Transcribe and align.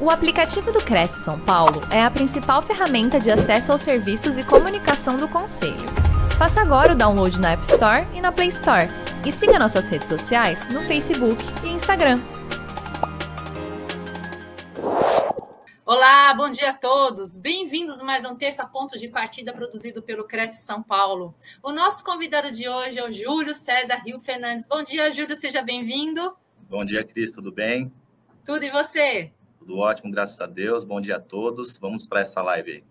O 0.00 0.10
aplicativo 0.10 0.70
do 0.70 0.78
Cresce 0.78 1.24
São 1.24 1.40
Paulo 1.40 1.80
é 1.90 2.00
a 2.00 2.08
principal 2.08 2.62
ferramenta 2.62 3.18
de 3.18 3.32
acesso 3.32 3.72
aos 3.72 3.82
serviços 3.82 4.38
e 4.38 4.46
comunicação 4.46 5.16
do 5.16 5.26
Conselho. 5.26 5.74
Faça 6.38 6.60
agora 6.60 6.92
o 6.92 6.96
download 6.96 7.40
na 7.40 7.50
App 7.50 7.64
Store 7.64 8.06
e 8.14 8.20
na 8.20 8.30
Play 8.30 8.46
Store. 8.46 8.86
E 9.26 9.32
siga 9.32 9.58
nossas 9.58 9.88
redes 9.88 10.06
sociais 10.06 10.68
no 10.68 10.82
Facebook 10.82 11.36
e 11.64 11.70
Instagram. 11.70 12.20
Olá, 15.84 16.32
bom 16.32 16.48
dia 16.48 16.70
a 16.70 16.74
todos. 16.74 17.34
Bem-vindos 17.34 18.00
mais 18.00 18.24
um 18.24 18.36
terça 18.36 18.64
ponto 18.64 18.96
de 18.96 19.08
partida 19.08 19.52
produzido 19.52 20.00
pelo 20.00 20.28
Cresce 20.28 20.64
São 20.64 20.80
Paulo. 20.80 21.34
O 21.60 21.72
nosso 21.72 22.04
convidado 22.04 22.52
de 22.52 22.68
hoje 22.68 23.00
é 23.00 23.04
o 23.04 23.10
Júlio 23.10 23.52
César 23.52 23.96
Rio 24.06 24.20
Fernandes. 24.20 24.64
Bom 24.64 24.80
dia, 24.84 25.10
Júlio, 25.10 25.36
seja 25.36 25.60
bem-vindo. 25.60 26.36
Bom 26.70 26.84
dia, 26.84 27.02
Cris, 27.02 27.32
tudo 27.32 27.50
bem? 27.50 27.92
Tudo 28.44 28.64
e 28.64 28.70
você? 28.70 29.32
Tudo 29.58 29.78
ótimo, 29.78 30.10
graças 30.10 30.40
a 30.40 30.46
Deus. 30.46 30.84
Bom 30.84 31.00
dia 31.00 31.16
a 31.16 31.20
todos. 31.20 31.78
Vamos 31.78 32.06
para 32.06 32.20
essa 32.20 32.42
live 32.42 32.72
aí. 32.72 32.84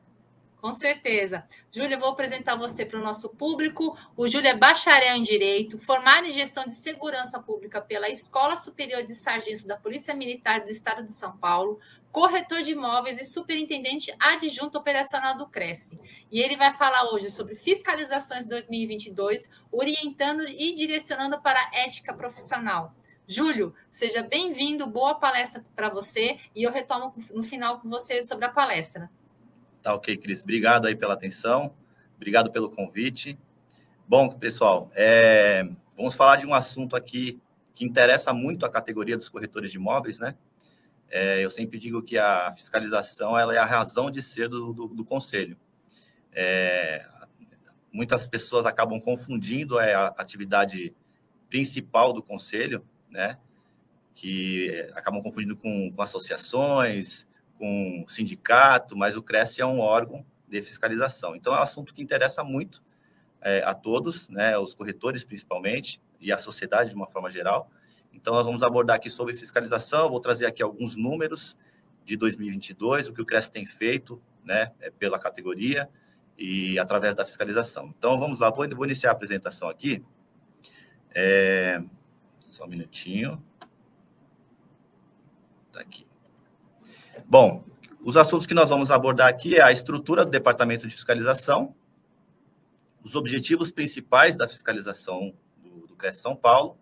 Com 0.61 0.73
certeza. 0.73 1.47
Júlia, 1.71 1.95
eu 1.95 1.99
vou 1.99 2.09
apresentar 2.09 2.55
você 2.55 2.83
para 2.83 2.99
o 2.99 3.03
nosso 3.03 3.29
público. 3.29 3.95
O 4.17 4.27
Júlio 4.27 4.49
é 4.49 4.57
bacharel 4.57 5.15
em 5.15 5.21
Direito, 5.21 5.77
formado 5.77 6.27
em 6.27 6.31
Gestão 6.31 6.65
de 6.65 6.73
Segurança 6.73 7.39
Pública 7.39 7.79
pela 7.79 8.09
Escola 8.09 8.55
Superior 8.55 9.03
de 9.03 9.13
Sargentos 9.13 9.65
da 9.65 9.77
Polícia 9.77 10.15
Militar 10.15 10.63
do 10.63 10.71
Estado 10.71 11.03
de 11.03 11.13
São 11.13 11.37
Paulo, 11.37 11.79
corretor 12.11 12.63
de 12.63 12.71
imóveis 12.71 13.21
e 13.21 13.25
superintendente 13.25 14.11
adjunto 14.19 14.79
operacional 14.79 15.37
do 15.37 15.47
Cresce. 15.47 15.99
E 16.31 16.41
ele 16.41 16.57
vai 16.57 16.73
falar 16.73 17.13
hoje 17.13 17.29
sobre 17.29 17.55
fiscalizações 17.55 18.47
2022, 18.47 19.51
orientando 19.71 20.43
e 20.49 20.73
direcionando 20.73 21.39
para 21.39 21.59
a 21.59 21.69
ética 21.77 22.13
profissional. 22.15 22.95
Júlio, 23.29 23.75
seja 23.89 24.23
bem-vindo, 24.23 24.87
boa 24.87 25.13
palestra 25.13 25.61
para 25.75 25.89
você 25.89 26.39
e 26.55 26.63
eu 26.63 26.71
retomo 26.71 27.13
no 27.33 27.43
final 27.43 27.81
com 27.81 27.89
você 27.89 28.21
sobre 28.21 28.45
a 28.45 28.49
palestra. 28.49 29.09
Tá 29.83 29.93
ok, 29.93 30.15
Cris. 30.15 30.43
Obrigado 30.43 30.87
aí 30.87 30.95
pela 30.95 31.13
atenção, 31.13 31.73
obrigado 32.15 32.49
pelo 32.51 32.69
convite. 32.69 33.37
Bom, 34.07 34.29
pessoal, 34.29 34.89
é... 34.95 35.67
vamos 35.97 36.15
falar 36.15 36.37
de 36.37 36.47
um 36.47 36.53
assunto 36.53 36.95
aqui 36.95 37.37
que 37.75 37.83
interessa 37.83 38.33
muito 38.33 38.65
a 38.65 38.69
categoria 38.69 39.17
dos 39.17 39.27
corretores 39.27 39.71
de 39.71 39.77
imóveis, 39.77 40.19
né? 40.19 40.33
É, 41.09 41.43
eu 41.43 41.51
sempre 41.51 41.77
digo 41.77 42.01
que 42.01 42.17
a 42.17 42.53
fiscalização 42.53 43.37
ela 43.37 43.53
é 43.53 43.57
a 43.57 43.65
razão 43.65 44.09
de 44.09 44.21
ser 44.21 44.47
do, 44.47 44.71
do, 44.71 44.87
do 44.87 45.03
conselho. 45.03 45.57
É, 46.31 47.05
muitas 47.91 48.25
pessoas 48.25 48.65
acabam 48.65 49.01
confundindo 49.01 49.77
é, 49.79 49.93
a 49.93 50.07
atividade 50.17 50.95
principal 51.49 52.13
do 52.13 52.23
conselho, 52.23 52.85
né? 53.09 53.37
Que 54.15 54.89
acabam 54.93 55.21
confundindo 55.21 55.55
com, 55.55 55.91
com 55.91 56.01
associações, 56.01 57.27
com 57.57 58.05
sindicato, 58.07 58.95
mas 58.95 59.15
o 59.15 59.21
Cresce 59.21 59.61
é 59.61 59.65
um 59.65 59.79
órgão 59.79 60.25
de 60.47 60.61
fiscalização. 60.61 61.35
Então, 61.35 61.53
é 61.53 61.59
um 61.59 61.63
assunto 61.63 61.93
que 61.93 62.01
interessa 62.01 62.43
muito 62.43 62.81
é, 63.41 63.63
a 63.63 63.73
todos, 63.73 64.29
né? 64.29 64.57
Os 64.57 64.73
corretores, 64.73 65.23
principalmente, 65.23 66.01
e 66.19 66.31
a 66.31 66.37
sociedade 66.37 66.89
de 66.89 66.95
uma 66.95 67.07
forma 67.07 67.29
geral. 67.29 67.69
Então, 68.13 68.33
nós 68.33 68.45
vamos 68.45 68.63
abordar 68.63 68.95
aqui 68.95 69.09
sobre 69.09 69.35
fiscalização. 69.35 70.09
Vou 70.09 70.19
trazer 70.19 70.45
aqui 70.45 70.63
alguns 70.63 70.95
números 70.95 71.55
de 72.05 72.15
2022, 72.15 73.09
o 73.09 73.13
que 73.13 73.21
o 73.21 73.25
Cresce 73.25 73.51
tem 73.51 73.65
feito, 73.65 74.21
né? 74.43 74.71
É, 74.79 74.89
pela 74.89 75.19
categoria 75.19 75.89
e 76.37 76.77
através 76.77 77.15
da 77.15 77.25
fiscalização. 77.25 77.93
Então, 77.97 78.17
vamos 78.19 78.39
lá. 78.39 78.49
Vou, 78.49 78.67
vou 78.75 78.85
iniciar 78.85 79.09
a 79.09 79.13
apresentação 79.13 79.67
aqui. 79.67 80.03
É, 81.13 81.81
só 82.47 82.65
um 82.65 82.67
minutinho. 82.67 83.43
Tá 85.71 85.81
aqui. 85.81 86.07
Bom, 87.25 87.63
os 88.01 88.15
assuntos 88.15 88.47
que 88.47 88.53
nós 88.53 88.69
vamos 88.69 88.89
abordar 88.89 89.27
aqui 89.27 89.55
é 89.55 89.61
a 89.61 89.71
estrutura 89.71 90.23
do 90.23 90.31
Departamento 90.31 90.87
de 90.87 90.93
Fiscalização, 90.93 91.75
os 93.03 93.15
objetivos 93.15 93.71
principais 93.71 94.37
da 94.37 94.47
fiscalização 94.47 95.33
do, 95.57 95.87
do 95.87 95.95
CRES 95.95 96.17
São 96.17 96.35
Paulo, 96.35 96.77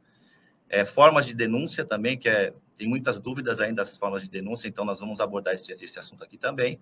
é, 0.69 0.85
formas 0.85 1.25
de 1.25 1.33
denúncia 1.33 1.85
também, 1.85 2.17
que 2.17 2.29
é, 2.29 2.53
tem 2.77 2.87
muitas 2.87 3.19
dúvidas 3.19 3.59
ainda 3.59 3.83
das 3.83 3.97
formas 3.97 4.21
de 4.23 4.29
denúncia, 4.29 4.67
então 4.67 4.85
nós 4.85 4.99
vamos 4.99 5.19
abordar 5.19 5.53
esse, 5.53 5.71
esse 5.73 5.97
assunto 5.97 6.23
aqui 6.23 6.37
também. 6.37 6.79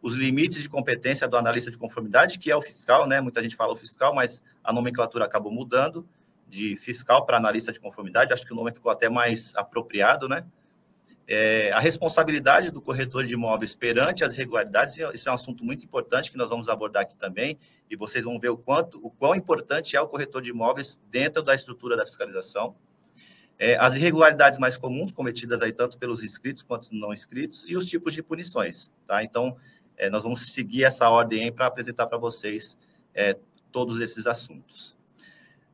Os 0.00 0.14
limites 0.14 0.62
de 0.62 0.68
competência 0.68 1.26
do 1.26 1.36
analista 1.36 1.70
de 1.70 1.76
conformidade, 1.76 2.38
que 2.38 2.50
é 2.50 2.56
o 2.56 2.62
fiscal, 2.62 3.06
né? 3.06 3.20
Muita 3.20 3.42
gente 3.42 3.56
fala 3.56 3.72
o 3.72 3.76
fiscal, 3.76 4.14
mas 4.14 4.42
a 4.62 4.72
nomenclatura 4.72 5.24
acabou 5.24 5.50
mudando 5.50 6.08
de 6.48 6.76
fiscal 6.76 7.26
para 7.26 7.36
analista 7.36 7.72
de 7.72 7.78
conformidade, 7.78 8.32
acho 8.32 8.44
que 8.44 8.52
o 8.52 8.56
nome 8.56 8.72
ficou 8.72 8.90
até 8.90 9.08
mais 9.08 9.54
apropriado, 9.54 10.28
né? 10.28 10.44
É, 11.30 11.70
a 11.72 11.78
responsabilidade 11.78 12.70
do 12.70 12.80
corretor 12.80 13.22
de 13.22 13.34
imóveis 13.34 13.74
perante 13.74 14.24
as 14.24 14.32
irregularidades, 14.34 14.96
isso 15.12 15.28
é 15.28 15.32
um 15.32 15.34
assunto 15.34 15.62
muito 15.62 15.84
importante 15.84 16.30
que 16.32 16.38
nós 16.38 16.48
vamos 16.48 16.70
abordar 16.70 17.02
aqui 17.02 17.14
também, 17.16 17.58
e 17.90 17.96
vocês 17.96 18.24
vão 18.24 18.40
ver 18.40 18.48
o 18.48 18.56
quanto, 18.56 18.98
o 19.04 19.10
quão 19.10 19.34
importante 19.34 19.94
é 19.94 20.00
o 20.00 20.08
corretor 20.08 20.40
de 20.40 20.48
imóveis 20.48 20.98
dentro 21.10 21.42
da 21.42 21.54
estrutura 21.54 21.98
da 21.98 22.06
fiscalização. 22.06 22.74
É, 23.58 23.76
as 23.76 23.94
irregularidades 23.94 24.58
mais 24.58 24.78
comuns 24.78 25.12
cometidas 25.12 25.60
aí 25.60 25.72
tanto 25.72 25.98
pelos 25.98 26.22
inscritos 26.22 26.62
quanto 26.62 26.94
não 26.94 27.12
inscritos 27.12 27.62
e 27.66 27.76
os 27.76 27.84
tipos 27.84 28.14
de 28.14 28.22
punições, 28.22 28.90
tá? 29.06 29.22
Então, 29.22 29.54
é, 29.98 30.08
nós 30.08 30.22
vamos 30.22 30.52
seguir 30.52 30.84
essa 30.84 31.10
ordem 31.10 31.52
para 31.52 31.66
apresentar 31.66 32.06
para 32.06 32.16
vocês 32.16 32.78
é, 33.12 33.36
todos 33.70 34.00
esses 34.00 34.26
assuntos. 34.26 34.96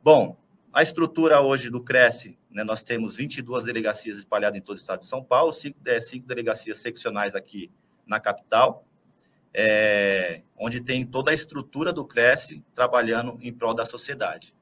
Bom, 0.03 0.37
a 0.75 0.83
estrutura 0.83 1.41
hoje 1.41 1.71
do 1.71 1.81
Cresce, 1.81 2.37
né, 2.51 2.65
nós 2.65 2.83
temos 2.83 3.15
22 3.15 3.65
delegacias 3.65 4.19
espalhadas 4.19 4.59
em 4.59 4.61
todo 4.61 4.77
o 4.77 4.81
estado 4.81 4.99
de 4.99 5.07
São 5.07 5.23
Paulo, 5.23 5.53
cinco, 5.53 5.79
é, 5.87 6.01
cinco 6.01 6.27
delegacias 6.27 6.79
seccionais 6.79 7.37
aqui 7.37 7.71
na 8.05 8.19
capital, 8.19 8.85
é, 9.55 10.43
onde 10.59 10.81
tem 10.81 11.07
toda 11.07 11.31
a 11.31 11.35
estrutura 11.35 11.93
do 11.93 12.05
Cresce 12.05 12.61
trabalhando 12.75 13.39
em 13.41 13.53
prol 13.53 13.73
da 13.73 13.87
sociedade. 13.87 14.53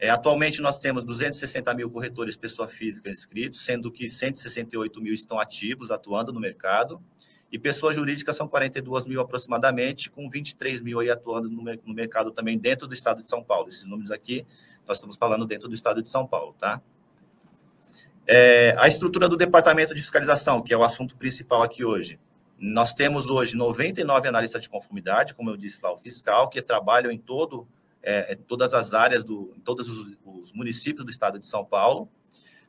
É, 0.00 0.10
atualmente, 0.10 0.60
nós 0.60 0.80
temos 0.80 1.04
260 1.04 1.72
mil 1.74 1.88
corretores 1.90 2.36
pessoa 2.36 2.66
física 2.66 3.08
inscritos, 3.08 3.64
sendo 3.64 3.90
que 3.92 4.08
168 4.08 5.00
mil 5.00 5.14
estão 5.14 5.38
ativos, 5.38 5.92
atuando 5.92 6.32
no 6.32 6.40
mercado, 6.40 7.00
e 7.52 7.58
pessoas 7.58 7.94
jurídicas 7.94 8.34
são 8.34 8.48
42 8.48 9.06
mil 9.06 9.20
aproximadamente, 9.20 10.10
com 10.10 10.28
23 10.28 10.80
mil 10.82 10.98
aí 10.98 11.08
atuando 11.08 11.48
no, 11.48 11.62
no 11.62 11.94
mercado 11.94 12.32
também 12.32 12.58
dentro 12.58 12.88
do 12.88 12.94
estado 12.94 13.22
de 13.22 13.28
São 13.28 13.44
Paulo. 13.44 13.68
Esses 13.68 13.86
números 13.86 14.10
aqui 14.10 14.44
nós 14.86 14.98
estamos 14.98 15.16
falando 15.16 15.44
dentro 15.44 15.68
do 15.68 15.74
estado 15.74 16.02
de 16.02 16.10
São 16.10 16.26
Paulo, 16.26 16.54
tá? 16.58 16.80
É, 18.26 18.74
a 18.78 18.88
estrutura 18.88 19.28
do 19.28 19.36
departamento 19.36 19.94
de 19.94 20.00
fiscalização, 20.00 20.60
que 20.60 20.74
é 20.74 20.76
o 20.76 20.82
assunto 20.82 21.16
principal 21.16 21.62
aqui 21.62 21.84
hoje. 21.84 22.18
Nós 22.58 22.92
temos 22.92 23.26
hoje 23.26 23.54
99 23.54 24.26
analistas 24.26 24.62
de 24.62 24.70
conformidade, 24.70 25.34
como 25.34 25.50
eu 25.50 25.56
disse 25.56 25.80
lá, 25.82 25.92
o 25.92 25.96
fiscal, 25.96 26.48
que 26.48 26.60
trabalham 26.60 27.12
em 27.12 27.18
todo, 27.18 27.68
é, 28.02 28.32
em 28.32 28.36
todas 28.36 28.74
as 28.74 28.94
áreas, 28.94 29.22
do, 29.22 29.52
em 29.56 29.60
todos 29.60 29.88
os, 29.88 30.16
os, 30.24 30.52
municípios 30.52 31.04
do 31.04 31.10
estado 31.10 31.38
de 31.38 31.46
São 31.46 31.64
Paulo. 31.64 32.08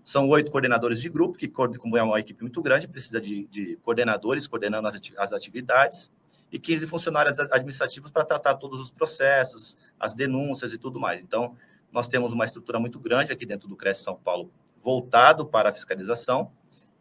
São 0.04 0.30
oito 0.30 0.52
coordenadores 0.52 1.02
de 1.02 1.10
grupo, 1.10 1.38
que, 1.38 1.48
como 1.48 1.98
é 1.98 2.04
uma 2.04 2.20
equipe 2.20 2.42
muito 2.42 2.62
grande, 2.62 2.88
precisa 2.88 3.20
de, 3.20 3.46
de 3.48 3.78
coordenadores 3.78 4.46
coordenando 4.46 4.88
as 4.88 5.34
atividades, 5.34 6.12
e 6.52 6.60
15 6.60 6.88
funcionários 6.88 7.40
administrativos 7.40 8.10
para 8.10 8.24
tratar 8.24 8.56
todos 8.56 8.80
os 8.80 8.90
processos, 8.90 9.76
as 10.00 10.14
denúncias 10.14 10.72
e 10.72 10.78
tudo 10.78 11.00
mais. 11.00 11.20
Então, 11.22 11.56
nós 11.92 12.08
temos 12.08 12.34
uma 12.34 12.46
estrutura 12.46 12.80
muito 12.80 13.00
grande 13.00 13.32
aqui 13.32 13.46
dentro 13.46 13.68
do 13.68 13.76
Cresce 13.76 14.04
São 14.04 14.16
Paulo, 14.16 14.52
voltado 14.78 15.46
para 15.46 15.70
a 15.70 15.72
fiscalização, 15.72 16.52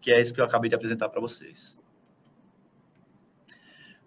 que 0.00 0.12
é 0.12 0.20
isso 0.20 0.32
que 0.32 0.40
eu 0.40 0.44
acabei 0.44 0.68
de 0.68 0.74
apresentar 0.74 1.08
para 1.08 1.20
vocês. 1.20 1.78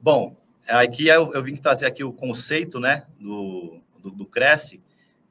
Bom, 0.01 0.35
aqui 0.67 1.07
eu, 1.07 1.33
eu, 1.33 1.43
vim 1.43 1.55
trazer 1.57 1.85
aqui 1.85 2.03
o 2.03 2.13
conceito 2.13 2.79
né, 2.79 3.05
do, 3.19 3.81
do, 4.01 4.11
do 4.11 4.25
Cresce, 4.25 4.81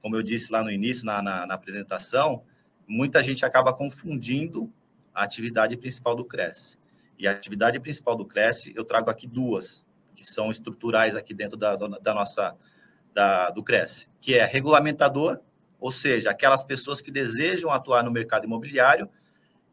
como 0.00 0.14
eu 0.14 0.22
disse 0.22 0.52
lá 0.52 0.62
no 0.62 0.70
início, 0.70 1.04
na, 1.04 1.22
na, 1.22 1.46
na 1.46 1.54
apresentação, 1.54 2.42
muita 2.86 3.22
gente 3.22 3.44
acaba 3.44 3.72
confundindo 3.72 4.72
a 5.14 5.22
atividade 5.24 5.76
principal 5.76 6.14
do 6.14 6.24
Cresce. 6.24 6.78
E 7.18 7.26
a 7.26 7.32
atividade 7.32 7.80
principal 7.80 8.14
do 8.14 8.24
Cresce, 8.24 8.72
eu 8.76 8.84
trago 8.84 9.10
aqui 9.10 9.26
duas, 9.26 9.84
que 10.14 10.24
são 10.24 10.50
estruturais 10.50 11.16
aqui 11.16 11.34
dentro 11.34 11.56
da, 11.56 11.76
da 11.76 12.14
nossa 12.14 12.56
da, 13.12 13.50
do 13.50 13.62
Cresce, 13.62 14.08
que 14.20 14.34
é 14.34 14.44
regulamentador, 14.44 15.40
ou 15.80 15.90
seja, 15.90 16.30
aquelas 16.30 16.64
pessoas 16.64 17.00
que 17.00 17.10
desejam 17.10 17.70
atuar 17.70 18.02
no 18.02 18.10
mercado 18.10 18.44
imobiliário, 18.44 19.08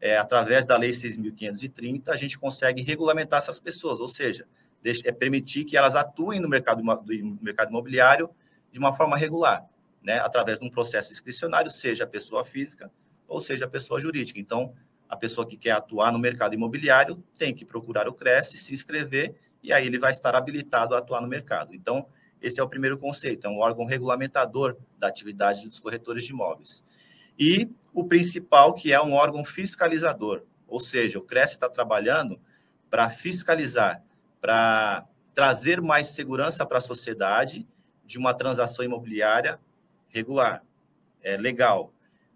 é, 0.00 0.16
através 0.16 0.64
da 0.66 0.76
Lei 0.76 0.90
6.530, 0.90 2.08
a 2.08 2.16
gente 2.16 2.38
consegue 2.38 2.82
regulamentar 2.82 3.38
essas 3.38 3.58
pessoas, 3.58 3.98
ou 3.98 4.08
seja, 4.08 4.46
é 5.04 5.10
permitir 5.10 5.64
que 5.64 5.76
elas 5.76 5.96
atuem 5.96 6.38
no 6.38 6.48
mercado, 6.48 6.80
do 6.80 7.38
mercado 7.42 7.70
imobiliário 7.70 8.30
de 8.70 8.78
uma 8.78 8.92
forma 8.92 9.16
regular, 9.16 9.64
né, 10.02 10.20
através 10.20 10.60
de 10.60 10.64
um 10.64 10.70
processo 10.70 11.12
inscricionário, 11.12 11.70
seja 11.70 12.04
a 12.04 12.06
pessoa 12.06 12.44
física 12.44 12.90
ou 13.26 13.40
seja 13.40 13.64
a 13.64 13.68
pessoa 13.68 13.98
jurídica. 13.98 14.38
Então, 14.38 14.72
a 15.08 15.16
pessoa 15.16 15.46
que 15.46 15.56
quer 15.56 15.72
atuar 15.72 16.12
no 16.12 16.18
mercado 16.18 16.54
imobiliário 16.54 17.22
tem 17.36 17.54
que 17.54 17.64
procurar 17.64 18.08
o 18.08 18.12
Cresce, 18.12 18.56
se 18.56 18.72
inscrever, 18.72 19.34
e 19.62 19.72
aí 19.72 19.86
ele 19.86 19.98
vai 19.98 20.12
estar 20.12 20.36
habilitado 20.36 20.94
a 20.94 20.98
atuar 20.98 21.20
no 21.20 21.28
mercado. 21.28 21.74
Então, 21.74 22.06
esse 22.40 22.60
é 22.60 22.62
o 22.62 22.68
primeiro 22.68 22.98
conceito, 22.98 23.46
é 23.46 23.50
um 23.50 23.58
órgão 23.58 23.84
regulamentador 23.84 24.76
da 24.98 25.08
atividade 25.08 25.68
dos 25.68 25.80
corretores 25.80 26.24
de 26.24 26.32
imóveis. 26.32 26.84
E 27.38 27.68
o 27.92 28.04
principal, 28.04 28.74
que 28.74 28.92
é 28.92 29.00
um 29.00 29.14
órgão 29.14 29.44
fiscalizador, 29.44 30.42
ou 30.66 30.80
seja, 30.80 31.18
o 31.18 31.22
CRES 31.22 31.52
está 31.52 31.68
trabalhando 31.68 32.40
para 32.90 33.10
fiscalizar, 33.10 34.02
para 34.40 35.06
trazer 35.34 35.80
mais 35.80 36.08
segurança 36.08 36.64
para 36.64 36.78
a 36.78 36.80
sociedade 36.80 37.66
de 38.04 38.18
uma 38.18 38.32
transação 38.32 38.84
imobiliária 38.84 39.60
regular, 40.08 40.62
é, 41.22 41.36
legal. 41.36 41.92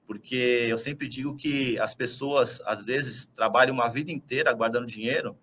Porque 0.07 0.67
eu 0.69 0.79
sempre 0.79 1.09
digo 1.09 1.37
que 1.37 1.79
as 1.79 1.95
pessoas, 1.95 2.61
às 2.67 2.83
vezes, 2.83 3.27
trabalham 3.27 3.73
uma 3.73 3.89
vida 3.89 4.11
inteira 4.11 4.53
guardando 4.53 4.87
dinheiro 4.87 5.37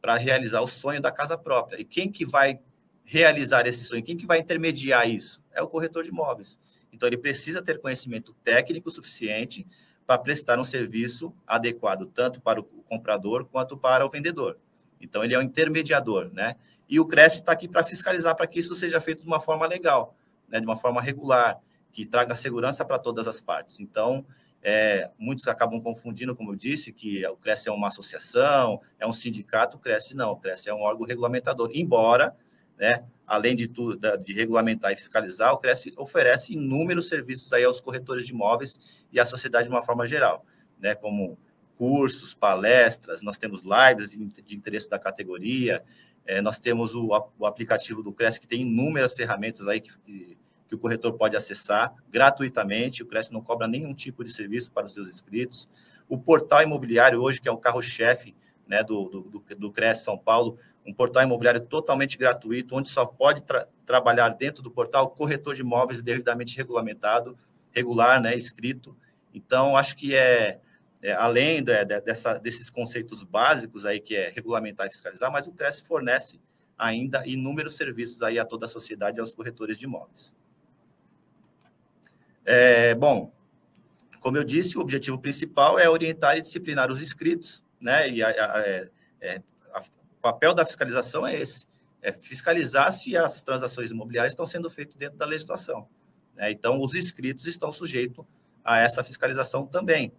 para 0.00 0.16
realizar 0.16 0.62
o 0.62 0.66
sonho 0.66 1.00
da 1.00 1.12
casa 1.12 1.36
própria. 1.36 1.80
E 1.80 1.84
quem 1.84 2.10
que 2.10 2.24
vai 2.24 2.60
realizar 3.06 3.66
esse 3.66 3.84
sonho? 3.84 4.02
Quem 4.02 4.16
que 4.16 4.26
vai 4.26 4.38
intermediar 4.38 5.08
isso? 5.08 5.40
É 5.52 5.62
o 5.62 5.68
corretor 5.68 6.02
de 6.02 6.10
imóveis. 6.10 6.58
Então, 6.92 7.08
ele 7.08 7.16
precisa 7.16 7.62
ter 7.62 7.80
conhecimento 7.80 8.34
técnico 8.44 8.90
suficiente 8.90 9.66
para 10.06 10.18
prestar 10.18 10.58
um 10.58 10.64
serviço 10.64 11.32
adequado 11.46 12.06
tanto 12.06 12.40
para 12.40 12.60
o 12.60 12.64
comprador 12.64 13.44
quanto 13.46 13.76
para 13.76 14.04
o 14.04 14.10
vendedor. 14.10 14.58
Então, 15.00 15.24
ele 15.24 15.34
é 15.34 15.38
um 15.38 15.42
intermediador, 15.42 16.30
né? 16.32 16.56
E 16.88 17.00
o 17.00 17.06
CRES 17.06 17.34
está 17.34 17.52
aqui 17.52 17.68
para 17.68 17.84
fiscalizar 17.84 18.34
para 18.36 18.46
que 18.46 18.58
isso 18.58 18.74
seja 18.74 19.00
feito 19.00 19.22
de 19.22 19.26
uma 19.26 19.40
forma 19.40 19.66
legal, 19.66 20.16
né? 20.48 20.60
de 20.60 20.66
uma 20.66 20.76
forma 20.76 21.00
regular, 21.00 21.60
que 21.92 22.06
traga 22.06 22.34
segurança 22.34 22.84
para 22.84 22.98
todas 22.98 23.26
as 23.26 23.40
partes. 23.40 23.80
Então, 23.80 24.24
é, 24.62 25.10
muitos 25.18 25.46
acabam 25.48 25.80
confundindo, 25.80 26.34
como 26.34 26.52
eu 26.52 26.56
disse, 26.56 26.92
que 26.92 27.26
o 27.26 27.36
CRES 27.36 27.66
é 27.66 27.70
uma 27.70 27.88
associação, 27.88 28.80
é 28.98 29.06
um 29.06 29.12
sindicato, 29.12 29.76
o 29.76 29.80
CRES 29.80 30.12
não, 30.14 30.32
o 30.32 30.36
CRES 30.36 30.66
é 30.66 30.74
um 30.74 30.82
órgão 30.82 31.06
regulamentador, 31.06 31.70
embora, 31.72 32.36
né, 32.78 33.04
além 33.26 33.56
de 33.56 33.66
tudo, 33.66 33.98
de 34.18 34.32
regulamentar 34.32 34.92
e 34.92 34.96
fiscalizar, 34.96 35.52
o 35.52 35.58
CRES 35.58 35.92
oferece 35.96 36.52
inúmeros 36.52 37.08
serviços 37.08 37.52
aí 37.52 37.64
aos 37.64 37.80
corretores 37.80 38.26
de 38.26 38.32
imóveis 38.32 38.78
e 39.12 39.18
à 39.18 39.26
sociedade 39.26 39.68
de 39.68 39.74
uma 39.74 39.82
forma 39.82 40.06
geral, 40.06 40.44
né, 40.78 40.94
como 40.94 41.38
cursos, 41.76 42.34
palestras, 42.34 43.20
nós 43.20 43.36
temos 43.36 43.62
lives 43.62 44.10
de 44.10 44.54
interesse 44.54 44.88
da 44.88 44.98
categoria, 44.98 45.82
é, 46.26 46.40
nós 46.40 46.58
temos 46.58 46.94
o, 46.94 47.08
o, 47.38 47.46
aplicativo 47.46 48.02
do 48.02 48.12
Cresce, 48.12 48.40
que 48.40 48.48
tem 48.48 48.62
inúmeras 48.62 49.14
ferramentas 49.14 49.68
aí 49.68 49.80
que, 49.80 49.96
que, 50.04 50.36
que, 50.68 50.74
o 50.74 50.78
corretor 50.78 51.12
pode 51.12 51.36
acessar 51.36 51.94
gratuitamente, 52.10 53.02
o 53.02 53.06
Cresce 53.06 53.32
não 53.32 53.40
cobra 53.40 53.68
nenhum 53.68 53.94
tipo 53.94 54.24
de 54.24 54.32
serviço 54.32 54.72
para 54.72 54.86
os 54.86 54.94
seus 54.94 55.08
inscritos. 55.08 55.68
O 56.08 56.18
portal 56.18 56.62
imobiliário 56.62 57.20
hoje, 57.22 57.40
que 57.40 57.48
é 57.48 57.52
o 57.52 57.58
carro-chefe 57.58 58.34
né, 58.66 58.82
do, 58.82 59.08
do, 59.08 59.20
do, 59.22 59.44
do 59.56 59.70
Cresce 59.70 60.04
São 60.04 60.18
Paulo, 60.18 60.58
um 60.86 60.92
portal 60.92 61.22
imobiliário 61.24 61.60
totalmente 61.60 62.16
gratuito, 62.16 62.76
onde 62.76 62.88
só 62.88 63.04
pode 63.04 63.42
tra 63.42 63.66
trabalhar 63.84 64.30
dentro 64.30 64.62
do 64.62 64.70
portal 64.70 65.10
corretor 65.10 65.54
de 65.54 65.60
imóveis 65.60 66.02
devidamente 66.02 66.56
regulamentado, 66.56 67.36
regular, 67.72 68.20
né, 68.20 68.36
escrito. 68.36 68.96
Então, 69.34 69.76
acho 69.76 69.96
que 69.96 70.14
é, 70.14 70.60
é 71.02 71.12
além 71.12 71.62
de, 71.62 71.84
de, 71.84 72.00
dessa, 72.00 72.38
desses 72.38 72.70
conceitos 72.70 73.22
básicos 73.22 73.84
aí, 73.84 74.00
que 74.00 74.16
é 74.16 74.30
regulamentar 74.30 74.86
e 74.86 74.90
fiscalizar, 74.90 75.30
mas 75.30 75.46
o 75.46 75.52
CRES 75.52 75.80
fornece 75.80 76.40
ainda 76.78 77.26
inúmeros 77.26 77.76
serviços 77.76 78.22
aí 78.22 78.38
a 78.38 78.44
toda 78.44 78.66
a 78.66 78.68
sociedade 78.68 79.18
e 79.18 79.20
aos 79.20 79.34
corretores 79.34 79.78
de 79.78 79.84
imóveis. 79.84 80.34
É, 82.44 82.94
bom, 82.94 83.32
como 84.20 84.36
eu 84.36 84.44
disse, 84.44 84.78
o 84.78 84.80
objetivo 84.80 85.18
principal 85.18 85.78
é 85.78 85.88
orientar 85.88 86.36
e 86.36 86.40
disciplinar 86.40 86.90
os 86.90 87.00
inscritos, 87.00 87.62
né, 87.80 88.08
e 88.08 88.22
a, 88.22 88.28
a, 88.28 88.60
é 89.20 89.42
papel 90.26 90.52
da 90.52 90.66
fiscalização 90.66 91.26
é 91.26 91.40
esse: 91.40 91.66
é 92.02 92.10
fiscalizar 92.12 92.92
se 92.92 93.16
as 93.16 93.42
transações 93.42 93.90
imobiliárias 93.90 94.32
estão 94.32 94.44
sendo 94.44 94.68
feitas 94.68 94.96
dentro 94.96 95.16
da 95.16 95.24
legislação. 95.24 95.88
Né? 96.34 96.50
Então, 96.50 96.80
os 96.80 96.94
inscritos 96.94 97.46
estão 97.46 97.70
sujeitos 97.70 98.24
a 98.64 98.78
essa 98.78 99.04
fiscalização 99.04 99.66
também. 99.66 100.12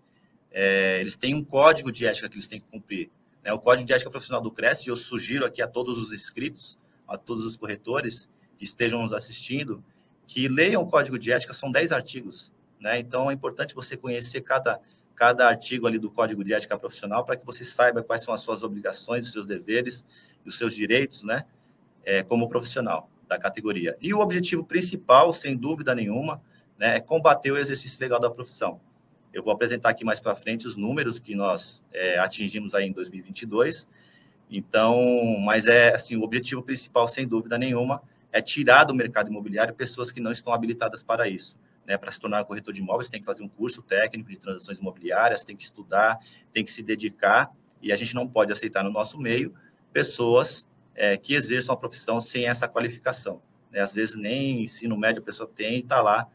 É, 0.50 1.00
eles 1.02 1.18
têm 1.18 1.36
um 1.36 1.44
código 1.44 1.92
de 1.92 2.06
ética 2.06 2.30
que 2.30 2.36
eles 2.36 2.48
têm 2.48 2.62
que 2.62 2.68
cumprir. 2.68 3.12
Né? 3.44 3.52
O 3.52 3.60
código 3.60 3.86
de 3.86 3.94
ética 3.94 4.10
profissional 4.10 4.42
do 4.42 4.50
Cresce, 4.50 4.88
eu 4.88 4.96
sugiro 4.96 5.46
aqui 5.46 5.62
a 5.62 5.68
todos 5.68 5.98
os 5.98 6.14
inscritos, 6.14 6.80
a 7.06 7.18
todos 7.18 7.46
os 7.46 7.58
corretores 7.58 8.30
que 8.58 8.64
estejam 8.64 9.02
nos 9.02 9.12
assistindo, 9.12 9.84
que 10.26 10.48
leiam 10.48 10.82
o 10.82 10.88
código 10.88 11.20
de 11.20 11.32
ética, 11.34 11.54
são 11.54 11.70
10 11.70 11.92
artigos. 11.92 12.52
Né? 12.80 13.00
Então, 13.00 13.30
é 13.30 13.34
importante 13.34 13.76
você 13.76 13.98
conhecer 13.98 14.42
cada 14.42 14.80
cada 15.18 15.48
artigo 15.48 15.88
ali 15.88 15.98
do 15.98 16.12
Código 16.12 16.44
de 16.44 16.54
Ética 16.54 16.78
Profissional 16.78 17.26
para 17.26 17.36
que 17.36 17.44
você 17.44 17.66
saiba 17.66 18.04
quais 18.04 18.24
são 18.24 18.34
as 18.34 18.42
suas 18.42 18.62
obrigações, 18.62 19.26
os 19.26 19.34
seus 19.34 19.48
deveres 19.48 20.06
e 20.46 20.48
os 20.48 20.58
seus 20.58 20.76
direitos, 20.76 21.24
né, 21.24 21.44
é, 22.06 22.22
como 22.22 22.48
profissional 22.48 23.10
da 23.28 23.38
categoria. 23.38 23.98
E 24.00 24.14
o 24.14 24.20
objetivo 24.20 24.64
principal, 24.64 25.34
sem 25.34 25.58
dúvida 25.58 25.96
nenhuma, 25.96 26.40
né, 26.78 26.98
é 26.98 27.00
combater 27.00 27.52
o 27.52 27.58
exercício 27.58 28.00
legal 28.00 28.20
da 28.20 28.30
profissão. 28.30 28.80
Eu 29.34 29.42
vou 29.44 29.52
apresentar 29.52 29.90
aqui 29.90 30.06
mais 30.06 30.20
para 30.20 30.36
frente 30.36 30.68
os 30.68 30.78
números 30.78 31.20
que 31.20 31.34
nós 31.34 31.84
é, 31.92 32.20
atingimos 32.20 32.76
aí 32.76 32.88
em 32.88 32.92
2022. 32.92 33.88
Então, 34.52 35.02
mas 35.44 35.66
é 35.66 35.96
assim, 35.96 36.16
o 36.16 36.22
objetivo 36.22 36.62
principal, 36.62 37.08
sem 37.08 37.28
dúvida 37.28 37.58
nenhuma, 37.58 38.04
é 38.32 38.40
tirar 38.40 38.84
do 38.84 38.94
mercado 38.94 39.30
imobiliário 39.32 39.74
pessoas 39.74 40.12
que 40.12 40.22
não 40.22 40.32
estão 40.32 40.54
habilitadas 40.54 41.02
para 41.02 41.28
isso 41.28 41.58
né, 41.88 41.98
para 41.98 42.12
se 42.12 42.20
tornar 42.20 42.44
corretor 42.44 42.74
de 42.74 42.82
imóveis, 42.82 43.08
tem 43.08 43.22
que 43.22 43.26
fazer 43.26 43.42
um 43.42 43.48
curso 43.48 43.82
técnico 43.82 44.30
de 44.30 44.38
transações 44.38 44.78
imobiliárias, 44.78 45.46
tem 45.46 45.56
que 45.56 45.64
estudar, 45.64 46.20
tem 46.52 46.64
que 46.64 46.72
se 46.72 46.84
dedicar, 46.84 47.50
e 47.82 47.94
a 47.94 47.96
gente 47.96 48.14
não 48.14 48.28
pode 48.28 48.52
aceitar 48.52 48.84
no 48.84 48.92
nosso 48.92 49.18
meio 49.18 49.56
pessoas 49.94 50.68
é, 50.94 51.16
que 51.16 51.34
exerçam 51.34 51.74
a 51.74 51.78
profissão 51.78 52.20
sem 52.20 52.46
essa 52.46 52.68
qualificação. 52.68 53.42
Né? 53.72 53.80
Às 53.80 53.94
vezes 53.94 54.16
nem 54.16 54.64
ensino 54.64 54.98
médio 54.98 55.22
a 55.22 55.26
pessoa 55.26 55.50
tem 55.50 55.76
e 55.76 55.80
está 55.80 56.02
lá 56.02 56.28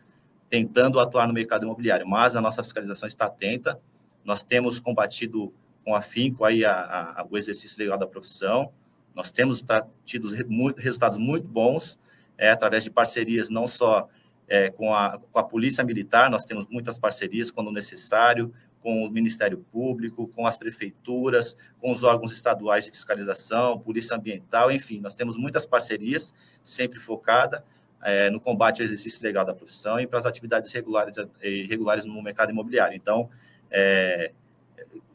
tentando 0.48 0.98
atuar 0.98 1.26
no 1.26 1.34
mercado 1.34 1.64
imobiliário, 1.64 2.06
mas 2.06 2.34
a 2.34 2.40
nossa 2.40 2.62
fiscalização 2.62 3.06
está 3.06 3.26
atenta, 3.26 3.80
nós 4.24 4.42
temos 4.42 4.80
combatido 4.80 5.52
com 5.84 5.94
afinco 5.94 6.44
aí 6.44 6.64
a, 6.64 6.72
a, 6.72 7.26
o 7.28 7.36
exercício 7.36 7.78
legal 7.78 7.98
da 7.98 8.06
profissão, 8.06 8.70
nós 9.14 9.30
temos 9.30 9.62
tido 10.04 10.28
resultados 10.76 11.18
muito 11.18 11.46
bons 11.46 11.98
é, 12.38 12.50
através 12.50 12.84
de 12.84 12.90
parcerias 12.90 13.48
não 13.48 13.66
só 13.66 14.08
é, 14.52 14.68
com, 14.68 14.94
a, 14.94 15.18
com 15.18 15.38
a 15.38 15.42
Polícia 15.42 15.82
Militar, 15.82 16.28
nós 16.28 16.44
temos 16.44 16.66
muitas 16.68 16.98
parcerias 16.98 17.50
quando 17.50 17.72
necessário, 17.72 18.52
com 18.82 19.02
o 19.06 19.10
Ministério 19.10 19.64
Público, 19.72 20.28
com 20.28 20.46
as 20.46 20.58
prefeituras, 20.58 21.56
com 21.80 21.90
os 21.90 22.02
órgãos 22.02 22.32
estaduais 22.32 22.84
de 22.84 22.90
fiscalização, 22.90 23.78
Polícia 23.78 24.14
Ambiental, 24.14 24.70
enfim, 24.70 25.00
nós 25.00 25.14
temos 25.14 25.38
muitas 25.38 25.66
parcerias, 25.66 26.34
sempre 26.62 27.00
focada 27.00 27.64
é, 28.02 28.28
no 28.28 28.38
combate 28.38 28.82
ao 28.82 28.84
exercício 28.84 29.22
legal 29.22 29.42
da 29.42 29.54
profissão 29.54 29.98
e 29.98 30.06
para 30.06 30.18
as 30.18 30.26
atividades 30.26 30.70
regulares, 30.70 31.16
irregulares 31.42 32.04
no 32.04 32.22
mercado 32.22 32.50
imobiliário. 32.50 32.94
Então, 32.94 33.30
é, 33.70 34.32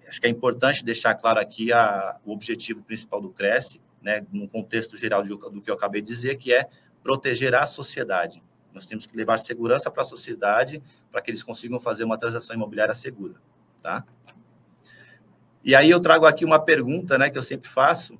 acho 0.07 0.19
que 0.19 0.25
é 0.25 0.31
importante 0.31 0.83
deixar 0.83 1.13
claro 1.13 1.39
aqui 1.39 1.71
a, 1.71 2.17
o 2.25 2.31
objetivo 2.31 2.81
principal 2.81 3.21
do 3.21 3.29
Cresce, 3.29 3.79
né, 4.01 4.25
no 4.33 4.47
contexto 4.47 4.97
geral 4.97 5.21
de, 5.21 5.29
do 5.29 5.61
que 5.61 5.69
eu 5.69 5.75
acabei 5.75 6.01
de 6.01 6.07
dizer, 6.07 6.37
que 6.37 6.51
é 6.51 6.67
proteger 7.03 7.53
a 7.53 7.67
sociedade. 7.67 8.41
Nós 8.77 8.85
temos 8.85 9.05
que 9.05 9.17
levar 9.17 9.37
segurança 9.37 9.89
para 9.89 10.03
a 10.03 10.05
sociedade 10.05 10.81
para 11.11 11.19
que 11.19 11.31
eles 11.31 11.41
consigam 11.41 11.79
fazer 11.79 12.03
uma 12.03 12.17
transação 12.17 12.55
imobiliária 12.55 12.93
segura, 12.93 13.35
tá? 13.81 14.05
E 15.63 15.75
aí 15.75 15.89
eu 15.89 15.99
trago 15.99 16.25
aqui 16.25 16.45
uma 16.45 16.59
pergunta, 16.59 17.17
né, 17.17 17.29
que 17.29 17.37
eu 17.37 17.43
sempre 17.43 17.67
faço. 17.67 18.17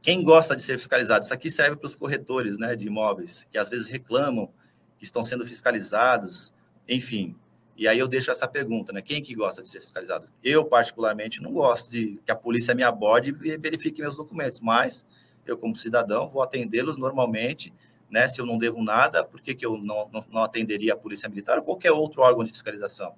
Quem 0.00 0.24
gosta 0.24 0.56
de 0.56 0.62
ser 0.62 0.78
fiscalizado? 0.78 1.24
Isso 1.24 1.34
aqui 1.34 1.52
serve 1.52 1.76
para 1.76 1.86
os 1.86 1.94
corretores, 1.94 2.56
né, 2.56 2.74
de 2.74 2.86
imóveis, 2.86 3.46
que 3.52 3.58
às 3.58 3.68
vezes 3.68 3.86
reclamam 3.86 4.50
que 4.98 5.04
estão 5.04 5.22
sendo 5.22 5.46
fiscalizados, 5.46 6.52
enfim. 6.88 7.36
E 7.76 7.86
aí 7.86 7.98
eu 7.98 8.08
deixo 8.08 8.30
essa 8.30 8.48
pergunta, 8.48 8.92
né? 8.92 9.00
Quem 9.00 9.22
que 9.22 9.34
gosta 9.34 9.62
de 9.62 9.68
ser 9.68 9.80
fiscalizado? 9.80 10.30
Eu, 10.42 10.64
particularmente, 10.64 11.42
não 11.42 11.52
gosto 11.52 11.90
de 11.90 12.20
que 12.24 12.30
a 12.30 12.36
polícia 12.36 12.74
me 12.74 12.82
aborde 12.82 13.30
e 13.30 13.56
verifique 13.56 14.00
meus 14.00 14.16
documentos, 14.16 14.60
mas 14.60 15.06
eu, 15.46 15.56
como 15.56 15.76
cidadão, 15.76 16.26
vou 16.26 16.42
atendê-los 16.42 16.98
normalmente 16.98 17.72
né? 18.10 18.26
Se 18.28 18.40
eu 18.40 18.46
não 18.46 18.58
devo 18.58 18.82
nada, 18.82 19.24
por 19.24 19.40
que, 19.40 19.54
que 19.54 19.64
eu 19.64 19.78
não, 19.78 20.08
não, 20.12 20.24
não 20.30 20.42
atenderia 20.42 20.94
a 20.94 20.96
Polícia 20.96 21.28
Militar 21.28 21.58
ou 21.58 21.64
qualquer 21.64 21.92
outro 21.92 22.22
órgão 22.22 22.44
de 22.44 22.50
fiscalização? 22.50 23.14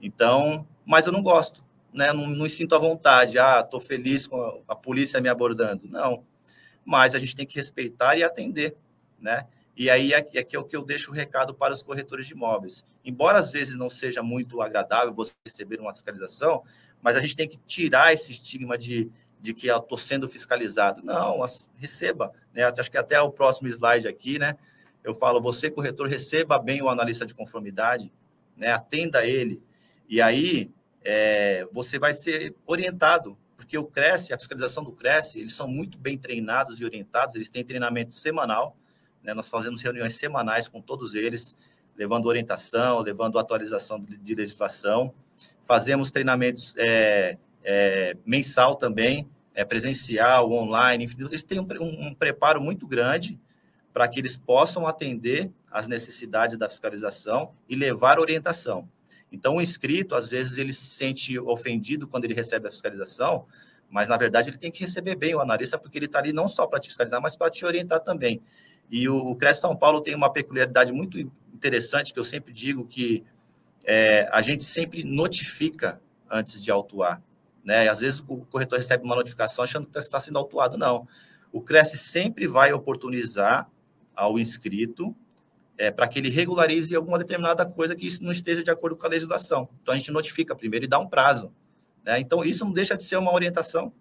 Então, 0.00 0.66
mas 0.84 1.06
eu 1.06 1.12
não 1.12 1.22
gosto, 1.22 1.64
né? 1.92 2.12
Não, 2.12 2.26
não 2.26 2.44
me 2.44 2.50
sinto 2.50 2.74
à 2.74 2.78
vontade. 2.78 3.38
Ah, 3.38 3.60
estou 3.64 3.80
feliz 3.80 4.26
com 4.26 4.40
a, 4.40 4.72
a, 4.72 4.76
polícia 4.76 5.20
me 5.20 5.28
abordando. 5.28 5.88
Não. 5.88 6.22
Mas 6.84 7.14
a 7.14 7.18
gente 7.18 7.34
tem 7.34 7.46
que 7.46 7.56
respeitar 7.56 8.16
e 8.16 8.22
atender, 8.22 8.76
né? 9.18 9.46
E 9.76 9.88
aí 9.88 10.12
aqui 10.12 10.38
é, 10.38 10.46
é 10.52 10.58
o 10.58 10.64
que 10.64 10.76
eu 10.76 10.84
deixo 10.84 11.10
o 11.10 11.14
recado 11.14 11.54
para 11.54 11.72
os 11.72 11.82
corretores 11.82 12.26
de 12.26 12.32
imóveis. 12.32 12.84
Embora 13.04 13.38
às 13.38 13.50
vezes 13.50 13.74
não 13.74 13.88
seja 13.88 14.22
muito 14.22 14.60
agradável 14.60 15.14
você 15.14 15.32
receber 15.46 15.80
uma 15.80 15.92
fiscalização, 15.92 16.62
mas 17.00 17.16
a 17.16 17.20
gente 17.20 17.36
tem 17.36 17.48
que 17.48 17.58
tirar 17.66 18.12
esse 18.12 18.32
estigma 18.32 18.76
de 18.76 19.10
de 19.40 19.54
que 19.54 19.66
eu 19.66 19.76
estou 19.76 19.96
sendo 19.96 20.28
fiscalizado. 20.28 21.02
Não, 21.02 21.38
receba. 21.76 22.32
Né? 22.52 22.64
Acho 22.64 22.90
que 22.90 22.98
até 22.98 23.20
o 23.20 23.30
próximo 23.30 23.68
slide 23.68 24.08
aqui, 24.08 24.38
né? 24.38 24.56
Eu 25.02 25.14
falo, 25.14 25.40
você, 25.40 25.70
corretor, 25.70 26.08
receba 26.08 26.58
bem 26.58 26.82
o 26.82 26.88
analista 26.88 27.24
de 27.24 27.34
conformidade, 27.34 28.12
né? 28.56 28.72
atenda 28.72 29.24
ele. 29.24 29.62
E 30.08 30.20
aí 30.20 30.70
é, 31.02 31.66
você 31.72 31.98
vai 31.98 32.12
ser 32.12 32.54
orientado, 32.66 33.38
porque 33.56 33.78
o 33.78 33.84
Cresce, 33.84 34.32
a 34.32 34.38
fiscalização 34.38 34.82
do 34.82 34.92
Cresce, 34.92 35.40
eles 35.40 35.54
são 35.54 35.68
muito 35.68 35.96
bem 35.96 36.18
treinados 36.18 36.80
e 36.80 36.84
orientados, 36.84 37.36
eles 37.36 37.48
têm 37.48 37.64
treinamento 37.64 38.14
semanal, 38.14 38.76
né? 39.22 39.32
nós 39.34 39.48
fazemos 39.48 39.82
reuniões 39.82 40.14
semanais 40.14 40.68
com 40.68 40.80
todos 40.80 41.14
eles, 41.14 41.56
levando 41.96 42.26
orientação, 42.26 43.00
levando 43.00 43.38
atualização 43.38 44.00
de 44.00 44.34
legislação. 44.34 45.12
Fazemos 45.62 46.10
treinamentos 46.10 46.74
é, 46.76 47.36
é, 47.70 48.16
mensal 48.24 48.76
também, 48.76 49.28
é, 49.54 49.62
presencial, 49.62 50.50
online, 50.50 51.04
enfim, 51.04 51.22
eles 51.24 51.44
têm 51.44 51.60
um, 51.60 51.66
um, 51.80 52.14
preparo 52.14 52.62
muito 52.62 52.86
grande 52.86 53.38
para 53.92 54.08
que 54.08 54.18
eles 54.18 54.38
possam 54.38 54.86
atender 54.86 55.52
às 55.70 55.86
necessidades 55.86 56.56
da 56.56 56.66
fiscalização 56.66 57.52
e 57.68 57.76
levar 57.76 58.18
orientação. 58.18 58.88
Então, 59.30 59.56
o 59.56 59.60
inscrito, 59.60 60.14
às 60.14 60.30
vezes, 60.30 60.56
ele 60.56 60.72
se 60.72 60.86
sente 60.86 61.38
ofendido 61.38 62.08
quando 62.08 62.24
ele 62.24 62.32
recebe 62.32 62.66
a 62.66 62.70
fiscalização, 62.70 63.44
mas, 63.90 64.08
na 64.08 64.16
verdade, 64.16 64.48
ele 64.48 64.56
tem 64.56 64.70
que 64.70 64.80
receber 64.80 65.14
bem 65.14 65.34
o 65.34 65.40
analista, 65.40 65.78
porque 65.78 65.98
ele 65.98 66.06
está 66.06 66.20
ali 66.20 66.32
não 66.32 66.48
só 66.48 66.66
para 66.66 66.80
te 66.80 66.88
fiscalizar, 66.88 67.20
mas 67.20 67.36
para 67.36 67.50
te 67.50 67.66
orientar 67.66 68.00
também. 68.00 68.40
E 68.90 69.06
o, 69.10 69.14
o 69.14 69.36
CRES 69.36 69.60
São 69.60 69.76
Paulo 69.76 70.00
tem 70.00 70.14
uma 70.14 70.32
peculiaridade 70.32 70.90
muito 70.90 71.18
interessante, 71.52 72.14
que 72.14 72.18
eu 72.18 72.24
sempre 72.24 72.50
digo 72.50 72.86
que 72.86 73.22
é, 73.84 74.26
a 74.32 74.40
gente 74.40 74.64
sempre 74.64 75.04
notifica 75.04 76.00
antes 76.30 76.62
de 76.62 76.70
autuar. 76.70 77.22
Né? 77.64 77.88
às 77.88 77.98
vezes 77.98 78.20
o 78.26 78.38
corretor 78.46 78.78
recebe 78.78 79.04
uma 79.04 79.14
notificação 79.14 79.62
achando 79.62 79.86
que 79.86 79.98
está 79.98 80.18
sendo 80.18 80.38
autuado. 80.38 80.78
Não. 80.78 81.06
O 81.52 81.60
CRES 81.60 82.00
sempre 82.00 82.46
vai 82.46 82.72
oportunizar 82.72 83.68
ao 84.14 84.38
inscrito 84.38 85.14
é, 85.78 85.90
para 85.90 86.08
que 86.08 86.18
ele 86.18 86.28
regularize 86.28 86.94
alguma 86.94 87.18
determinada 87.18 87.64
coisa 87.64 87.94
que 87.94 88.08
não 88.20 88.32
esteja 88.32 88.62
de 88.62 88.70
acordo 88.70 88.96
com 88.96 89.06
a 89.06 89.08
legislação. 89.08 89.68
Então, 89.80 89.94
a 89.94 89.96
gente 89.96 90.10
notifica 90.10 90.54
primeiro 90.56 90.84
e 90.84 90.88
dá 90.88 90.98
um 90.98 91.08
prazo. 91.08 91.52
Né? 92.04 92.18
Então, 92.18 92.44
isso 92.44 92.64
não 92.64 92.72
deixa 92.72 92.96
de 92.96 93.04
ser 93.04 93.16
uma 93.16 93.32
orientação. 93.32 93.92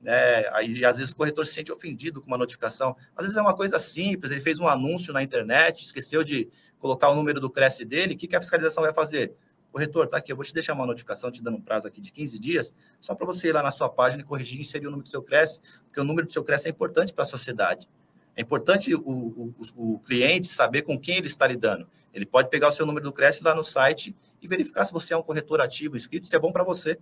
Né? 0.00 0.48
Aí, 0.52 0.84
às 0.84 0.96
vezes, 0.96 1.12
o 1.12 1.16
corretor 1.16 1.44
se 1.44 1.52
sente 1.52 1.70
ofendido 1.70 2.20
com 2.20 2.28
uma 2.28 2.38
notificação. 2.38 2.96
Às 3.14 3.24
vezes, 3.26 3.36
é 3.36 3.42
uma 3.42 3.54
coisa 3.54 3.78
simples, 3.78 4.32
ele 4.32 4.40
fez 4.40 4.58
um 4.58 4.66
anúncio 4.66 5.12
na 5.12 5.22
internet, 5.22 5.84
esqueceu 5.84 6.24
de 6.24 6.48
colocar 6.78 7.10
o 7.10 7.14
número 7.14 7.40
do 7.40 7.50
CRES 7.50 7.78
dele, 7.86 8.14
o 8.14 8.16
que, 8.16 8.26
que 8.26 8.34
a 8.34 8.40
fiscalização 8.40 8.82
vai 8.82 8.92
fazer? 8.92 9.34
Corretor, 9.72 10.06
tá 10.06 10.18
aqui, 10.18 10.30
eu 10.30 10.36
vou 10.36 10.44
te 10.44 10.52
deixar 10.52 10.74
uma 10.74 10.84
notificação, 10.84 11.30
te 11.30 11.42
dando 11.42 11.56
um 11.56 11.60
prazo 11.60 11.88
aqui 11.88 12.00
de 12.00 12.12
15 12.12 12.38
dias, 12.38 12.74
só 13.00 13.14
para 13.14 13.24
você 13.24 13.48
ir 13.48 13.52
lá 13.52 13.62
na 13.62 13.70
sua 13.70 13.88
página 13.88 14.22
e 14.22 14.24
corrigir 14.24 14.58
e 14.58 14.60
inserir 14.60 14.86
o 14.86 14.90
número 14.90 15.04
do 15.04 15.10
seu 15.10 15.22
CRES, 15.22 15.58
porque 15.86 15.98
o 15.98 16.04
número 16.04 16.26
do 16.26 16.32
seu 16.32 16.44
CRES 16.44 16.66
é 16.66 16.68
importante 16.68 17.12
para 17.14 17.22
a 17.22 17.26
sociedade. 17.26 17.88
É 18.36 18.42
importante 18.42 18.94
o, 18.94 19.00
o, 19.00 19.54
o, 19.74 19.98
cliente 20.00 20.48
saber 20.48 20.82
com 20.82 20.98
quem 20.98 21.16
ele 21.16 21.26
está 21.26 21.46
lidando. 21.46 21.88
Ele 22.12 22.26
pode 22.26 22.50
pegar 22.50 22.68
o 22.68 22.72
seu 22.72 22.84
número 22.84 23.04
do 23.04 23.12
CRES 23.12 23.40
lá 23.40 23.54
no 23.54 23.64
site 23.64 24.14
e 24.42 24.46
verificar 24.46 24.84
se 24.84 24.92
você 24.92 25.14
é 25.14 25.16
um 25.16 25.22
corretor 25.22 25.60
ativo 25.60 25.96
inscrito, 25.96 26.26
se 26.26 26.36
é 26.36 26.38
bom 26.38 26.52
para 26.52 26.64
você. 26.64 26.98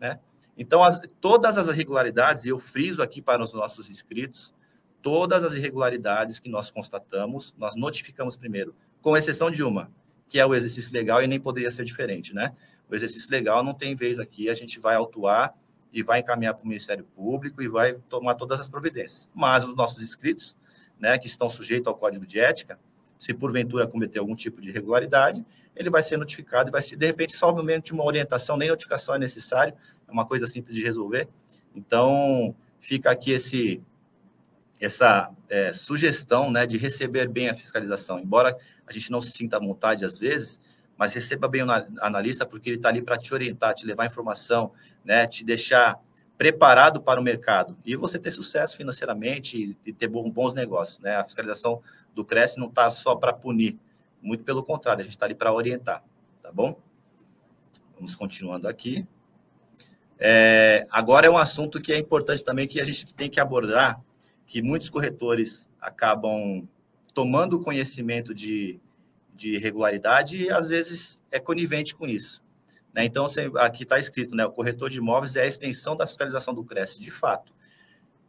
Né? 0.00 0.18
Então, 0.56 0.82
as, 0.82 0.98
todas 1.20 1.58
as 1.58 1.68
irregularidades, 1.68 2.44
e 2.44 2.48
eu 2.48 2.58
friso 2.58 3.02
aqui 3.02 3.20
para 3.20 3.42
os 3.42 3.52
nossos 3.52 3.90
inscritos, 3.90 4.54
todas 5.02 5.44
as 5.44 5.52
irregularidades 5.54 6.38
que 6.38 6.48
nós 6.48 6.70
constatamos, 6.70 7.54
nós 7.58 7.76
notificamos 7.76 8.36
primeiro, 8.36 8.74
com 9.02 9.16
exceção 9.16 9.50
de 9.50 9.62
uma, 9.62 9.90
que 10.28 10.38
é 10.38 10.46
o 10.46 10.54
exercício 10.54 10.92
legal 10.92 11.22
e 11.22 11.26
nem 11.26 11.40
poderia 11.40 11.70
ser 11.70 11.84
diferente, 11.84 12.34
né? 12.34 12.52
O 12.88 12.94
exercício 12.94 13.30
legal 13.30 13.62
não 13.62 13.74
tem 13.74 13.94
vez 13.94 14.18
aqui, 14.18 14.48
a 14.48 14.54
gente 14.54 14.78
vai 14.78 14.94
autuar 14.94 15.54
e 15.92 16.02
vai 16.02 16.20
encaminhar 16.20 16.54
para 16.54 16.64
o 16.64 16.68
Ministério 16.68 17.04
Público 17.04 17.62
e 17.62 17.68
vai 17.68 17.94
tomar 18.08 18.34
todas 18.34 18.60
as 18.60 18.68
providências. 18.68 19.28
Mas 19.34 19.64
os 19.64 19.74
nossos 19.74 20.02
inscritos, 20.02 20.56
né, 20.98 21.18
que 21.18 21.26
estão 21.26 21.48
sujeitos 21.48 21.86
ao 21.86 21.94
código 21.94 22.26
de 22.26 22.38
ética, 22.38 22.78
se 23.18 23.32
porventura 23.32 23.86
cometer 23.86 24.18
algum 24.18 24.34
tipo 24.34 24.60
de 24.60 24.68
irregularidade, 24.68 25.44
ele 25.74 25.90
vai 25.90 26.02
ser 26.02 26.16
notificado 26.16 26.68
e 26.68 26.72
vai 26.72 26.82
ser, 26.82 26.96
de 26.96 27.06
repente, 27.06 27.32
somente 27.32 27.92
uma 27.92 28.04
orientação, 28.04 28.56
nem 28.56 28.68
notificação 28.68 29.14
é 29.14 29.18
necessário, 29.18 29.74
é 30.06 30.12
uma 30.12 30.26
coisa 30.26 30.46
simples 30.46 30.74
de 30.74 30.82
resolver. 30.82 31.28
Então, 31.74 32.54
fica 32.80 33.10
aqui 33.10 33.32
esse, 33.32 33.82
essa 34.80 35.30
é, 35.48 35.72
sugestão 35.72 36.50
né, 36.50 36.66
de 36.66 36.76
receber 36.76 37.28
bem 37.28 37.48
a 37.48 37.54
fiscalização. 37.54 38.18
Embora 38.18 38.56
a 38.86 38.92
gente 38.92 39.10
não 39.10 39.22
se 39.22 39.30
sinta 39.30 39.56
à 39.56 39.60
vontade 39.60 40.04
às 40.04 40.18
vezes, 40.18 40.60
mas 40.96 41.12
receba 41.14 41.48
bem 41.48 41.62
o 41.62 41.70
analista, 42.00 42.46
porque 42.46 42.70
ele 42.70 42.76
está 42.76 42.88
ali 42.88 43.02
para 43.02 43.16
te 43.16 43.32
orientar, 43.32 43.74
te 43.74 43.86
levar 43.86 44.06
informação, 44.06 44.72
né, 45.04 45.26
te 45.26 45.44
deixar 45.44 46.00
preparado 46.36 47.00
para 47.00 47.20
o 47.20 47.22
mercado 47.22 47.76
e 47.84 47.96
você 47.96 48.18
ter 48.18 48.30
sucesso 48.30 48.76
financeiramente 48.76 49.76
e, 49.84 49.92
ter 49.92 50.08
bons 50.08 50.54
negócios. 50.54 50.98
Né? 51.00 51.16
A 51.16 51.24
fiscalização 51.24 51.80
do 52.14 52.24
Cresce 52.24 52.58
não 52.58 52.68
está 52.68 52.90
só 52.90 53.14
para 53.14 53.32
punir, 53.32 53.78
muito 54.20 54.44
pelo 54.44 54.62
contrário, 54.62 55.00
a 55.00 55.04
gente 55.04 55.14
está 55.14 55.26
ali 55.26 55.34
para 55.34 55.52
orientar, 55.52 56.02
tá 56.42 56.50
bom? 56.52 56.78
Vamos 57.94 58.14
continuando 58.14 58.68
aqui. 58.68 59.06
É, 60.18 60.86
agora 60.90 61.26
é 61.26 61.30
um 61.30 61.36
assunto 61.36 61.80
que 61.80 61.92
é 61.92 61.98
importante 61.98 62.44
também 62.44 62.66
que 62.66 62.80
a 62.80 62.84
gente 62.84 63.14
tem 63.14 63.30
que 63.30 63.40
abordar, 63.40 64.00
que 64.46 64.62
muitos 64.62 64.88
corretores 64.88 65.68
acabam 65.80 66.66
tomando 67.12 67.60
conhecimento 67.60 68.34
de, 68.34 68.80
de 69.34 69.54
irregularidade 69.54 70.44
e 70.44 70.50
às 70.50 70.68
vezes 70.68 71.20
é 71.30 71.38
conivente 71.38 71.94
com 71.94 72.06
isso. 72.06 72.44
Né? 72.94 73.04
Então, 73.04 73.26
aqui 73.56 73.82
está 73.82 73.98
escrito, 73.98 74.34
né, 74.34 74.46
o 74.46 74.50
corretor 74.50 74.88
de 74.88 74.98
imóveis 74.98 75.36
é 75.36 75.42
a 75.42 75.46
extensão 75.46 75.96
da 75.96 76.06
fiscalização 76.06 76.54
do 76.54 76.64
CRES. 76.64 76.98
De 76.98 77.10
fato, 77.10 77.52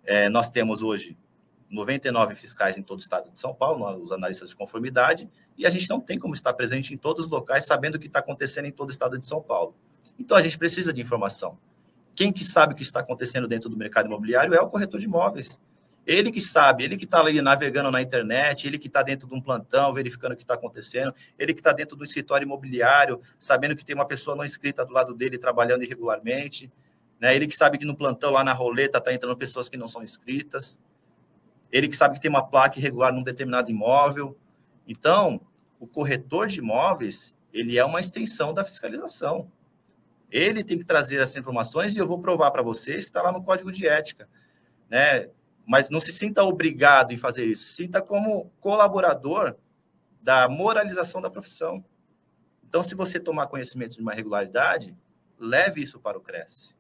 é, 0.03 0.29
nós 0.29 0.50
temos 0.50 0.81
hoje 0.81 1.17
99 1.69 2.36
fiscais 2.36 2.77
em 2.77 2.81
todo 2.81 3.00
o 3.00 3.01
estado 3.01 3.29
de 3.31 3.39
São 3.39 3.53
Paulo, 3.53 4.01
os 4.01 4.12
analistas 4.12 4.50
de 4.50 4.55
conformidade, 4.55 5.29
e 5.57 5.65
a 5.65 5.69
gente 5.69 5.89
não 5.89 6.00
tem 6.00 6.17
como 6.17 6.33
estar 6.33 6.53
presente 6.53 6.93
em 6.93 6.97
todos 6.97 7.25
os 7.25 7.31
locais 7.31 7.65
sabendo 7.65 7.95
o 7.95 8.00
que 8.00 8.07
está 8.07 8.19
acontecendo 8.19 8.65
em 8.65 8.71
todo 8.71 8.89
o 8.89 8.91
estado 8.91 9.17
de 9.17 9.27
São 9.27 9.41
Paulo. 9.41 9.75
Então, 10.19 10.36
a 10.36 10.41
gente 10.41 10.57
precisa 10.57 10.91
de 10.91 11.01
informação. 11.01 11.57
Quem 12.15 12.33
que 12.33 12.43
sabe 12.43 12.74
o 12.74 12.75
que 12.75 12.83
está 12.83 13.01
acontecendo 13.01 13.47
dentro 13.47 13.69
do 13.69 13.77
mercado 13.77 14.07
imobiliário 14.07 14.53
é 14.53 14.59
o 14.59 14.69
corretor 14.69 15.00
de 15.00 15.05
imóveis. 15.05 15.62
Ele 16.07 16.31
que 16.31 16.39
sabe, 16.39 16.85
ele 16.85 16.95
que 16.95 17.03
está 17.03 17.19
ali 17.19 17.41
navegando 17.41 17.91
na 17.91 18.01
internet, 18.01 18.65
ele 18.65 18.79
que 18.79 18.87
está 18.87 19.03
dentro 19.03 19.27
de 19.27 19.35
um 19.35 19.41
plantão, 19.41 19.93
verificando 19.93 20.31
o 20.31 20.37
que 20.37 20.43
está 20.43 20.53
acontecendo, 20.53 21.13
ele 21.37 21.53
que 21.53 21.59
está 21.59 21.73
dentro 21.73 21.97
do 21.97 22.05
escritório 22.05 22.45
imobiliário, 22.45 23.21
sabendo 23.37 23.75
que 23.75 23.83
tem 23.83 23.93
uma 23.93 24.05
pessoa 24.05 24.33
não 24.33 24.45
inscrita 24.45 24.85
do 24.85 24.93
lado 24.93 25.13
dele 25.13 25.37
trabalhando 25.37 25.83
irregularmente, 25.83 26.71
né? 27.19 27.35
ele 27.35 27.45
que 27.45 27.57
sabe 27.57 27.77
que 27.77 27.83
no 27.83 27.93
plantão 27.93 28.31
lá 28.31 28.41
na 28.41 28.53
roleta 28.53 28.99
está 28.99 29.13
entrando 29.13 29.35
pessoas 29.35 29.67
que 29.67 29.75
não 29.75 29.85
são 29.85 30.01
inscritas, 30.01 30.79
ele 31.69 31.89
que 31.89 31.97
sabe 31.97 32.15
que 32.15 32.21
tem 32.21 32.29
uma 32.29 32.47
placa 32.47 32.79
irregular 32.79 33.11
num 33.11 33.21
determinado 33.21 33.69
imóvel. 33.69 34.37
Então, 34.87 35.41
o 35.77 35.85
corretor 35.85 36.47
de 36.47 36.59
imóveis, 36.59 37.35
ele 37.51 37.77
é 37.77 37.83
uma 37.83 37.99
extensão 37.99 38.53
da 38.53 38.63
fiscalização. 38.63 39.51
Ele 40.31 40.63
tem 40.63 40.77
que 40.77 40.85
trazer 40.85 41.17
essas 41.19 41.35
informações 41.35 41.93
e 41.93 41.97
eu 41.97 42.07
vou 42.07 42.19
provar 42.19 42.51
para 42.51 42.61
vocês 42.61 43.03
que 43.03 43.09
está 43.09 43.21
lá 43.21 43.33
no 43.33 43.43
código 43.43 43.69
de 43.73 43.85
ética. 43.85 44.29
Né? 44.89 45.27
Mas 45.67 45.89
não 45.89 46.00
se 46.00 46.13
sinta 46.13 46.41
obrigado 46.45 47.12
em 47.12 47.17
fazer 47.17 47.45
isso. 47.45 47.74
Sinta 47.74 48.01
como 48.01 48.50
colaborador 48.57 49.57
da 50.21 50.47
moralização 50.47 51.21
da 51.21 51.29
profissão. 51.29 51.83
Então, 52.65 52.81
se 52.81 52.95
você 52.95 53.19
tomar 53.19 53.47
conhecimento 53.47 53.95
de 53.97 54.01
uma 54.01 54.13
irregularidade, 54.13 54.95
leve 55.38 55.81
isso 55.81 56.00
para 56.00 56.17
o 56.17 56.21
Cresce. 56.21 56.74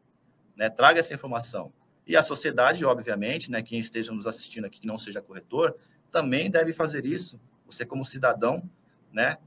Né? 0.55 0.69
Traga 0.69 1.01
essa 1.01 1.13
informação. 1.13 1.73
E 2.07 2.15
a 2.15 2.23
sociedade, 2.23 2.85
obviamente, 2.85 3.51
né, 3.51 3.61
quem 3.61 3.77
esteja 3.77 4.13
nos 4.13 4.25
assistindo 4.25 4.63
aqui 4.63 4.79
que 4.79 4.87
não 4.87 4.97
seja 4.97 5.21
corretor, 5.21 5.75
também 6.09 6.49
deve 6.49 6.71
fazer 6.71 7.05
isso. 7.05 7.37
Você, 7.65 7.85
como 7.85 8.05
cidadão, 8.05 8.63
né, 9.11 9.37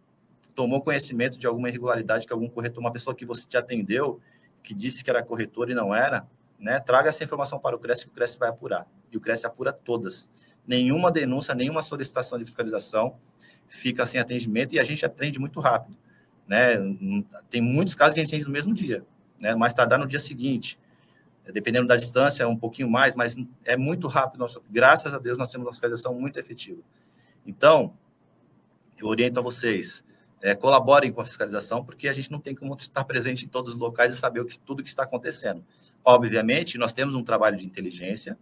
tomou 0.55 0.83
conhecimento 0.83 1.39
de 1.39 1.47
alguma 1.47 1.71
irregularidade 1.71 2.27
que 2.27 2.33
algum 2.35 2.49
corretor, 2.49 2.81
uma 2.81 2.93
pessoa 2.93 3.17
que 3.17 3.25
você 3.25 3.47
te 3.47 3.57
atendeu, 3.57 4.21
que 4.63 4.75
disse 4.75 5.03
que 5.03 5.09
era 5.09 5.23
corretor 5.23 5.71
e 5.71 5.75
não 5.75 5.95
era, 5.95 6.29
né, 6.59 6.79
traga 6.79 7.09
essa 7.09 7.25
informação 7.25 7.59
para 7.59 7.75
o 7.75 7.79
Cresce 7.79 8.05
que 8.05 8.11
o 8.11 8.15
Cresce 8.15 8.39
vai 8.39 8.51
apurar 8.51 8.87
e 9.11 9.17
o 9.17 9.21
Cresce 9.21 9.47
apura 9.47 9.73
todas. 9.73 10.29
Nenhuma 10.67 11.11
denúncia, 11.11 11.55
nenhuma 11.55 11.83
solicitação 11.83 12.39
de 12.39 12.45
fiscalização 12.45 13.17
fica 13.69 14.05
sem 14.07 14.21
atendimento 14.21 14.75
e 14.75 14.81
a 14.81 14.85
gente 14.85 15.05
atende 15.05 15.39
muito 15.39 15.61
rápido. 15.61 15.97
Né? 16.47 16.77
Tem 17.49 17.61
muitos 17.61 17.95
casos 17.95 18.15
que 18.15 18.21
a 18.21 18.25
gente 18.25 18.35
atende 18.35 18.47
no 18.47 18.53
mesmo 18.53 18.75
dia, 18.75 19.05
né? 19.39 19.55
mais 19.55 19.73
tardar 19.73 19.99
no 19.99 20.07
dia 20.07 20.19
seguinte. 20.19 20.79
Dependendo 21.53 21.89
da 21.89 21.97
distância, 21.97 22.45
é 22.45 22.47
um 22.47 22.57
pouquinho 22.57 22.89
mais, 22.89 23.15
mas 23.15 23.37
é 23.65 23.77
muito 23.77 24.07
rápido. 24.07 24.41
Nossa, 24.41 24.61
graças 24.71 25.15
a 25.15 25.19
Deus, 25.19 25.39
nós 25.39 25.51
temos 25.51 25.67
uma 25.67 25.73
fiscalização 25.73 26.15
muito 26.15 26.39
efetiva. 26.39 26.81
Então, 27.45 27.95
eu 29.01 29.09
oriento 29.09 29.41
a 29.41 29.43
vocês, 29.43 30.05
é, 30.43 30.55
colaborem 30.55 31.13
com 31.13 31.21
a 31.21 31.25
fiscalização, 31.25 31.85
porque 31.85 32.09
a 32.09 32.13
gente 32.13 32.31
não 32.31 32.39
tem 32.39 32.55
como 32.55 32.75
estar 32.77 33.05
presente 33.05 33.45
em 33.45 33.49
todos 33.49 33.75
os 33.75 33.81
locais 33.81 34.13
e 34.13 34.17
saber 34.17 34.41
o 34.41 34.45
que, 34.45 34.59
tudo 34.59 34.83
que 34.83 34.89
está 34.89 35.03
acontecendo. 35.03 35.65
Obviamente, 36.05 36.79
nós 36.79 36.93
temos 36.93 37.15
um 37.15 37.23
trabalho 37.23 37.57
de 37.57 37.67
inteligência, 37.67 38.39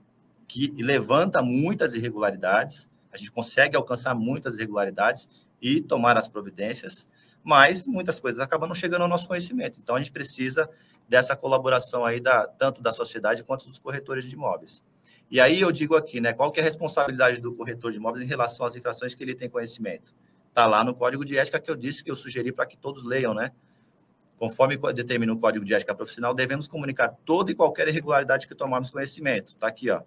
que 0.49 0.73
levanta 0.79 1.43
muitas 1.43 1.95
irregularidades, 1.95 2.89
a 3.13 3.17
gente 3.19 3.31
consegue 3.31 3.77
alcançar 3.77 4.15
muitas 4.15 4.57
irregularidades 4.57 5.29
e 5.61 5.83
tomar 5.83 6.17
as 6.17 6.27
providências, 6.27 7.07
mas 7.45 7.85
muitas 7.85 8.19
coisas 8.19 8.41
acabam 8.41 8.67
não 8.67 8.75
chegando 8.75 9.03
ao 9.03 9.09
nosso 9.09 9.29
conhecimento. 9.29 9.79
Então, 9.79 9.95
a 9.95 9.99
gente 9.99 10.11
precisa 10.11 10.69
dessa 11.07 11.37
colaboração 11.37 12.05
aí, 12.05 12.19
da, 12.19 12.47
tanto 12.47 12.83
da 12.83 12.93
sociedade 12.95 13.45
quanto 13.45 13.69
dos 13.69 13.79
corretores 13.79 14.25
de 14.25 14.35
imóveis. 14.35 14.83
E 15.31 15.41
aí 15.41 15.61
eu 15.61 15.71
digo 15.71 15.95
aqui, 15.95 16.21
né, 16.21 16.33
qual 16.33 16.51
que 16.51 16.59
é 16.59 16.63
a 16.63 16.65
responsabilidade 16.65 17.41
do 17.41 17.55
corretor 17.55 17.93
de 17.93 17.99
imóveis 17.99 18.25
em 18.25 18.29
relação 18.29 18.65
às 18.65 18.75
infrações 18.75 19.15
que 19.15 19.23
ele 19.23 19.35
tem 19.35 19.49
conhecimento? 19.49 20.15
Está 20.49 20.67
lá 20.67 20.83
no 20.83 20.95
código 20.95 21.25
de 21.25 21.37
ética 21.37 21.61
que 21.61 21.71
eu 21.71 21.77
disse 21.77 22.03
que 22.03 22.11
eu 22.11 22.17
sugeri 22.17 22.51
para 22.51 22.67
que 22.67 22.77
todos 22.77 23.05
leiam, 23.05 23.35
né? 23.35 23.53
Conforme 24.39 24.79
determina 24.95 25.33
o 25.33 25.39
código 25.39 25.65
de 25.65 25.75
ética 25.75 25.95
profissional, 25.95 26.33
devemos 26.33 26.67
comunicar 26.67 27.15
toda 27.25 27.51
e 27.51 27.55
qualquer 27.55 27.89
irregularidade 27.89 28.47
que 28.47 28.55
tomarmos 28.55 28.91
conhecimento. 28.91 29.53
Está 29.53 29.67
aqui, 29.67 29.91
ó 29.91 30.03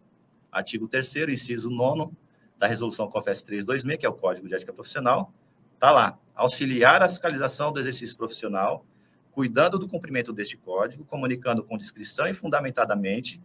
artigo 0.51 0.87
3 0.87 1.29
inciso 1.29 1.69
9 1.69 2.11
da 2.57 2.67
resolução 2.67 3.09
COFES 3.09 3.41
326, 3.41 3.99
que 3.99 4.05
é 4.05 4.09
o 4.09 4.13
Código 4.13 4.47
de 4.47 4.53
Ética 4.53 4.73
Profissional, 4.73 5.33
está 5.73 5.91
lá, 5.91 6.19
auxiliar 6.35 7.01
a 7.01 7.09
fiscalização 7.09 7.71
do 7.71 7.79
exercício 7.79 8.15
profissional, 8.15 8.85
cuidando 9.31 9.79
do 9.79 9.87
cumprimento 9.87 10.31
deste 10.31 10.57
código, 10.57 11.03
comunicando 11.05 11.63
com 11.63 11.77
discrição 11.77 12.27
e 12.27 12.33
fundamentadamente 12.33 13.41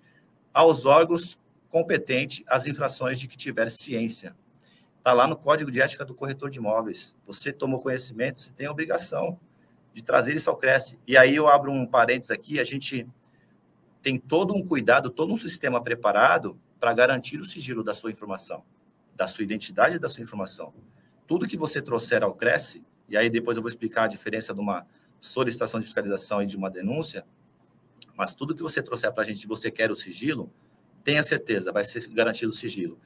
aos 0.52 0.84
órgãos 0.84 1.38
competentes 1.70 2.44
as 2.46 2.66
infrações 2.66 3.18
de 3.18 3.28
que 3.28 3.36
tiver 3.36 3.70
ciência. 3.70 4.36
Está 4.98 5.12
lá 5.12 5.26
no 5.26 5.36
Código 5.36 5.70
de 5.70 5.80
Ética 5.80 6.04
do 6.04 6.14
Corretor 6.14 6.50
de 6.50 6.58
Imóveis. 6.58 7.16
Você 7.24 7.52
tomou 7.52 7.80
conhecimento, 7.80 8.40
você 8.40 8.50
tem 8.50 8.66
a 8.66 8.70
obrigação 8.70 9.38
de 9.94 10.02
trazer 10.02 10.34
isso 10.34 10.50
ao 10.50 10.56
Cresce. 10.56 10.98
E 11.06 11.16
aí 11.16 11.36
eu 11.36 11.48
abro 11.48 11.70
um 11.70 11.86
parênteses 11.86 12.30
aqui, 12.30 12.58
a 12.58 12.64
gente 12.64 13.06
tem 14.02 14.18
todo 14.18 14.54
um 14.54 14.66
cuidado, 14.66 15.08
todo 15.08 15.32
um 15.32 15.38
sistema 15.38 15.82
preparado 15.82 16.58
para 16.78 16.92
garantir 16.92 17.40
o 17.40 17.44
sigilo 17.44 17.82
da 17.82 17.92
sua 17.92 18.10
informação, 18.10 18.62
da 19.14 19.26
sua 19.26 19.44
identidade 19.44 19.96
e 19.96 19.98
da 19.98 20.08
sua 20.08 20.22
informação. 20.22 20.72
Tudo 21.26 21.46
que 21.46 21.56
você 21.56 21.80
trouxer 21.82 22.22
ao 22.22 22.34
Cresce, 22.34 22.84
e 23.08 23.16
aí 23.16 23.30
depois 23.30 23.56
eu 23.56 23.62
vou 23.62 23.68
explicar 23.68 24.04
a 24.04 24.08
diferença 24.08 24.52
de 24.54 24.60
uma 24.60 24.86
solicitação 25.20 25.80
de 25.80 25.86
fiscalização 25.86 26.42
e 26.42 26.46
de 26.46 26.56
uma 26.56 26.70
denúncia, 26.70 27.24
mas 28.16 28.34
tudo 28.34 28.54
que 28.54 28.62
você 28.62 28.82
trouxer 28.82 29.12
para 29.12 29.22
a 29.22 29.26
gente, 29.26 29.46
você 29.46 29.70
quer 29.70 29.90
o 29.90 29.96
sigilo, 29.96 30.50
tenha 31.04 31.22
certeza, 31.22 31.72
vai 31.72 31.84
ser 31.84 32.06
garantido 32.08 32.50
o 32.50 32.54
sigilo. 32.54 32.98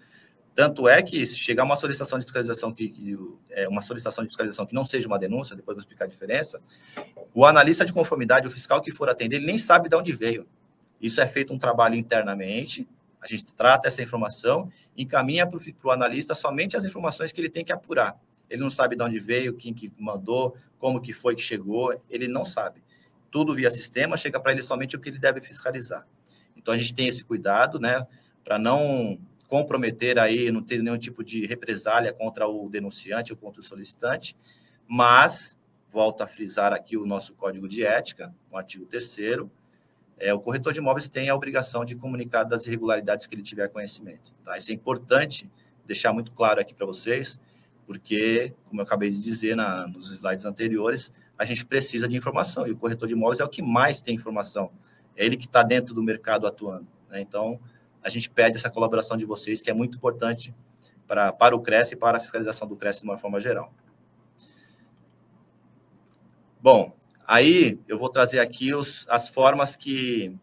Tanto 0.55 0.89
é 0.89 1.03
que 1.03 1.25
se 1.27 1.37
chegar 1.39 1.65
uma 1.65 1.77
solicitação 1.77 2.19
de 2.19 2.25
fiscalização 2.25 2.73
que, 2.73 2.89
que 2.89 3.17
é 3.51 3.69
uma 3.69 3.83
solicitação 3.83 4.25
de 4.25 4.31
fiscalização 4.31 4.67
que 4.67 4.75
não 4.75 4.85
seja 4.85 5.07
uma 5.07 5.19
denúncia, 5.19 5.55
depois 5.55 5.77
vou 5.77 5.81
explicar 5.81 6.05
a 6.05 6.09
diferença, 6.09 6.61
o 7.33 7.45
analista 7.45 7.85
de 7.85 7.93
conformidade, 7.93 8.47
o 8.47 8.51
fiscal 8.51 8.81
que 8.81 8.91
for 8.91 9.09
atender, 9.09 9.37
ele 9.37 9.47
nem 9.47 9.59
sabe 9.59 9.89
de 9.89 9.97
onde 9.97 10.13
veio. 10.13 10.47
Isso 11.01 11.21
é 11.21 11.27
feito 11.27 11.53
um 11.53 11.59
trabalho 11.59 11.95
internamente, 11.95 12.89
a 13.21 13.27
gente 13.27 13.53
trata 13.53 13.89
essa 13.89 14.03
informação, 14.03 14.71
encaminha 14.97 15.47
para 15.47 15.59
o 15.59 15.91
analista 15.91 16.35
somente 16.35 16.77
as 16.77 16.85
informações 16.85 17.33
que 17.33 17.41
ele 17.41 17.51
tem 17.51 17.65
que 17.65 17.73
apurar. 17.73 18.19
Ele 18.49 18.63
não 18.63 18.71
sabe 18.71 18.97
de 18.97 19.03
onde 19.03 19.21
veio, 19.21 19.55
quem 19.55 19.73
que 19.73 19.93
mandou, 19.99 20.57
como 20.79 21.01
que 21.01 21.13
foi 21.13 21.37
que 21.37 21.43
chegou, 21.43 21.95
ele 22.09 22.27
não 22.27 22.45
sabe. 22.45 22.83
Tudo 23.31 23.55
via 23.55 23.71
sistema, 23.71 24.17
chega 24.17 24.41
para 24.41 24.53
ele 24.53 24.63
somente 24.63 24.97
o 24.97 25.01
que 25.01 25.09
ele 25.09 25.19
deve 25.19 25.41
fiscalizar. 25.41 26.07
Então 26.57 26.75
a 26.75 26.77
gente 26.77 26.95
tem 26.95 27.07
esse 27.07 27.23
cuidado, 27.23 27.79
né, 27.79 28.07
para 28.43 28.59
não 28.59 29.19
comprometer 29.47 30.19
aí, 30.19 30.51
não 30.51 30.63
ter 30.63 30.83
nenhum 30.83 30.99
tipo 30.99 31.23
de 31.23 31.47
represália 31.47 32.13
contra 32.13 32.49
o 32.49 32.69
denunciante 32.69 33.33
ou 33.33 33.39
contra 33.39 33.61
o 33.61 33.65
solicitante, 33.65 34.37
mas 34.87 35.57
volto 35.89 36.23
a 36.23 36.27
frisar 36.27 36.73
aqui 36.73 36.97
o 36.97 37.05
nosso 37.05 37.35
código 37.35 37.69
de 37.69 37.85
ética, 37.85 38.35
o 38.51 38.57
artigo 38.57 38.87
3 38.87 39.05
é, 40.21 40.35
o 40.35 40.39
corretor 40.39 40.75
de 40.75 40.79
imóveis 40.79 41.09
tem 41.09 41.31
a 41.31 41.35
obrigação 41.35 41.83
de 41.83 41.97
comunicar 41.97 42.45
das 42.45 42.67
irregularidades 42.67 43.27
que 43.27 43.35
ele 43.35 43.43
tiver 43.43 43.69
conhecimento. 43.69 44.35
Tá? 44.45 44.59
Isso 44.59 44.71
é 44.71 44.75
importante 44.75 45.51
deixar 45.87 46.13
muito 46.13 46.31
claro 46.31 46.61
aqui 46.61 46.75
para 46.75 46.85
vocês, 46.85 47.41
porque, 47.87 48.55
como 48.69 48.83
eu 48.83 48.85
acabei 48.85 49.09
de 49.09 49.19
dizer 49.19 49.57
na, 49.57 49.89
nos 49.89 50.13
slides 50.13 50.45
anteriores, 50.45 51.11
a 51.39 51.45
gente 51.47 51.65
precisa 51.65 52.07
de 52.07 52.17
informação 52.17 52.67
e 52.67 52.71
o 52.71 52.77
corretor 52.77 53.09
de 53.09 53.15
imóveis 53.15 53.41
é 53.41 53.45
o 53.45 53.49
que 53.49 53.63
mais 53.63 54.03
tem 54.03 54.15
informação. 54.15 54.71
É 55.17 55.25
ele 55.25 55.39
que 55.39 55.47
está 55.47 55.63
dentro 55.63 55.95
do 55.95 56.03
mercado 56.03 56.47
atuando. 56.47 56.87
Né? 57.09 57.23
Então, 57.23 57.59
a 58.03 58.11
gente 58.11 58.29
pede 58.29 58.59
essa 58.59 58.71
colaboração 58.71 59.17
de 59.17 59.25
vocês, 59.25 59.63
que 59.63 59.71
é 59.71 59.75
muito 59.75 59.97
importante 59.97 60.55
para, 61.07 61.33
para 61.33 61.57
o 61.57 61.61
CRES 61.61 61.93
e 61.93 61.97
para 61.97 62.19
a 62.19 62.21
fiscalização 62.21 62.69
do 62.69 62.77
CRES 62.77 62.99
de 62.99 63.05
uma 63.05 63.17
forma 63.17 63.41
geral. 63.41 63.73
Bom, 66.61 66.95
Aí 67.31 67.79
eu 67.87 67.97
vou 67.97 68.09
trazer 68.09 68.41
aqui 68.41 68.75
os, 68.75 69.07
as 69.09 69.29
formas 69.29 69.77
que, 69.77 70.37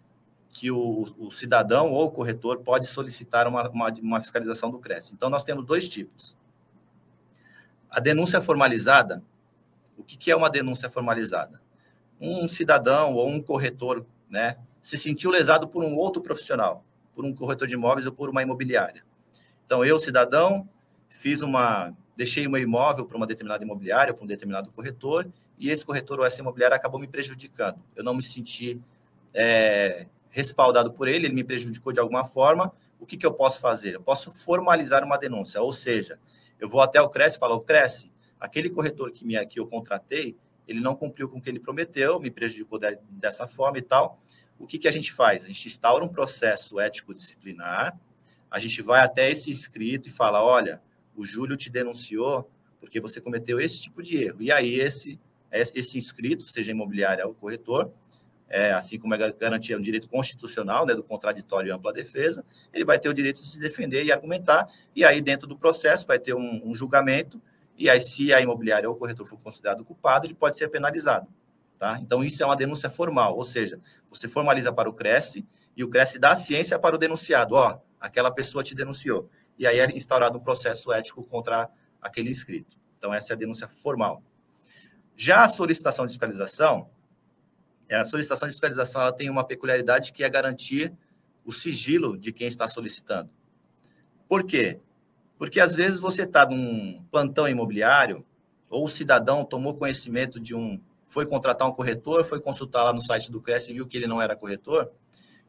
que 0.54 0.72
o, 0.72 1.04
o, 1.20 1.30
cidadão 1.30 1.92
ou 1.92 2.06
o 2.06 2.12
corretor 2.12 2.60
pode 2.60 2.88
solicitar 2.88 3.46
uma, 3.46 3.68
uma, 3.68 3.94
uma 4.02 4.22
fiscalização 4.22 4.72
do 4.72 4.80
CRES. 4.80 5.12
Então, 5.12 5.30
nós 5.30 5.44
temos 5.44 5.66
dois 5.66 5.90
tipos. 5.90 6.38
A 7.92 8.00
denúncia 8.00 8.42
formalizada, 8.42 9.22
o 9.98 10.04
que, 10.04 10.16
que 10.16 10.32
é 10.32 10.36
uma 10.38 10.50
denúncia 10.50 10.90
formalizada? 10.90 11.62
Um 12.22 12.48
cidadão 12.48 13.16
ou 13.16 13.28
um 13.28 13.42
corretor 13.42 14.06
né, 14.30 14.56
se 14.82 14.98
sentiu 14.98 15.30
lesado 15.30 15.68
por 15.68 15.84
um 15.84 15.94
outro 15.94 16.22
profissional, 16.22 16.86
por 17.14 17.26
um 17.26 17.36
corretor 17.36 17.68
de 17.68 17.74
imóveis 17.74 18.06
ou 18.06 18.14
por 18.14 18.30
uma 18.30 18.42
imobiliária. 18.42 19.04
Então, 19.66 19.84
eu, 19.84 20.00
cidadão, 20.00 20.70
fiz 21.10 21.42
uma, 21.42 21.94
deixei 22.16 22.48
o 22.48 22.50
meu 22.50 22.62
imóvel 22.62 23.06
para 23.06 23.18
uma 23.18 23.28
determinada 23.28 23.62
imobiliária, 23.62 24.14
para 24.14 24.24
um 24.24 24.28
determinado 24.28 24.72
corretor, 24.72 25.30
e 25.58 25.70
esse 25.70 25.86
corretor 25.86 26.20
ou 26.20 26.26
essa 26.26 26.40
imobiliária 26.42 26.76
acabou 26.76 27.00
me 27.00 27.08
prejudicando. 27.08 27.80
Eu 27.96 28.04
não 28.04 28.14
me 28.14 28.24
senti 28.24 28.80
é, 29.34 30.08
respaldado 30.30 30.92
por 30.92 31.08
ele, 31.08 31.28
ele 31.28 31.34
me 31.34 31.44
prejudicou 31.44 31.92
de 31.92 32.00
alguma 32.00 32.26
forma. 32.26 32.72
O 33.00 33.06
que, 33.06 33.18
que 33.18 33.26
eu 33.26 33.34
posso 33.34 33.60
fazer? 33.60 33.96
Eu 33.96 34.02
posso 34.02 34.32
formalizar 34.32 35.04
uma 35.04 35.18
denúncia, 35.18 35.62
ou 35.62 35.72
seja, 35.72 36.20
eu 36.60 36.68
vou 36.68 36.82
até 36.82 37.02
o 37.02 37.10
Cresce 37.10 37.38
e 37.38 37.40
falo, 37.40 37.60
Cresce, 37.62 38.12
aquele 38.40 38.70
corretor 38.70 39.12
que, 39.12 39.26
me, 39.26 39.44
que 39.46 39.60
eu 39.60 39.68
contratei, 39.68 40.36
ele 40.68 40.80
não 40.80 40.96
cumpriu 40.96 41.30
com 41.30 41.38
o 41.38 41.42
que 41.42 41.50
ele 41.50 41.60
prometeu, 41.60 42.20
me 42.20 42.30
prejudicou 42.30 42.78
de, 42.78 42.98
dessa 43.10 43.48
forma 43.48 43.78
e 43.78 43.82
tal. 43.82 44.20
O 44.60 44.66
que, 44.66 44.78
que 44.78 44.88
a 44.88 44.92
gente 44.92 45.14
faz? 45.14 45.44
A 45.44 45.48
gente 45.48 45.68
instaura 45.68 46.04
um 46.04 46.10
processo 46.10 46.80
ético-disciplinar, 46.80 47.98
a 48.50 48.60
gente 48.60 48.82
vai 48.82 49.02
até 49.02 49.30
esse 49.30 49.50
inscrito 49.50 50.08
e 50.08 50.12
fala, 50.12 50.44
olha, 50.44 50.82
o 51.16 51.24
Júlio 51.24 51.58
te 51.58 51.70
denunciou 51.70 52.50
porque 52.80 53.00
você 53.00 53.20
cometeu 53.20 53.60
esse 53.60 53.82
tipo 53.82 54.02
de 54.02 54.24
erro. 54.24 54.42
E 54.42 54.52
aí 54.52 54.76
esse 54.76 55.20
esse 55.52 55.98
inscrito, 55.98 56.48
seja 56.48 56.72
imobiliária 56.72 57.26
ou 57.26 57.34
corretor, 57.34 57.92
é, 58.50 58.72
assim 58.72 58.98
como 58.98 59.14
é 59.14 59.18
garantia 59.18 59.78
um 59.78 59.82
direito 59.82 60.08
constitucional, 60.08 60.86
né, 60.86 60.96
do 60.96 61.04
contraditório 61.04 61.70
e 61.70 61.72
ampla 61.72 61.92
defesa, 61.92 62.46
ele 62.74 62.86
vai 62.86 62.98
ter 62.98 63.10
o 63.10 63.14
direito 63.14 63.42
de 63.42 63.50
se 63.50 63.60
defender 63.60 64.06
e 64.06 64.12
argumentar, 64.12 64.68
e 64.96 65.04
aí 65.04 65.22
dentro 65.22 65.48
do 65.48 65.58
processo 65.58 66.08
vai 66.08 66.18
ter 66.18 66.34
um, 66.34 66.62
um 66.64 66.74
julgamento, 66.74 67.42
e 67.78 67.90
aí 67.90 68.00
se 68.00 68.34
a 68.34 68.40
imobiliária 68.40 68.90
ou 68.90 68.96
o 68.96 68.98
corretor 68.98 69.28
for 69.28 69.42
considerado 69.42 69.84
culpado, 69.84 70.26
ele 70.26 70.34
pode 70.34 70.58
ser 70.58 70.70
penalizado. 70.70 71.28
Tá? 71.78 72.00
Então, 72.02 72.24
isso 72.24 72.42
é 72.42 72.46
uma 72.46 72.56
denúncia 72.56 72.90
formal, 72.90 73.38
ou 73.38 73.46
seja, 73.46 73.80
você 74.10 74.28
formaliza 74.28 74.74
para 74.74 74.90
o 74.90 74.94
Cresce 74.94 75.46
e 75.76 75.84
o 75.84 75.90
Cresce 75.90 76.18
dá 76.18 76.36
ciência 76.36 76.80
para 76.80 76.96
o 76.96 76.98
denunciado, 76.98 77.54
ó, 77.54 77.80
aquela 78.00 78.32
pessoa 78.32 78.64
te 78.64 78.74
denunciou. 78.74 79.30
E 79.60 79.68
aí 79.68 79.80
é 79.80 79.86
instaurado 79.96 80.40
um 80.40 80.42
processo 80.42 80.92
ético 80.92 81.24
contra 81.24 81.70
aquele 82.02 82.32
inscrito. 82.32 82.78
Então, 82.98 83.14
essa 83.14 83.34
é 83.34 83.36
a 83.36 83.38
denúncia 83.38 83.68
formal. 83.68 84.24
Já 85.20 85.44
a 85.44 85.48
solicitação 85.48 86.06
de 86.06 86.12
fiscalização, 86.12 86.92
a 87.90 88.06
solicitação 88.06 88.48
de 88.48 88.54
fiscalização 88.54 89.02
ela 89.02 89.12
tem 89.12 89.32
uma 89.32 89.44
peculiaridade 89.44 90.14
que 90.14 90.24
é 90.24 90.30
garantir 90.30 90.94
o 91.44 91.52
sigilo 91.52 92.16
de 92.16 92.32
quem 92.32 92.48
está 92.48 92.68
solicitando. 92.68 93.32
Por 94.30 94.44
quê? 94.44 94.80
Porque 95.36 95.60
às 95.60 95.76
vezes 95.76 96.00
você 96.00 96.22
está 96.22 96.46
num 96.46 97.04
plantão 97.10 97.48
imobiliário, 97.48 98.24
ou 98.70 98.86
o 98.86 98.90
cidadão 98.90 99.44
tomou 99.44 99.74
conhecimento 99.74 100.40
de 100.40 100.54
um. 100.54 100.80
foi 101.04 101.26
contratar 101.26 101.68
um 101.68 101.72
corretor, 101.72 102.24
foi 102.24 102.40
consultar 102.40 102.84
lá 102.84 102.94
no 102.94 103.02
site 103.02 103.32
do 103.32 103.42
CRES 103.42 103.70
e 103.70 103.74
viu 103.74 103.88
que 103.88 103.98
ele 103.98 104.06
não 104.06 104.22
era 104.22 104.36
corretor, 104.36 104.92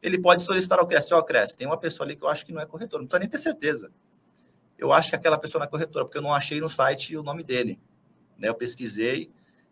ele 0.01 0.19
pode 0.19 0.41
solicitar 0.41 0.79
ao 0.79 0.87
CRES, 0.87 1.11
ó, 1.11 1.19
oh, 1.19 1.55
tem 1.55 1.67
uma 1.67 1.77
pessoa 1.77 2.07
ali 2.07 2.15
que 2.15 2.23
eu 2.23 2.29
acho 2.29 2.43
que 2.43 2.51
não 2.51 2.61
é 2.61 2.65
corretor, 2.65 2.99
não 3.01 3.05
precisa 3.05 3.19
nem 3.19 3.29
ter 3.29 3.37
certeza. 3.37 3.91
Eu 4.79 4.91
acho 4.91 5.09
que 5.09 5.15
aquela 5.15 5.37
pessoa 5.37 5.59
não 5.59 5.67
é 5.67 5.69
corretora, 5.69 6.05
porque 6.05 6.17
eu 6.17 6.23
não 6.23 6.33
achei 6.33 6.59
no 6.59 6.69
site 6.69 7.15
o 7.15 7.21
nome 7.21 7.43
dele. 7.43 7.79
Né? 8.35 8.47
Eu 8.47 8.55
pesquisei, 8.55 9.29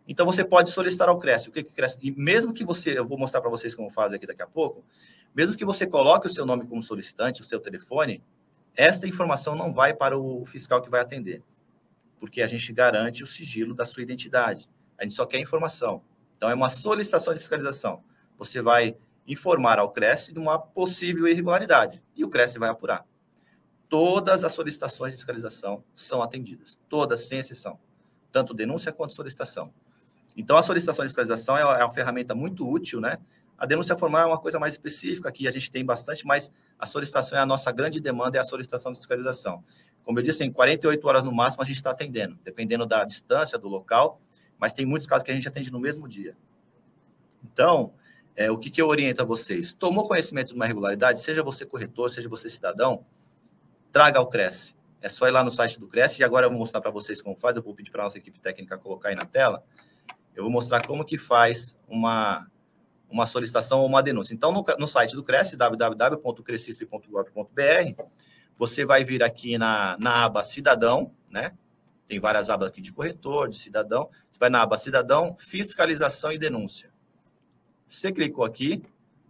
então 0.08 0.24
você 0.24 0.42
pode 0.42 0.70
solicitar 0.70 1.10
ao 1.10 1.18
Cresce. 1.18 1.50
O 1.50 1.52
que, 1.52 1.62
que 1.62 1.70
Cresce? 1.70 1.98
E 2.00 2.10
mesmo 2.10 2.54
que 2.54 2.64
você, 2.64 2.98
eu 2.98 3.06
vou 3.06 3.18
mostrar 3.18 3.42
para 3.42 3.50
vocês 3.50 3.74
como 3.74 3.90
faz 3.90 4.14
aqui 4.14 4.26
daqui 4.26 4.40
a 4.40 4.46
pouco, 4.46 4.82
mesmo 5.34 5.54
que 5.54 5.66
você 5.66 5.86
coloque 5.86 6.26
o 6.26 6.30
seu 6.30 6.46
nome 6.46 6.66
como 6.66 6.82
solicitante, 6.82 7.42
o 7.42 7.44
seu 7.44 7.60
telefone, 7.60 8.24
esta 8.74 9.06
informação 9.06 9.54
não 9.54 9.70
vai 9.70 9.92
para 9.92 10.18
o 10.18 10.46
fiscal 10.46 10.80
que 10.80 10.88
vai 10.88 11.02
atender, 11.02 11.42
porque 12.18 12.40
a 12.40 12.46
gente 12.46 12.72
garante 12.72 13.22
o 13.22 13.26
sigilo 13.26 13.74
da 13.74 13.84
sua 13.84 14.02
identidade. 14.02 14.66
A 14.96 15.02
gente 15.02 15.14
só 15.14 15.26
quer 15.26 15.40
informação. 15.40 16.02
Então 16.36 16.48
é 16.48 16.54
uma 16.54 16.70
solicitação 16.70 17.34
de 17.34 17.40
fiscalização. 17.40 18.02
Você 18.38 18.62
vai 18.62 18.96
informar 19.26 19.78
ao 19.78 19.90
Cresce 19.90 20.32
de 20.32 20.38
uma 20.38 20.58
possível 20.58 21.28
irregularidade 21.28 22.02
e 22.16 22.24
o 22.24 22.30
Cresce 22.30 22.58
vai 22.58 22.70
apurar. 22.70 23.04
Todas 23.90 24.42
as 24.42 24.52
solicitações 24.52 25.12
de 25.12 25.18
fiscalização 25.18 25.84
são 25.94 26.22
atendidas, 26.22 26.78
todas 26.88 27.20
sem 27.26 27.40
exceção, 27.40 27.78
tanto 28.32 28.54
denúncia 28.54 28.90
quanto 28.90 29.12
solicitação. 29.12 29.72
Então, 30.38 30.56
a 30.56 30.62
solicitação 30.62 31.04
de 31.04 31.08
fiscalização 31.08 31.58
é, 31.58 31.62
é 31.62 31.84
uma 31.84 31.90
ferramenta 31.90 32.32
muito 32.32 32.66
útil, 32.66 33.00
né? 33.00 33.18
A 33.58 33.66
denúncia 33.66 33.96
formal 33.96 34.22
é 34.22 34.26
uma 34.26 34.38
coisa 34.38 34.56
mais 34.56 34.74
específica, 34.74 35.32
que 35.32 35.48
a 35.48 35.50
gente 35.50 35.68
tem 35.68 35.84
bastante, 35.84 36.24
mas 36.24 36.48
a 36.78 36.86
solicitação 36.86 37.36
é 37.36 37.40
a 37.40 37.46
nossa 37.46 37.72
grande 37.72 38.00
demanda, 38.00 38.38
é 38.38 38.40
a 38.40 38.44
solicitação 38.44 38.92
de 38.92 38.98
fiscalização. 38.98 39.64
Como 40.04 40.16
eu 40.20 40.22
disse, 40.22 40.44
em 40.44 40.52
48 40.52 41.08
horas 41.08 41.24
no 41.24 41.32
máximo 41.32 41.64
a 41.64 41.66
gente 41.66 41.74
está 41.74 41.90
atendendo, 41.90 42.38
dependendo 42.44 42.86
da 42.86 43.04
distância, 43.04 43.58
do 43.58 43.66
local, 43.66 44.20
mas 44.56 44.72
tem 44.72 44.86
muitos 44.86 45.08
casos 45.08 45.24
que 45.24 45.32
a 45.32 45.34
gente 45.34 45.48
atende 45.48 45.72
no 45.72 45.80
mesmo 45.80 46.06
dia. 46.06 46.36
Então, 47.42 47.92
é, 48.36 48.48
o 48.48 48.56
que, 48.56 48.70
que 48.70 48.80
eu 48.80 48.86
oriento 48.86 49.20
a 49.20 49.24
vocês? 49.24 49.72
Tomou 49.72 50.06
conhecimento 50.06 50.50
de 50.50 50.54
uma 50.54 50.66
irregularidade, 50.66 51.18
seja 51.18 51.42
você 51.42 51.66
corretor, 51.66 52.10
seja 52.10 52.28
você 52.28 52.48
cidadão, 52.48 53.04
traga 53.90 54.20
ao 54.20 54.28
Cresce. 54.28 54.76
É 55.02 55.08
só 55.08 55.26
ir 55.26 55.32
lá 55.32 55.42
no 55.42 55.50
site 55.50 55.80
do 55.80 55.88
Cresce, 55.88 56.22
e 56.22 56.24
agora 56.24 56.46
eu 56.46 56.50
vou 56.50 56.60
mostrar 56.60 56.80
para 56.80 56.92
vocês 56.92 57.20
como 57.20 57.34
faz, 57.34 57.56
eu 57.56 57.62
vou 57.62 57.74
pedir 57.74 57.90
para 57.90 58.02
a 58.02 58.04
nossa 58.04 58.18
equipe 58.18 58.38
técnica 58.38 58.78
colocar 58.78 59.08
aí 59.08 59.16
na 59.16 59.24
tela 59.24 59.64
eu 60.38 60.44
vou 60.44 60.52
mostrar 60.52 60.86
como 60.86 61.04
que 61.04 61.18
faz 61.18 61.76
uma, 61.88 62.48
uma 63.10 63.26
solicitação 63.26 63.80
ou 63.80 63.88
uma 63.88 64.00
denúncia. 64.00 64.32
Então, 64.32 64.52
no, 64.52 64.64
no 64.78 64.86
site 64.86 65.16
do 65.16 65.24
Cresce, 65.24 65.56
www.crescisp.gov.br, 65.56 68.04
você 68.56 68.84
vai 68.84 69.02
vir 69.02 69.24
aqui 69.24 69.58
na, 69.58 69.96
na 69.98 70.24
aba 70.24 70.44
Cidadão, 70.44 71.12
né? 71.28 71.58
Tem 72.06 72.20
várias 72.20 72.48
abas 72.48 72.68
aqui 72.68 72.80
de 72.80 72.92
corretor, 72.92 73.48
de 73.48 73.58
cidadão. 73.58 74.08
Você 74.30 74.38
vai 74.38 74.48
na 74.48 74.62
aba 74.62 74.78
Cidadão, 74.78 75.34
Fiscalização 75.36 76.30
e 76.30 76.38
Denúncia. 76.38 76.92
Você 77.88 78.12
clicou 78.12 78.44
aqui, 78.44 78.80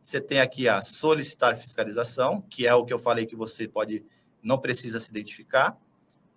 Você 0.02 0.20
tem 0.20 0.40
aqui 0.40 0.68
a 0.68 0.82
solicitar 0.82 1.56
fiscalização, 1.56 2.42
que 2.42 2.66
é 2.66 2.74
o 2.74 2.84
que 2.84 2.92
eu 2.92 2.98
falei 2.98 3.24
que 3.24 3.34
você 3.34 3.66
pode, 3.66 4.04
não 4.42 4.58
precisa 4.58 5.00
se 5.00 5.08
identificar, 5.08 5.74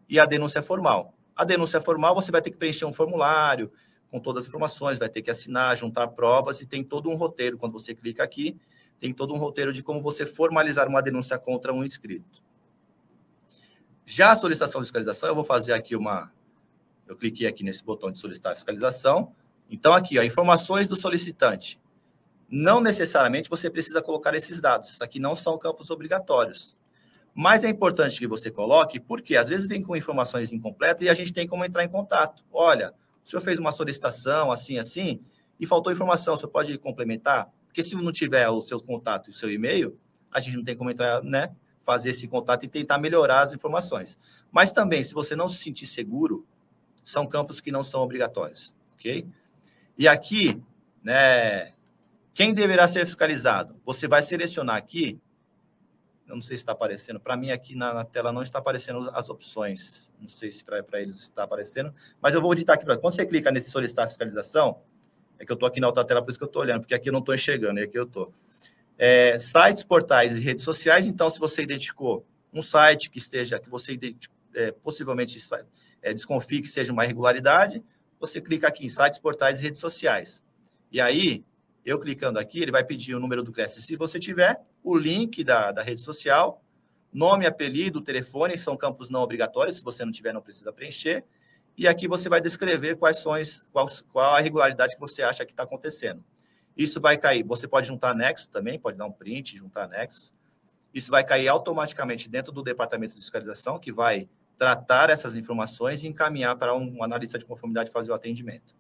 e 0.07 0.17
a 0.17 0.25
denúncia 0.25 0.63
formal. 0.63 1.13
A 1.36 1.43
denúncia 1.43 1.81
formal, 1.81 2.15
você 2.15 2.31
vai 2.31 2.41
ter 2.41 2.51
que 2.51 2.57
preencher 2.57 2.86
um 2.86 2.93
formulário 2.93 3.69
com 4.12 4.19
todas 4.19 4.43
as 4.43 4.50
informações, 4.50 5.00
vai 5.00 5.08
ter 5.08 5.21
que 5.21 5.32
assinar, 5.32 5.76
juntar 5.78 6.10
provas 6.10 6.62
e 6.62 6.65
tem 6.65 6.84
todo 6.84 7.10
um 7.10 7.15
roteiro. 7.15 7.58
Quando 7.58 7.71
você 7.71 7.95
clica 7.95 8.21
aqui, 8.21 8.60
tem 9.00 9.13
todo 9.13 9.34
um 9.34 9.38
roteiro 9.38 9.71
de 9.71 9.82
como 9.82 10.02
você 10.02 10.26
formalizar 10.26 10.88
uma 10.88 11.02
denúncia 11.02 11.39
contra 11.39 11.74
um 11.74 11.84
inscrito. 11.84 12.43
Já 14.06 14.32
a 14.32 14.36
solicitação 14.36 14.82
de 14.82 14.88
fiscalização, 14.88 15.30
eu 15.30 15.36
vou 15.36 15.45
fazer 15.45 15.71
aqui 15.71 15.95
uma. 15.95 16.32
Eu 17.08 17.15
cliquei 17.15 17.47
aqui 17.47 17.63
nesse 17.63 17.84
botão 17.84 18.12
de 18.12 18.19
solicitar 18.19 18.54
fiscalização. 18.54 19.34
Então, 19.69 19.93
aqui, 19.93 20.19
ó, 20.19 20.24
informações 20.24 20.88
do 20.88 20.97
solicitante. 20.97 21.80
Não 22.50 22.82
necessariamente 22.82 23.50
você 23.50 23.69
precisa 23.69 24.02
colocar 24.02 24.36
esses 24.36 24.60
dados. 24.60 24.91
Isso 24.91 25.04
aqui 25.04 25.17
não 25.19 25.34
são 25.34 25.58
campos 25.58 25.89
obrigatórios. 25.89 26.76
Mas 27.34 27.63
é 27.63 27.69
importante 27.69 28.19
que 28.19 28.28
você 28.28 28.52
coloque, 28.52 29.00
porque 29.00 29.38
às 29.38 29.47
vezes 29.47 29.65
vem 29.65 29.82
com 29.82 29.95
informações 29.95 30.52
incompletas 30.52 31.02
e 31.04 31.10
a 31.10 31.13
gente 31.13 31.32
tem 31.32 31.47
como 31.47 31.63
entrar 31.63 31.86
em 31.86 31.89
contato. 31.89 32.43
Olha, 32.52 32.93
o 33.23 33.29
senhor 33.29 33.41
fez 33.41 33.60
uma 33.60 33.71
solicitação 33.71 34.51
assim, 34.51 34.77
assim, 34.77 35.21
e 35.60 35.65
faltou 35.65 35.91
informação, 35.93 36.36
você 36.36 36.47
pode 36.47 36.77
complementar? 36.77 37.49
Porque 37.67 37.84
se 37.84 37.95
não 37.95 38.12
tiver 38.12 38.49
o 38.49 38.62
seu 38.62 38.81
contato 38.81 39.27
e 39.27 39.31
o 39.31 39.34
seu 39.34 39.51
e-mail, 39.51 39.97
a 40.31 40.39
gente 40.39 40.57
não 40.57 40.63
tem 40.63 40.75
como 40.75 40.89
entrar, 40.89 41.23
né? 41.23 41.55
Fazer 41.84 42.10
esse 42.10 42.27
contato 42.27 42.65
e 42.65 42.67
tentar 42.67 42.97
melhorar 42.97 43.41
as 43.41 43.53
informações. 43.53 44.17
Mas 44.51 44.71
também, 44.71 45.03
se 45.03 45.13
você 45.13 45.36
não 45.36 45.47
se 45.47 45.57
sentir 45.57 45.86
seguro, 45.86 46.45
são 47.03 47.25
campos 47.27 47.62
que 47.62 47.71
não 47.71 47.84
são 47.84 48.01
obrigatórios, 48.01 48.75
ok? 48.95 49.27
E 49.97 50.07
aqui, 50.07 50.62
né, 51.03 51.73
quem 52.34 52.53
deverá 52.53 52.88
ser 52.88 53.05
fiscalizado? 53.05 53.75
Você 53.84 54.07
vai 54.07 54.21
selecionar 54.21 54.75
aqui, 54.75 55.19
eu 56.31 56.35
não 56.35 56.41
sei 56.41 56.55
se 56.55 56.63
está 56.63 56.71
aparecendo, 56.71 57.19
para 57.19 57.35
mim 57.35 57.51
aqui 57.51 57.75
na, 57.75 57.93
na, 57.93 58.05
tela 58.05 58.31
não 58.31 58.41
está 58.41 58.59
aparecendo 58.59 59.09
as 59.13 59.29
opções, 59.29 60.09
não 60.19 60.29
sei 60.29 60.49
se 60.49 60.63
para 60.63 61.01
eles 61.01 61.17
está 61.17 61.43
aparecendo, 61.43 61.93
mas 62.21 62.33
eu 62.33 62.41
vou 62.41 62.53
editar 62.53 62.75
aqui 62.75 62.85
para 62.85 62.97
Quando 62.97 63.13
você 63.13 63.25
clica 63.25 63.51
nesse 63.51 63.69
solicitar 63.69 64.07
fiscalização, 64.07 64.81
é 65.37 65.45
que 65.45 65.51
eu 65.51 65.55
estou 65.55 65.67
aqui 65.67 65.81
na 65.81 65.87
outra 65.87 66.05
tela, 66.05 66.21
por 66.23 66.29
isso 66.29 66.39
que 66.39 66.43
eu 66.43 66.47
estou 66.47 66.61
olhando, 66.61 66.79
porque 66.79 66.95
aqui 66.95 67.09
eu 67.09 67.13
não 67.13 67.19
estou 67.19 67.35
enxergando, 67.35 67.81
e 67.81 67.83
aqui 67.83 67.99
eu 67.99 68.03
estou. 68.03 68.33
É, 68.97 69.37
sites, 69.37 69.83
portais 69.83 70.37
e 70.37 70.39
redes 70.39 70.63
sociais, 70.63 71.05
então, 71.05 71.29
se 71.29 71.37
você 71.37 71.63
identificou 71.63 72.25
um 72.53 72.61
site 72.61 73.09
que 73.09 73.17
esteja, 73.17 73.59
que 73.59 73.69
você 73.69 73.99
é, 74.53 74.71
possivelmente 74.71 75.37
é, 76.01 76.13
desconfie 76.13 76.61
que 76.61 76.69
seja 76.69 76.93
uma 76.93 77.03
irregularidade, 77.03 77.83
você 78.19 78.39
clica 78.39 78.69
aqui 78.69 78.85
em 78.85 78.89
sites, 78.89 79.19
portais 79.19 79.59
e 79.59 79.63
redes 79.63 79.81
sociais. 79.81 80.41
E 80.91 81.01
aí, 81.01 81.43
eu 81.85 81.99
clicando 81.99 82.39
aqui, 82.39 82.59
ele 82.59 82.71
vai 82.71 82.83
pedir 82.83 83.15
o 83.15 83.19
número 83.19 83.43
do 83.43 83.51
Cresce 83.51 83.81
se 83.81 83.95
você 83.95 84.19
tiver, 84.19 84.61
o 84.83 84.97
link 84.97 85.43
da, 85.43 85.71
da 85.71 85.81
rede 85.81 86.01
social, 86.01 86.63
nome, 87.11 87.45
apelido, 87.45 88.01
telefone, 88.01 88.57
são 88.57 88.77
campos 88.77 89.09
não 89.09 89.21
obrigatórios, 89.21 89.77
se 89.77 89.83
você 89.83 90.05
não 90.05 90.11
tiver, 90.11 90.33
não 90.33 90.41
precisa 90.41 90.71
preencher. 90.71 91.23
E 91.77 91.87
aqui 91.87 92.07
você 92.07 92.29
vai 92.29 92.41
descrever 92.41 92.97
quais 92.97 93.19
são, 93.19 93.33
qual, 93.71 93.89
qual 94.11 94.35
a 94.35 94.39
irregularidade 94.39 94.93
que 94.93 94.99
você 94.99 95.23
acha 95.23 95.45
que 95.45 95.51
está 95.51 95.63
acontecendo. 95.63 96.23
Isso 96.77 97.01
vai 97.01 97.17
cair, 97.17 97.43
você 97.43 97.67
pode 97.67 97.87
juntar 97.87 98.11
anexo 98.11 98.47
também, 98.49 98.79
pode 98.79 98.97
dar 98.97 99.05
um 99.05 99.11
print, 99.11 99.57
juntar 99.57 99.83
anexo. 99.83 100.33
Isso 100.93 101.09
vai 101.09 101.23
cair 101.23 101.47
automaticamente 101.47 102.29
dentro 102.29 102.51
do 102.51 102.61
departamento 102.61 103.15
de 103.15 103.21
fiscalização, 103.21 103.79
que 103.79 103.91
vai 103.91 104.29
tratar 104.57 105.09
essas 105.09 105.35
informações 105.35 106.03
e 106.03 106.07
encaminhar 106.07 106.55
para 106.55 106.75
um 106.75 107.03
analista 107.03 107.39
de 107.39 107.45
conformidade 107.45 107.89
fazer 107.89 108.11
o 108.11 108.13
atendimento. 108.13 108.75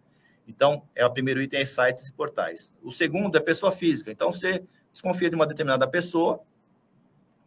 Então, 0.47 0.83
é 0.95 1.05
o 1.05 1.11
primeiro 1.11 1.41
item 1.41 1.61
é 1.61 1.65
sites 1.65 2.07
e 2.07 2.13
portais. 2.13 2.73
O 2.81 2.91
segundo 2.91 3.37
é 3.37 3.39
pessoa 3.39 3.71
física. 3.71 4.11
Então, 4.11 4.31
você 4.31 4.63
desconfia 4.91 5.29
de 5.29 5.35
uma 5.35 5.45
determinada 5.45 5.87
pessoa, 5.87 6.41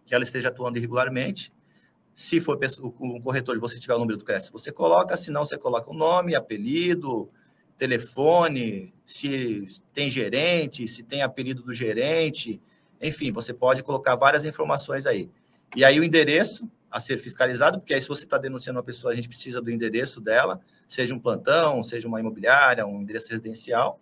que 0.07 0.15
ela 0.15 0.25
esteja 0.25 0.49
atuando 0.49 0.79
irregularmente. 0.79 1.53
Se 2.15 2.41
for 2.41 2.59
um 3.01 3.21
corretor 3.21 3.57
e 3.57 3.59
você 3.59 3.79
tiver 3.79 3.95
o 3.95 3.99
número 3.99 4.19
do 4.19 4.25
crédito, 4.25 4.53
você 4.53 4.71
coloca. 4.71 5.17
Se 5.17 5.31
não, 5.31 5.45
você 5.45 5.59
coloca 5.59 5.91
o 5.91 5.95
nome, 5.95 6.35
apelido, 6.35 7.29
telefone, 7.77 8.95
se 9.05 9.67
tem 9.93 10.09
gerente, 10.09 10.87
se 10.87 11.03
tem 11.03 11.23
apelido 11.23 11.63
do 11.63 11.73
gerente. 11.73 12.61
Enfim, 13.01 13.33
você 13.33 13.53
pode 13.53 13.83
colocar 13.83 14.15
várias 14.15 14.45
informações 14.45 15.07
aí. 15.07 15.29
E 15.75 15.85
aí 15.85 15.99
o 15.99 16.05
endereço, 16.05 16.71
a 16.91 17.01
ser 17.01 17.19
fiscalizado, 17.19 17.79
porque 17.79 17.93
aí 17.93 18.01
se 18.01 18.07
você 18.07 18.23
está 18.23 18.39
denunciando 18.39 18.79
uma 18.79 18.85
pessoa, 18.85 19.13
a 19.13 19.17
gente 19.17 19.29
precisa 19.29 19.61
do 19.61 19.71
endereço 19.71 20.21
dela, 20.21 20.61
seja 20.95 21.15
um 21.15 21.19
plantão, 21.19 21.83
seja 21.83 22.07
uma 22.07 22.21
imobiliária, 22.21 22.87
um 22.87 23.03
endereço 23.03 23.31
residencial, 23.31 24.01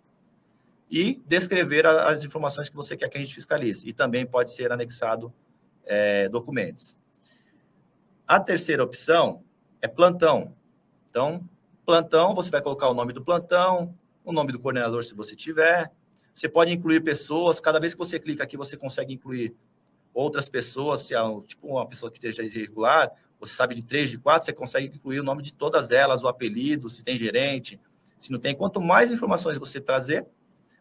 e 0.89 1.19
descrever 1.25 1.87
as 1.87 2.23
informações 2.23 2.69
que 2.69 2.75
você 2.75 2.95
quer 2.95 3.09
que 3.09 3.17
a 3.17 3.21
gente 3.21 3.33
fiscalize. 3.33 3.87
E 3.87 3.91
também 3.91 4.27
pode 4.27 4.51
ser 4.51 4.71
anexado 4.71 5.33
é, 5.85 6.29
documentos. 6.29 6.95
A 8.27 8.39
terceira 8.39 8.83
opção 8.83 9.43
é 9.81 9.87
plantão. 9.87 10.55
Então, 11.09 11.49
plantão, 11.83 12.35
você 12.35 12.51
vai 12.51 12.61
colocar 12.61 12.89
o 12.89 12.93
nome 12.93 13.11
do 13.11 13.23
plantão, 13.23 13.97
o 14.23 14.31
nome 14.31 14.51
do 14.51 14.59
coordenador, 14.59 15.03
se 15.03 15.15
você 15.15 15.35
tiver. 15.35 15.91
Você 16.33 16.47
pode 16.47 16.71
incluir 16.71 17.01
pessoas. 17.01 17.59
Cada 17.59 17.79
vez 17.79 17.93
que 17.93 17.99
você 17.99 18.19
clica 18.19 18.43
aqui, 18.43 18.55
você 18.55 18.77
consegue 18.77 19.13
incluir 19.13 19.55
outras 20.13 20.47
pessoas, 20.47 21.01
se 21.01 21.15
é 21.15 21.19
tipo 21.47 21.67
uma 21.67 21.87
pessoa 21.87 22.11
que 22.11 22.17
esteja 22.17 22.43
irregular, 22.43 23.11
você 23.45 23.55
sabe 23.55 23.75
de 23.75 23.83
três, 23.83 24.09
de 24.09 24.17
quatro, 24.17 24.45
você 24.45 24.53
consegue 24.53 24.87
incluir 24.87 25.19
o 25.19 25.23
nome 25.23 25.41
de 25.41 25.53
todas 25.53 25.91
elas, 25.91 26.23
o 26.23 26.27
apelido, 26.27 26.89
se 26.89 27.03
tem 27.03 27.17
gerente, 27.17 27.79
se 28.17 28.31
não 28.31 28.39
tem. 28.39 28.55
Quanto 28.55 28.79
mais 28.79 29.11
informações 29.11 29.57
você 29.57 29.79
trazer, 29.79 30.25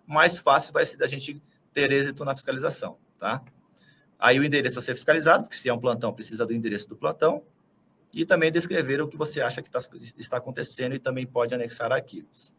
mais 0.07 0.39
fácil 0.39 0.73
vai 0.73 0.85
ser 0.87 0.97
da 0.97 1.07
gente 1.07 1.43
ter 1.73 1.91
êxito 1.91 2.25
na 2.25 2.35
fiscalização, 2.35 2.99
tá? 3.19 3.43
Aí 4.19 4.39
o 4.39 4.45
endereço 4.45 4.79
a 4.79 4.83
ser 4.83 4.95
fiscalizado, 4.95 5.45
porque 5.45 5.57
se 5.57 5.69
é 5.69 5.75
um 5.75 5.79
plantão, 5.79 6.13
precisa 6.13 6.47
do 6.47 6.53
endereço 6.53 6.89
do 6.89 6.97
plantão, 6.97 7.43
e 8.13 8.27
também 8.27 8.53
descrever 8.53 9.01
o 9.01 9.09
que 9.09 9.17
você 9.17 9.41
acha 9.41 9.63
que 9.63 9.71
tá, 9.71 9.81
está 10.19 10.37
acontecendo 10.37 10.95
e 10.95 10.99
também 10.99 11.27
pode 11.27 11.55
anexar 11.55 11.91
arquivos. 11.91 12.55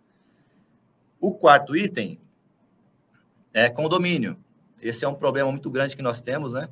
O 1.20 1.34
quarto 1.34 1.76
item 1.76 2.20
é 3.54 3.70
condomínio. 3.70 4.38
Esse 4.82 5.06
é 5.06 5.08
um 5.08 5.16
problema 5.16 5.52
muito 5.52 5.70
grande 5.70 5.96
que 5.96 6.02
nós 6.02 6.20
temos, 6.20 6.54
né? 6.54 6.68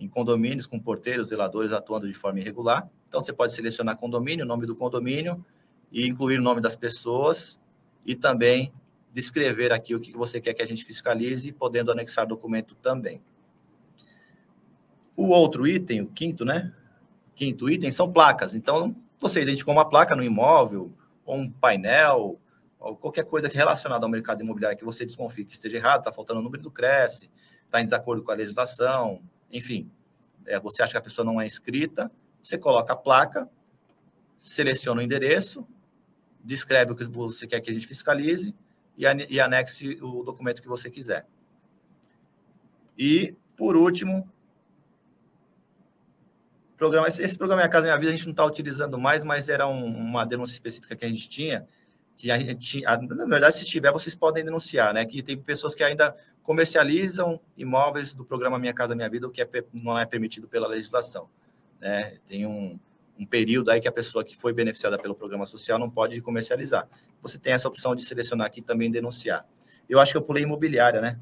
Em 0.00 0.08
condomínios 0.08 0.66
com 0.66 0.80
porteiros, 0.80 1.28
zeladores 1.28 1.72
atuando 1.72 2.08
de 2.08 2.14
forma 2.14 2.40
irregular. 2.40 2.88
Então, 3.06 3.22
você 3.22 3.32
pode 3.32 3.52
selecionar 3.52 3.98
condomínio, 3.98 4.46
o 4.46 4.48
nome 4.48 4.66
do 4.66 4.74
condomínio, 4.74 5.44
e 5.92 6.06
incluir 6.06 6.38
o 6.38 6.42
nome 6.42 6.60
das 6.60 6.74
pessoas, 6.74 7.60
e 8.06 8.16
também 8.16 8.72
descrever 9.12 9.72
aqui 9.72 9.94
o 9.94 10.00
que 10.00 10.12
você 10.12 10.40
quer 10.40 10.54
que 10.54 10.62
a 10.62 10.66
gente 10.66 10.84
fiscalize, 10.84 11.52
podendo 11.52 11.92
anexar 11.92 12.26
documento 12.26 12.74
também. 12.76 13.20
O 15.14 15.28
outro 15.28 15.66
item, 15.68 16.00
o 16.00 16.06
quinto, 16.06 16.44
né? 16.44 16.72
Quinto 17.34 17.68
item 17.68 17.90
são 17.90 18.10
placas. 18.10 18.54
Então, 18.54 18.96
você 19.20 19.42
identificou 19.42 19.74
uma 19.74 19.86
placa 19.86 20.16
no 20.16 20.22
imóvel, 20.22 20.90
ou 21.26 21.36
um 21.36 21.50
painel, 21.50 22.40
ou 22.78 22.96
qualquer 22.96 23.24
coisa 23.24 23.48
relacionada 23.48 24.06
ao 24.06 24.10
mercado 24.10 24.40
imobiliário 24.40 24.78
que 24.78 24.84
você 24.84 25.04
desconfie 25.04 25.44
que 25.44 25.52
esteja 25.52 25.76
errado, 25.76 26.00
está 26.00 26.12
faltando 26.12 26.40
o 26.40 26.42
número 26.42 26.62
do 26.62 26.70
Cresce, 26.70 27.30
está 27.66 27.82
em 27.82 27.84
desacordo 27.84 28.22
com 28.22 28.30
a 28.30 28.34
legislação, 28.34 29.20
enfim, 29.50 29.90
é, 30.46 30.58
você 30.58 30.82
acha 30.82 30.92
que 30.92 30.98
a 30.98 31.02
pessoa 31.02 31.24
não 31.24 31.40
é 31.40 31.46
inscrita, 31.46 32.10
você 32.42 32.58
coloca 32.58 32.92
a 32.92 32.96
placa, 32.96 33.48
seleciona 34.38 35.00
o 35.00 35.04
endereço, 35.04 35.66
descreve 36.42 36.92
o 36.92 36.96
que 36.96 37.04
você 37.04 37.46
quer 37.46 37.60
que 37.60 37.70
a 37.70 37.74
gente 37.74 37.86
fiscalize 37.86 38.54
e, 38.96 39.04
e 39.28 39.40
anexe 39.40 39.98
o 40.02 40.22
documento 40.22 40.62
que 40.62 40.68
você 40.68 40.90
quiser. 40.90 41.26
E, 42.96 43.34
por 43.56 43.76
último, 43.76 44.30
programa, 46.76 47.08
esse 47.08 47.36
programa 47.36 47.62
Minha 47.62 47.70
Casa 47.70 47.84
Minha 47.84 47.98
Vida 47.98 48.12
a 48.12 48.14
gente 48.14 48.24
não 48.24 48.32
está 48.32 48.44
utilizando 48.44 48.98
mais, 48.98 49.22
mas 49.22 49.48
era 49.48 49.66
um, 49.66 49.84
uma 49.84 50.24
denúncia 50.24 50.54
específica 50.54 50.96
que 50.96 51.04
a 51.04 51.08
gente 51.08 51.28
tinha, 51.28 51.66
que 52.16 52.30
a 52.30 52.38
gente, 52.38 52.82
na 52.82 53.26
verdade, 53.26 53.56
se 53.56 53.64
tiver, 53.64 53.92
vocês 53.92 54.14
podem 54.14 54.44
denunciar, 54.44 54.92
né? 54.92 55.04
Que 55.04 55.22
tem 55.22 55.38
pessoas 55.38 55.74
que 55.74 55.82
ainda 55.82 56.14
comercializam 56.50 57.40
imóveis 57.56 58.12
do 58.12 58.24
programa 58.24 58.58
Minha 58.58 58.74
Casa 58.74 58.92
Minha 58.92 59.08
Vida, 59.08 59.24
o 59.24 59.30
que 59.30 59.40
é, 59.40 59.48
não 59.72 59.96
é 59.96 60.04
permitido 60.04 60.48
pela 60.48 60.66
legislação. 60.66 61.28
Né? 61.80 62.18
Tem 62.26 62.44
um, 62.44 62.76
um 63.16 63.24
período 63.24 63.70
aí 63.70 63.80
que 63.80 63.86
a 63.86 63.92
pessoa 63.92 64.24
que 64.24 64.36
foi 64.36 64.52
beneficiada 64.52 64.98
pelo 64.98 65.14
programa 65.14 65.46
social 65.46 65.78
não 65.78 65.88
pode 65.88 66.20
comercializar. 66.20 66.88
Você 67.22 67.38
tem 67.38 67.52
essa 67.52 67.68
opção 67.68 67.94
de 67.94 68.02
selecionar 68.02 68.48
aqui 68.48 68.60
também 68.60 68.90
denunciar. 68.90 69.46
Eu 69.88 70.00
acho 70.00 70.10
que 70.10 70.18
eu 70.18 70.22
pulei 70.22 70.42
imobiliária, 70.42 71.00
né? 71.00 71.20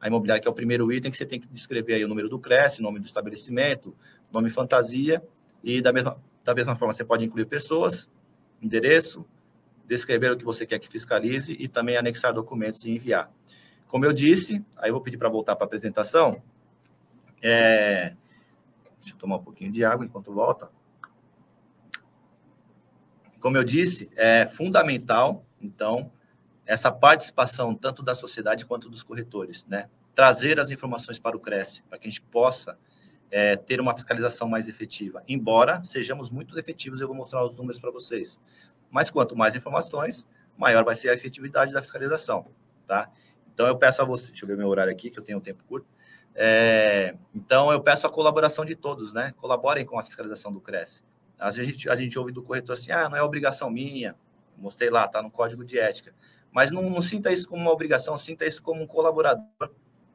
A 0.00 0.08
imobiliária 0.08 0.40
que 0.40 0.48
é 0.48 0.50
o 0.50 0.54
primeiro 0.54 0.90
item 0.90 1.10
que 1.10 1.18
você 1.18 1.26
tem 1.26 1.38
que 1.38 1.46
descrever 1.48 1.92
aí 1.92 2.04
o 2.06 2.08
número 2.08 2.30
do 2.30 2.38
CRES, 2.38 2.78
nome 2.78 2.98
do 2.98 3.04
estabelecimento, 3.04 3.94
nome 4.32 4.48
fantasia, 4.48 5.22
e 5.62 5.82
da 5.82 5.92
mesma, 5.92 6.18
da 6.42 6.54
mesma 6.54 6.74
forma 6.76 6.94
você 6.94 7.04
pode 7.04 7.22
incluir 7.22 7.44
pessoas, 7.44 8.08
endereço, 8.62 9.22
descrever 9.86 10.32
o 10.32 10.36
que 10.38 10.46
você 10.46 10.64
quer 10.64 10.78
que 10.78 10.88
fiscalize 10.88 11.54
e 11.60 11.68
também 11.68 11.98
anexar 11.98 12.32
documentos 12.32 12.82
e 12.86 12.90
enviar. 12.90 13.30
Como 13.92 14.06
eu 14.06 14.12
disse, 14.14 14.64
aí 14.78 14.88
eu 14.88 14.94
vou 14.94 15.02
pedir 15.02 15.18
para 15.18 15.28
voltar 15.28 15.54
para 15.54 15.66
a 15.66 15.66
apresentação. 15.66 16.42
É... 17.42 18.16
Deixa 18.98 19.14
eu 19.14 19.18
tomar 19.18 19.36
um 19.36 19.44
pouquinho 19.44 19.70
de 19.70 19.84
água 19.84 20.06
enquanto 20.06 20.32
volta. 20.32 20.70
Como 23.38 23.54
eu 23.54 23.62
disse, 23.62 24.10
é 24.16 24.46
fundamental, 24.46 25.44
então, 25.60 26.10
essa 26.64 26.90
participação 26.90 27.74
tanto 27.74 28.02
da 28.02 28.14
sociedade 28.14 28.64
quanto 28.64 28.88
dos 28.88 29.02
corretores, 29.02 29.66
né? 29.66 29.90
trazer 30.14 30.58
as 30.58 30.70
informações 30.70 31.18
para 31.18 31.36
o 31.36 31.40
Cresce, 31.40 31.82
para 31.82 31.98
que 31.98 32.08
a 32.08 32.10
gente 32.10 32.22
possa 32.22 32.78
é, 33.30 33.56
ter 33.56 33.78
uma 33.78 33.92
fiscalização 33.92 34.48
mais 34.48 34.68
efetiva. 34.68 35.22
Embora 35.28 35.84
sejamos 35.84 36.30
muito 36.30 36.58
efetivos, 36.58 37.02
eu 37.02 37.06
vou 37.06 37.14
mostrar 37.14 37.44
os 37.44 37.54
números 37.58 37.78
para 37.78 37.90
vocês. 37.90 38.40
Mas 38.90 39.10
quanto 39.10 39.36
mais 39.36 39.54
informações, 39.54 40.26
maior 40.56 40.82
vai 40.82 40.94
ser 40.94 41.10
a 41.10 41.12
efetividade 41.12 41.74
da 41.74 41.82
fiscalização, 41.82 42.46
tá? 42.86 43.10
Então 43.54 43.66
eu 43.66 43.76
peço 43.76 44.02
a 44.02 44.04
você, 44.04 44.28
deixa 44.28 44.44
eu 44.44 44.48
ver 44.48 44.56
meu 44.56 44.68
horário 44.68 44.92
aqui, 44.92 45.10
que 45.10 45.18
eu 45.18 45.22
tenho 45.22 45.38
um 45.38 45.40
tempo 45.40 45.62
curto. 45.64 45.86
É, 46.34 47.14
então 47.34 47.70
eu 47.70 47.80
peço 47.80 48.06
a 48.06 48.10
colaboração 48.10 48.64
de 48.64 48.74
todos, 48.74 49.12
né? 49.12 49.34
Colaborem 49.36 49.84
com 49.84 49.98
a 49.98 50.02
fiscalização 50.02 50.52
do 50.52 50.60
Cresce. 50.60 51.02
Às 51.38 51.56
vezes 51.56 51.70
a 51.70 51.72
gente, 51.72 51.90
a 51.90 51.96
gente 51.96 52.18
ouve 52.18 52.32
do 52.32 52.42
corretor 52.42 52.74
assim, 52.74 52.92
ah, 52.92 53.08
não 53.08 53.16
é 53.16 53.22
obrigação 53.22 53.68
minha, 53.70 54.14
mostrei 54.56 54.90
lá, 54.90 55.06
tá 55.08 55.20
no 55.20 55.30
código 55.30 55.64
de 55.64 55.78
ética. 55.78 56.14
Mas 56.50 56.70
não, 56.70 56.88
não 56.88 57.02
sinta 57.02 57.32
isso 57.32 57.48
como 57.48 57.62
uma 57.62 57.70
obrigação, 57.70 58.16
sinta 58.16 58.46
isso 58.46 58.62
como 58.62 58.82
um 58.82 58.86
colaborador, 58.86 59.70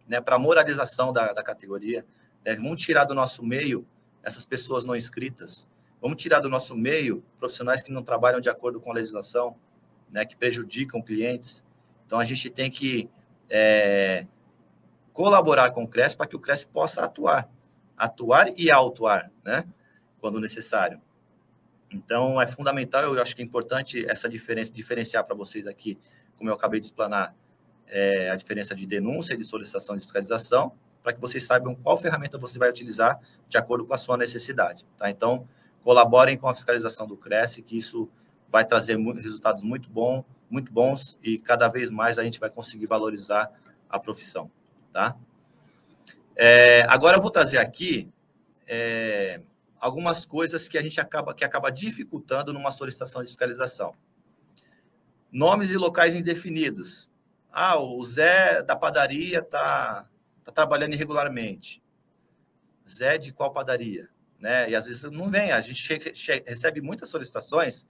né, 0.08 0.22
para 0.22 0.38
moralização 0.40 1.12
da, 1.12 1.34
da 1.34 1.44
categoria. 1.44 2.06
Né? 2.46 2.56
Vamos 2.56 2.82
tirar 2.82 3.04
do 3.04 3.14
nosso 3.14 3.44
meio 3.44 3.86
essas 4.24 4.46
pessoas 4.46 4.86
não 4.86 4.96
inscritas. 4.96 5.68
Vamos 6.02 6.22
tirar 6.22 6.40
do 6.40 6.50
nosso 6.50 6.76
meio 6.76 7.24
profissionais 7.40 7.82
que 7.82 7.92
não 7.92 8.04
trabalham 8.04 8.40
de 8.40 8.50
acordo 8.50 8.80
com 8.80 8.92
a 8.92 8.94
legislação, 8.94 9.56
né, 10.10 10.26
que 10.26 10.36
prejudicam 10.36 11.02
clientes. 11.02 11.64
Então, 12.06 12.20
a 12.20 12.26
gente 12.26 12.50
tem 12.50 12.72
que 12.72 13.10
é, 13.50 14.26
colaborar 15.14 15.72
com 15.72 15.84
o 15.84 15.88
CRES 15.88 16.16
para 16.16 16.28
que 16.28 16.36
o 16.36 16.40
CRES 16.40 16.64
possa 16.64 17.04
atuar. 17.04 17.50
Atuar 17.98 18.52
e 18.56 18.70
autuar, 18.70 19.32
né, 19.44 19.66
quando 20.20 20.40
necessário. 20.40 21.02
Então, 21.92 22.40
é 22.42 22.46
fundamental, 22.46 23.04
eu 23.04 23.22
acho 23.22 23.36
que 23.36 23.42
é 23.42 23.46
importante 23.46 24.06
essa 24.10 24.30
diferença, 24.30 24.72
diferenciar 24.72 25.24
para 25.24 25.36
vocês 25.36 25.66
aqui, 25.66 25.98
como 26.38 26.50
eu 26.50 26.54
acabei 26.54 26.80
de 26.80 26.86
explanar, 26.86 27.34
é, 27.88 28.30
a 28.30 28.36
diferença 28.36 28.76
de 28.76 28.86
denúncia 28.86 29.34
e 29.34 29.38
de 29.38 29.46
solicitação 29.46 29.96
de 29.96 30.02
fiscalização, 30.02 30.74
para 31.02 31.14
que 31.14 31.22
vocês 31.22 31.46
saibam 31.46 31.74
qual 31.74 31.98
ferramenta 31.98 32.38
você 32.38 32.60
vai 32.60 32.70
utilizar 32.70 33.20
de 33.48 33.58
acordo 33.58 33.86
com 33.86 33.94
a 33.94 33.98
sua 33.98 34.18
necessidade. 34.18 34.86
Tá? 34.98 35.10
Então, 35.10 35.48
colaborem 35.82 36.38
com 36.38 36.50
a 36.50 36.54
fiscalização 36.54 37.08
do 37.08 37.16
Cresce, 37.16 37.62
que 37.62 37.78
isso 37.78 38.10
vai 38.50 38.66
trazer 38.66 38.98
resultados 38.98 39.64
muito, 39.64 39.90
bom, 39.90 40.26
muito 40.50 40.72
bons 40.72 41.18
e 41.22 41.38
cada 41.38 41.68
vez 41.68 41.90
mais 41.90 42.18
a 42.18 42.24
gente 42.24 42.40
vai 42.40 42.50
conseguir 42.50 42.86
valorizar 42.86 43.52
a 43.90 44.00
profissão. 44.00 44.50
Tá? 44.92 45.16
É, 46.36 46.84
agora 46.88 47.18
eu 47.18 47.22
vou 47.22 47.32
trazer 47.32 47.58
aqui 47.58 48.10
é, 48.68 49.42
algumas 49.80 50.26
coisas 50.26 50.68
que 50.68 50.78
a 50.78 50.82
gente 50.82 51.00
acaba 51.00 51.34
que 51.34 51.46
acaba 51.46 51.72
dificultando 51.72 52.54
numa 52.54 52.72
solicitação 52.72 53.22
de 53.22 53.28
fiscalização. 53.28 53.94
Nomes 55.32 55.72
e 55.72 55.78
locais 55.78 56.16
indefinidos. 56.16 57.10
Ah, 57.52 57.80
o 57.80 58.04
Zé 58.06 58.62
da 58.62 58.76
padaria 58.76 59.40
está 59.40 60.08
tá 60.44 60.52
trabalhando 60.52 60.94
irregularmente. 60.94 61.82
Zé 62.88 63.18
de 63.18 63.34
qual 63.34 63.52
padaria? 63.52 64.10
Né? 64.40 64.70
E 64.70 64.76
às 64.76 64.86
vezes 64.86 65.02
não 65.04 65.30
vem. 65.30 65.52
A 65.52 65.60
gente 65.62 66.02
recebe 66.46 66.82
muitas 66.82 67.10
solicitações 67.10 67.86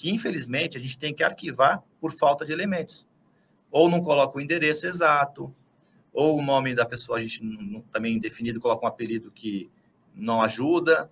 que, 0.00 0.10
infelizmente, 0.10 0.78
a 0.78 0.80
gente 0.80 0.98
tem 0.98 1.14
que 1.14 1.22
arquivar 1.22 1.84
por 2.00 2.14
falta 2.14 2.42
de 2.46 2.52
elementos. 2.52 3.06
Ou 3.70 3.86
não 3.86 4.02
coloca 4.02 4.38
o 4.38 4.40
endereço 4.40 4.86
exato, 4.86 5.54
ou 6.10 6.38
o 6.38 6.42
nome 6.42 6.74
da 6.74 6.86
pessoa 6.86 7.18
a 7.18 7.20
gente 7.20 7.44
não, 7.44 7.82
também 7.82 8.16
indefinido 8.16 8.58
coloca 8.58 8.86
um 8.86 8.88
apelido 8.88 9.30
que 9.30 9.70
não 10.14 10.40
ajuda. 10.40 11.10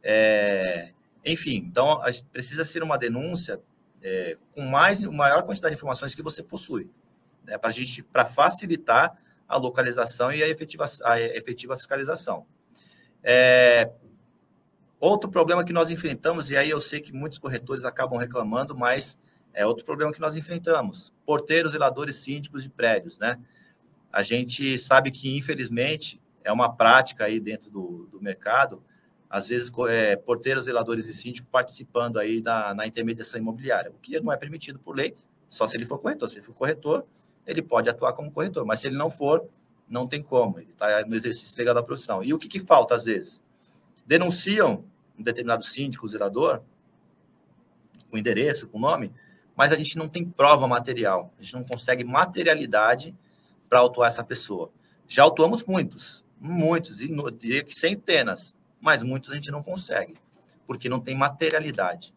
É, 0.00 0.92
enfim, 1.26 1.56
então 1.56 2.00
precisa 2.32 2.64
ser 2.64 2.80
uma 2.80 2.96
denúncia 2.96 3.60
é, 4.00 4.38
com 4.52 4.62
mais 4.62 5.00
maior 5.00 5.42
quantidade 5.42 5.74
de 5.74 5.78
informações 5.80 6.14
que 6.14 6.22
você 6.22 6.40
possui, 6.40 6.88
né, 7.42 7.58
para 7.58 7.72
gente 7.72 8.04
para 8.04 8.24
facilitar 8.24 9.18
a 9.48 9.56
localização 9.56 10.32
e 10.32 10.44
a 10.44 10.48
efetiva, 10.48 10.86
a 11.02 11.20
efetiva 11.20 11.76
fiscalização. 11.76 12.46
É, 13.20 13.90
outro 15.00 15.30
problema 15.30 15.64
que 15.64 15.72
nós 15.72 15.90
enfrentamos, 15.90 16.50
e 16.50 16.56
aí 16.56 16.70
eu 16.70 16.80
sei 16.80 17.00
que 17.00 17.12
muitos 17.12 17.38
corretores 17.38 17.84
acabam 17.84 18.18
reclamando, 18.18 18.76
mas 18.76 19.18
é 19.52 19.66
outro 19.66 19.84
problema 19.84 20.12
que 20.12 20.20
nós 20.20 20.36
enfrentamos: 20.36 21.12
porteiros, 21.24 21.72
zeladores, 21.72 22.16
síndicos 22.16 22.62
de 22.62 22.68
prédios, 22.68 23.18
né? 23.18 23.38
A 24.12 24.22
gente 24.22 24.78
sabe 24.78 25.10
que, 25.10 25.36
infelizmente, 25.36 26.20
é 26.42 26.52
uma 26.52 26.74
prática 26.74 27.24
aí 27.24 27.38
dentro 27.38 27.70
do, 27.70 28.08
do 28.10 28.22
mercado, 28.22 28.82
às 29.28 29.48
vezes, 29.48 29.70
é, 29.90 30.16
porteiros, 30.16 30.64
zeladores 30.64 31.06
e 31.06 31.12
síndicos 31.12 31.50
participando 31.50 32.18
aí 32.18 32.40
da, 32.40 32.74
na 32.74 32.86
intermediação 32.86 33.38
imobiliária, 33.38 33.90
o 33.90 33.94
que 33.94 34.18
não 34.20 34.32
é 34.32 34.36
permitido 34.36 34.78
por 34.78 34.96
lei, 34.96 35.14
só 35.48 35.66
se 35.66 35.76
ele 35.76 35.84
for 35.84 35.98
corretor. 35.98 36.30
Se 36.30 36.36
ele 36.36 36.46
for 36.46 36.54
corretor, 36.54 37.04
ele 37.46 37.60
pode 37.60 37.88
atuar 37.88 38.14
como 38.14 38.30
corretor, 38.30 38.64
mas 38.64 38.80
se 38.80 38.86
ele 38.86 38.96
não 38.96 39.10
for, 39.10 39.46
não 39.88 40.06
tem 40.06 40.22
como, 40.22 40.58
ele 40.58 40.70
está 40.70 41.04
no 41.04 41.14
exercício 41.14 41.58
legal 41.58 41.74
da 41.74 41.82
profissão. 41.82 42.22
E 42.22 42.32
o 42.32 42.38
que, 42.38 42.48
que 42.48 42.60
falta 42.60 42.94
às 42.94 43.02
vezes? 43.02 43.42
Denunciam 44.08 44.86
um 45.18 45.22
determinado 45.22 45.62
síndico, 45.66 46.08
zelador, 46.08 46.62
com 48.10 48.16
endereço, 48.16 48.66
com 48.66 48.78
nome, 48.78 49.12
mas 49.54 49.70
a 49.70 49.76
gente 49.76 49.98
não 49.98 50.08
tem 50.08 50.24
prova 50.24 50.66
material, 50.66 51.30
a 51.38 51.42
gente 51.42 51.52
não 51.52 51.62
consegue 51.62 52.02
materialidade 52.04 53.14
para 53.68 53.80
autuar 53.80 54.08
essa 54.08 54.24
pessoa. 54.24 54.70
Já 55.06 55.24
autuamos 55.24 55.62
muitos, 55.62 56.24
muitos, 56.40 57.02
e 57.02 57.08
diria 57.32 57.62
que 57.62 57.78
centenas, 57.78 58.56
mas 58.80 59.02
muitos 59.02 59.30
a 59.30 59.34
gente 59.34 59.50
não 59.50 59.62
consegue, 59.62 60.16
porque 60.66 60.88
não 60.88 61.00
tem 61.00 61.14
materialidade. 61.14 62.14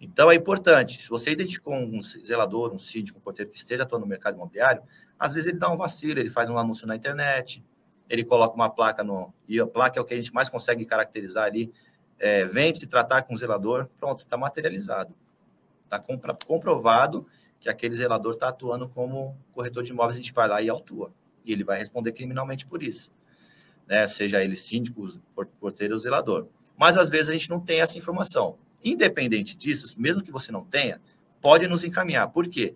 Então, 0.00 0.30
é 0.30 0.34
importante, 0.34 1.02
se 1.02 1.10
você 1.10 1.30
identificou 1.32 1.74
um 1.74 2.02
zelador, 2.02 2.72
um 2.72 2.78
síndico, 2.78 3.18
um 3.18 3.22
porteiro 3.22 3.50
que 3.50 3.58
esteja 3.58 3.82
atuando 3.82 4.06
no 4.06 4.08
mercado 4.08 4.36
imobiliário, 4.36 4.82
às 5.18 5.34
vezes 5.34 5.50
ele 5.50 5.58
dá 5.58 5.70
um 5.70 5.76
vacilo, 5.76 6.18
ele 6.18 6.30
faz 6.30 6.48
um 6.48 6.56
anúncio 6.56 6.86
na 6.86 6.96
internet, 6.96 7.62
ele 8.08 8.24
coloca 8.24 8.54
uma 8.54 8.68
placa 8.68 9.02
no... 9.02 9.32
E 9.48 9.58
a 9.60 9.66
placa 9.66 9.98
é 9.98 10.02
o 10.02 10.04
que 10.04 10.14
a 10.14 10.16
gente 10.16 10.32
mais 10.32 10.48
consegue 10.48 10.84
caracterizar 10.84 11.44
ali, 11.44 11.72
é, 12.18 12.44
vem 12.44 12.74
se 12.74 12.86
tratar 12.86 13.22
com 13.22 13.34
o 13.34 13.36
zelador, 13.36 13.88
pronto, 13.98 14.24
está 14.24 14.36
materializado. 14.36 15.14
Está 15.82 16.02
comprovado 16.46 17.26
que 17.60 17.68
aquele 17.68 17.96
zelador 17.96 18.34
está 18.34 18.48
atuando 18.48 18.88
como 18.88 19.36
corretor 19.52 19.82
de 19.82 19.92
imóveis, 19.92 20.16
a 20.16 20.20
gente 20.20 20.32
vai 20.32 20.48
lá 20.48 20.60
e 20.60 20.68
autua. 20.68 21.12
E 21.44 21.52
ele 21.52 21.64
vai 21.64 21.78
responder 21.78 22.12
criminalmente 22.12 22.66
por 22.66 22.82
isso. 22.82 23.12
Né? 23.86 24.06
Seja 24.08 24.42
ele 24.42 24.56
síndico, 24.56 25.06
porteiro 25.58 25.94
ou 25.94 25.98
zelador. 25.98 26.46
Mas 26.76 26.96
às 26.96 27.10
vezes 27.10 27.30
a 27.30 27.32
gente 27.32 27.50
não 27.50 27.60
tem 27.60 27.80
essa 27.80 27.96
informação. 27.98 28.58
Independente 28.82 29.56
disso, 29.56 29.94
mesmo 29.98 30.22
que 30.22 30.30
você 30.30 30.52
não 30.52 30.64
tenha, 30.64 31.00
pode 31.40 31.66
nos 31.66 31.84
encaminhar. 31.84 32.28
Por 32.28 32.48
quê? 32.48 32.74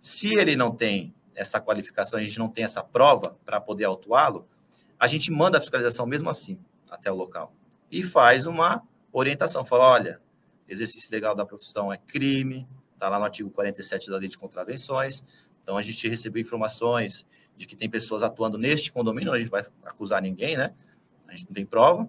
Se 0.00 0.28
ele 0.28 0.56
não 0.56 0.74
tem 0.74 1.14
essa 1.34 1.60
qualificação, 1.60 2.18
a 2.18 2.22
gente 2.22 2.38
não 2.38 2.48
tem 2.48 2.64
essa 2.64 2.82
prova 2.82 3.36
para 3.44 3.60
poder 3.60 3.84
autuá-lo, 3.84 4.46
a 4.98 5.06
gente 5.06 5.30
manda 5.30 5.58
a 5.58 5.60
fiscalização 5.60 6.06
mesmo 6.06 6.28
assim 6.28 6.58
até 6.90 7.10
o 7.10 7.14
local 7.14 7.54
e 7.90 8.02
faz 8.02 8.46
uma 8.46 8.82
orientação. 9.12 9.64
Fala, 9.64 9.88
olha, 9.90 10.20
exercício 10.68 11.10
legal 11.10 11.34
da 11.34 11.46
profissão 11.46 11.92
é 11.92 11.98
crime, 11.98 12.66
está 12.94 13.08
lá 13.08 13.18
no 13.18 13.24
artigo 13.24 13.50
47 13.50 14.10
da 14.10 14.16
Lei 14.16 14.28
de 14.28 14.38
Contravenções. 14.38 15.22
Então, 15.62 15.76
a 15.76 15.82
gente 15.82 16.08
recebeu 16.08 16.40
informações 16.40 17.26
de 17.56 17.66
que 17.66 17.74
tem 17.74 17.88
pessoas 17.88 18.22
atuando 18.22 18.58
neste 18.58 18.92
condomínio, 18.92 19.32
a 19.32 19.38
gente 19.38 19.50
vai 19.50 19.64
acusar 19.84 20.20
ninguém, 20.22 20.56
né? 20.56 20.74
A 21.26 21.32
gente 21.32 21.46
não 21.46 21.54
tem 21.54 21.66
prova 21.66 22.08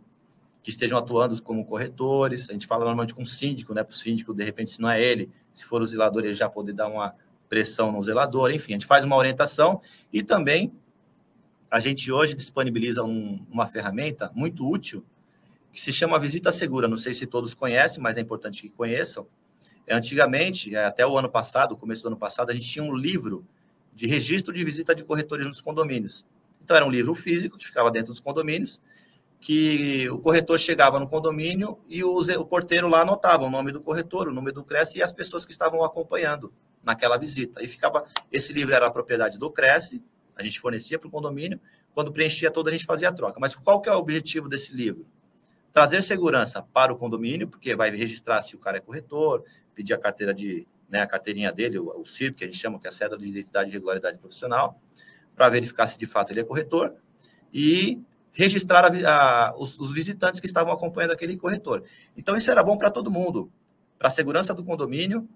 que 0.61 0.69
estejam 0.69 0.97
atuando 0.97 1.41
como 1.41 1.65
corretores. 1.65 2.49
A 2.49 2.53
gente 2.53 2.67
fala 2.67 2.83
normalmente 2.83 3.13
com 3.13 3.21
o 3.21 3.25
síndico, 3.25 3.73
né? 3.73 3.83
Para 3.83 3.93
o 3.93 3.95
síndico, 3.95 4.33
de 4.33 4.43
repente, 4.43 4.71
se 4.71 4.81
não 4.81 4.89
é 4.89 5.01
ele, 5.01 5.31
se 5.53 5.63
for 5.63 5.81
o 5.81 5.85
zelador, 5.85 6.23
ele 6.25 6.33
já 6.33 6.49
poder 6.49 6.73
dar 6.73 6.87
uma 6.87 7.15
pressão 7.47 7.91
no 7.91 8.01
zelador. 8.03 8.51
Enfim, 8.51 8.73
a 8.73 8.75
gente 8.75 8.85
faz 8.85 9.05
uma 9.05 9.15
orientação 9.15 9.81
e 10.11 10.21
também 10.21 10.73
a 11.69 11.79
gente 11.79 12.11
hoje 12.11 12.33
disponibiliza 12.33 13.03
um, 13.03 13.45
uma 13.49 13.67
ferramenta 13.67 14.31
muito 14.33 14.69
útil 14.69 15.03
que 15.71 15.81
se 15.81 15.93
chama 15.93 16.19
Visita 16.19 16.51
Segura. 16.51 16.87
Não 16.87 16.97
sei 16.97 17.13
se 17.13 17.27
todos 17.27 17.53
conhecem, 17.53 18.01
mas 18.01 18.17
é 18.17 18.21
importante 18.21 18.61
que 18.61 18.69
conheçam. 18.69 19.27
Antigamente, 19.89 20.75
até 20.75 21.05
o 21.05 21.17
ano 21.17 21.29
passado, 21.29 21.77
começo 21.77 22.01
do 22.03 22.07
ano 22.07 22.17
passado, 22.17 22.49
a 22.49 22.53
gente 22.53 22.67
tinha 22.67 22.83
um 22.83 22.95
livro 22.95 23.45
de 23.93 24.07
registro 24.07 24.53
de 24.53 24.63
visita 24.63 24.93
de 24.93 25.03
corretores 25.03 25.45
nos 25.45 25.61
condomínios. 25.61 26.25
Então, 26.63 26.75
era 26.75 26.85
um 26.85 26.89
livro 26.89 27.13
físico 27.15 27.57
que 27.57 27.65
ficava 27.65 27.89
dentro 27.91 28.11
dos 28.11 28.19
condomínios 28.19 28.81
que 29.39 30.09
o 30.09 30.17
corretor 30.17 30.59
chegava 30.59 30.99
no 30.99 31.07
condomínio 31.07 31.79
e 31.87 32.03
o, 32.03 32.19
o 32.19 32.45
porteiro 32.45 32.87
lá 32.87 33.01
anotava 33.01 33.43
o 33.43 33.49
nome 33.49 33.71
do 33.71 33.79
corretor, 33.79 34.27
o 34.27 34.33
nome 34.33 34.51
do 34.51 34.63
Cresce 34.63 34.99
e 34.99 35.03
as 35.03 35.13
pessoas 35.13 35.45
que 35.45 35.51
estavam 35.51 35.83
acompanhando 35.83 36.51
naquela 36.83 37.17
visita. 37.17 37.61
E 37.61 37.67
ficava, 37.67 38.05
esse 38.31 38.51
livro 38.51 38.73
era 38.73 38.87
a 38.87 38.91
propriedade 38.91 39.37
do 39.37 39.51
Cresce, 39.51 40.03
a 40.37 40.43
gente 40.43 40.59
fornecia 40.59 40.99
para 40.99 41.07
o 41.07 41.11
condomínio, 41.11 41.59
quando 41.93 42.11
preenchia 42.11 42.51
todo 42.51 42.67
a 42.67 42.71
gente 42.71 42.85
fazia 42.85 43.09
a 43.09 43.11
troca. 43.11 43.39
Mas 43.39 43.55
qual 43.55 43.81
que 43.81 43.89
é 43.89 43.93
o 43.93 43.97
objetivo 43.97 44.47
desse 44.47 44.73
livro? 44.73 45.05
Trazer 45.73 46.01
segurança 46.01 46.61
para 46.61 46.93
o 46.93 46.97
condomínio, 46.97 47.47
porque 47.47 47.75
vai 47.75 47.89
registrar 47.89 48.41
se 48.41 48.55
o 48.55 48.59
cara 48.59 48.77
é 48.77 48.79
corretor, 48.79 49.43
pedir 49.73 49.93
a 49.93 49.97
carteira 49.97 50.33
de, 50.33 50.67
né, 50.89 51.01
a 51.01 51.07
carteirinha 51.07 51.51
dele, 51.51 51.79
o, 51.79 52.05
CIRP, 52.05 52.37
que 52.37 52.43
a 52.43 52.47
gente 52.47 52.57
chama, 52.57 52.79
que 52.79 52.87
é 52.87 52.89
a 52.89 52.93
cédula 52.93 53.19
de 53.19 53.27
identidade 53.27 53.69
e 53.69 53.73
regularidade 53.73 54.17
profissional, 54.17 54.79
para 55.35 55.49
verificar 55.49 55.87
se 55.87 55.97
de 55.97 56.05
fato 56.05 56.31
ele 56.31 56.39
é 56.39 56.43
corretor, 56.43 56.95
e 57.53 58.01
registrar 58.31 58.85
a, 58.85 59.49
a, 59.49 59.57
os, 59.57 59.79
os, 59.79 59.91
visitantes 59.91 60.39
que 60.39 60.45
estavam 60.45 60.71
acompanhando 60.71 61.11
aquele 61.11 61.35
corretor. 61.35 61.83
Então, 62.15 62.37
isso 62.37 62.51
era 62.51 62.63
bom 62.63 62.77
para 62.77 62.91
todo 62.91 63.09
mundo, 63.09 63.51
para 63.97 64.09
a 64.09 64.11
segurança 64.11 64.53
do 64.53 64.63
condomínio, 64.63 65.27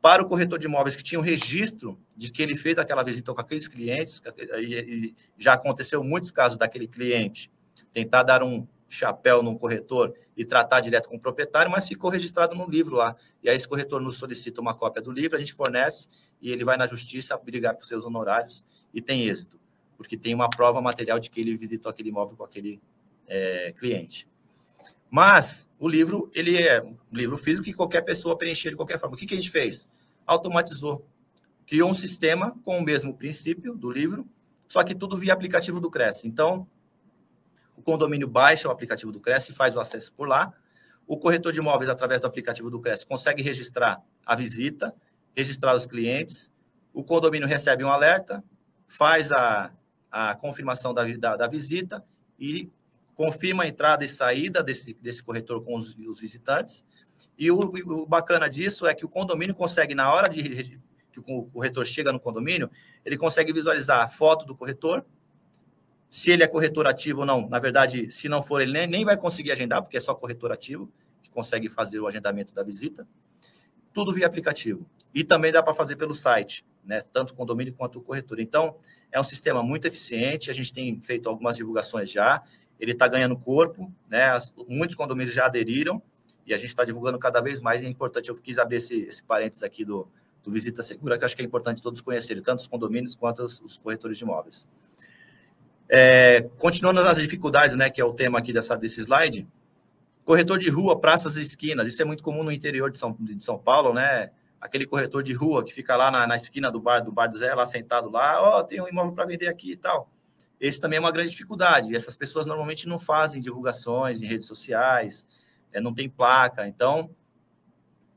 para 0.00 0.22
o 0.22 0.26
corretor 0.26 0.58
de 0.58 0.66
imóveis 0.66 0.96
que 0.96 1.02
tinha 1.02 1.18
um 1.18 1.22
registro 1.22 1.98
de 2.16 2.30
que 2.30 2.42
ele 2.42 2.56
fez 2.56 2.78
aquela 2.78 3.02
visita 3.02 3.34
com 3.34 3.40
aqueles 3.40 3.68
clientes, 3.68 4.22
e 4.58 5.14
já 5.36 5.54
aconteceu 5.54 6.02
muitos 6.02 6.30
casos 6.30 6.56
daquele 6.56 6.86
cliente 6.86 7.50
tentar 7.92 8.22
dar 8.22 8.42
um 8.42 8.66
chapéu 8.88 9.42
num 9.42 9.56
corretor 9.56 10.14
e 10.36 10.44
tratar 10.44 10.80
direto 10.80 11.08
com 11.08 11.16
o 11.16 11.20
proprietário, 11.20 11.70
mas 11.70 11.86
ficou 11.86 12.10
registrado 12.10 12.54
no 12.56 12.68
livro 12.68 12.96
lá. 12.96 13.14
E 13.42 13.48
aí 13.48 13.56
esse 13.56 13.68
corretor 13.68 14.00
nos 14.00 14.16
solicita 14.16 14.60
uma 14.60 14.74
cópia 14.74 15.02
do 15.02 15.12
livro, 15.12 15.36
a 15.36 15.38
gente 15.38 15.52
fornece 15.52 16.08
e 16.40 16.50
ele 16.50 16.64
vai 16.64 16.76
na 16.76 16.86
justiça 16.86 17.36
brigar 17.36 17.76
por 17.76 17.84
seus 17.84 18.04
honorários 18.04 18.64
e 18.92 19.00
tem 19.00 19.28
êxito, 19.28 19.60
porque 19.96 20.16
tem 20.16 20.34
uma 20.34 20.48
prova 20.48 20.80
material 20.80 21.20
de 21.20 21.30
que 21.30 21.40
ele 21.40 21.56
visitou 21.56 21.90
aquele 21.90 22.08
imóvel 22.08 22.36
com 22.36 22.44
aquele 22.44 22.80
é, 23.28 23.72
cliente. 23.78 24.26
Mas 25.08 25.68
o 25.80 25.88
livro, 25.88 26.30
ele 26.34 26.62
é 26.62 26.82
um 26.82 26.94
livro 27.10 27.38
físico 27.38 27.64
que 27.64 27.72
qualquer 27.72 28.02
pessoa 28.02 28.36
preencher 28.36 28.68
de 28.68 28.76
qualquer 28.76 28.98
forma. 28.98 29.16
O 29.16 29.18
que, 29.18 29.24
que 29.24 29.32
a 29.32 29.36
gente 29.38 29.50
fez? 29.50 29.88
Automatizou. 30.26 31.08
Criou 31.66 31.90
um 31.90 31.94
sistema 31.94 32.54
com 32.62 32.78
o 32.78 32.82
mesmo 32.82 33.16
princípio 33.16 33.74
do 33.74 33.90
livro, 33.90 34.28
só 34.68 34.84
que 34.84 34.94
tudo 34.94 35.16
via 35.16 35.32
aplicativo 35.32 35.80
do 35.80 35.90
Cresce. 35.90 36.28
Então, 36.28 36.68
o 37.78 37.80
condomínio 37.80 38.28
baixa 38.28 38.68
o 38.68 38.70
aplicativo 38.70 39.10
do 39.10 39.20
Cresce 39.20 39.52
e 39.52 39.54
faz 39.54 39.74
o 39.74 39.80
acesso 39.80 40.12
por 40.12 40.28
lá. 40.28 40.52
O 41.06 41.16
corretor 41.16 41.50
de 41.50 41.60
imóveis, 41.60 41.88
através 41.88 42.20
do 42.20 42.26
aplicativo 42.26 42.70
do 42.70 42.78
Cresce, 42.78 43.06
consegue 43.06 43.42
registrar 43.42 44.02
a 44.26 44.36
visita, 44.36 44.94
registrar 45.34 45.74
os 45.74 45.86
clientes. 45.86 46.52
O 46.92 47.02
condomínio 47.02 47.48
recebe 47.48 47.84
um 47.84 47.88
alerta, 47.88 48.44
faz 48.86 49.32
a, 49.32 49.72
a 50.10 50.34
confirmação 50.34 50.92
da, 50.92 51.04
da, 51.16 51.36
da 51.36 51.46
visita 51.48 52.04
e 52.38 52.70
confirma 53.20 53.64
a 53.64 53.68
entrada 53.68 54.02
e 54.02 54.08
saída 54.08 54.62
desse, 54.62 54.94
desse 54.94 55.22
corretor 55.22 55.62
com 55.62 55.76
os, 55.76 55.94
os 55.94 56.18
visitantes. 56.18 56.82
E 57.36 57.50
o, 57.50 57.58
o, 57.58 58.06
bacana 58.06 58.48
disso 58.48 58.86
é 58.86 58.94
que 58.94 59.04
o 59.04 59.10
condomínio 59.10 59.54
consegue, 59.54 59.94
na 59.94 60.10
hora 60.10 60.26
de 60.26 60.80
que 61.12 61.20
o 61.20 61.42
corretor 61.52 61.84
chega 61.84 62.14
no 62.14 62.18
condomínio, 62.18 62.70
ele 63.04 63.18
consegue 63.18 63.52
visualizar 63.52 64.02
a 64.02 64.08
foto 64.08 64.46
do 64.46 64.56
corretor, 64.56 65.04
se 66.08 66.30
ele 66.30 66.42
é 66.42 66.46
corretor 66.46 66.86
ativo 66.86 67.20
ou 67.20 67.26
não. 67.26 67.46
Na 67.46 67.58
verdade, 67.58 68.10
se 68.10 68.26
não 68.26 68.42
for, 68.42 68.62
ele 68.62 68.72
nem, 68.72 68.86
nem 68.86 69.04
vai 69.04 69.18
conseguir 69.18 69.52
agendar, 69.52 69.82
porque 69.82 69.98
é 69.98 70.00
só 70.00 70.14
corretor 70.14 70.50
ativo 70.50 70.90
que 71.20 71.28
consegue 71.28 71.68
fazer 71.68 72.00
o 72.00 72.06
agendamento 72.06 72.54
da 72.54 72.62
visita. 72.62 73.06
Tudo 73.92 74.14
via 74.14 74.26
aplicativo. 74.26 74.86
E 75.14 75.22
também 75.22 75.52
dá 75.52 75.62
para 75.62 75.74
fazer 75.74 75.96
pelo 75.96 76.14
site, 76.14 76.64
né? 76.82 77.02
tanto 77.12 77.34
condomínio 77.34 77.74
quanto 77.74 78.00
corretor. 78.00 78.40
Então, 78.40 78.78
é 79.12 79.20
um 79.20 79.24
sistema 79.24 79.62
muito 79.62 79.86
eficiente. 79.86 80.50
A 80.50 80.54
gente 80.54 80.72
tem 80.72 80.98
feito 81.00 81.28
algumas 81.28 81.56
divulgações 81.56 82.10
já. 82.10 82.42
Ele 82.80 82.92
está 82.92 83.06
ganhando 83.06 83.36
corpo, 83.36 83.92
né? 84.08 84.36
muitos 84.66 84.96
condomínios 84.96 85.34
já 85.34 85.46
aderiram 85.46 86.02
e 86.46 86.54
a 86.54 86.56
gente 86.56 86.70
está 86.70 86.84
divulgando 86.84 87.18
cada 87.18 87.40
vez 87.40 87.60
mais. 87.60 87.82
É 87.82 87.86
importante, 87.86 88.30
eu 88.30 88.34
quis 88.34 88.58
abrir 88.58 88.76
esse, 88.76 89.02
esse 89.02 89.22
parênteses 89.22 89.62
aqui 89.62 89.84
do, 89.84 90.08
do 90.42 90.50
Visita 90.50 90.82
Segura, 90.82 91.18
que 91.18 91.24
acho 91.24 91.36
que 91.36 91.42
é 91.42 91.44
importante 91.44 91.82
todos 91.82 92.00
conhecerem, 92.00 92.42
tanto 92.42 92.60
os 92.60 92.66
condomínios 92.66 93.14
quanto 93.14 93.44
os, 93.44 93.60
os 93.60 93.76
corretores 93.78 94.16
de 94.16 94.24
imóveis. 94.24 94.66
É, 95.88 96.42
continuando 96.58 97.02
nas 97.02 97.18
dificuldades, 97.18 97.76
né, 97.76 97.90
que 97.90 98.00
é 98.00 98.04
o 98.04 98.12
tema 98.12 98.38
aqui 98.38 98.52
dessa, 98.52 98.76
desse 98.76 99.00
slide, 99.00 99.46
corretor 100.24 100.58
de 100.58 100.70
rua, 100.70 100.98
praças 100.98 101.36
e 101.36 101.42
esquinas, 101.42 101.88
isso 101.88 102.00
é 102.00 102.04
muito 102.04 102.22
comum 102.22 102.44
no 102.44 102.52
interior 102.52 102.90
de 102.90 102.98
São, 102.98 103.16
de 103.18 103.42
São 103.42 103.58
Paulo, 103.58 103.92
né? 103.92 104.30
Aquele 104.60 104.86
corretor 104.86 105.22
de 105.22 105.32
rua 105.32 105.64
que 105.64 105.72
fica 105.72 105.96
lá 105.96 106.10
na, 106.10 106.26
na 106.26 106.36
esquina 106.36 106.70
do 106.70 106.80
bar 106.80 107.00
do 107.00 107.10
bar 107.10 107.26
do 107.26 107.36
Zé, 107.36 107.52
lá 107.54 107.66
sentado 107.66 108.08
lá, 108.08 108.40
ó, 108.40 108.60
oh, 108.60 108.64
tem 108.64 108.80
um 108.80 108.86
imóvel 108.86 109.12
para 109.12 109.24
vender 109.24 109.48
aqui 109.48 109.72
e 109.72 109.76
tal. 109.76 110.08
Esse 110.60 110.80
também 110.80 110.98
é 110.98 111.00
uma 111.00 111.10
grande 111.10 111.30
dificuldade. 111.30 111.96
Essas 111.96 112.16
pessoas 112.16 112.46
normalmente 112.46 112.86
não 112.86 112.98
fazem 112.98 113.40
divulgações 113.40 114.20
em 114.20 114.26
redes 114.26 114.46
sociais, 114.46 115.26
é, 115.72 115.80
não 115.80 115.94
tem 115.94 116.08
placa, 116.08 116.66
então 116.68 117.10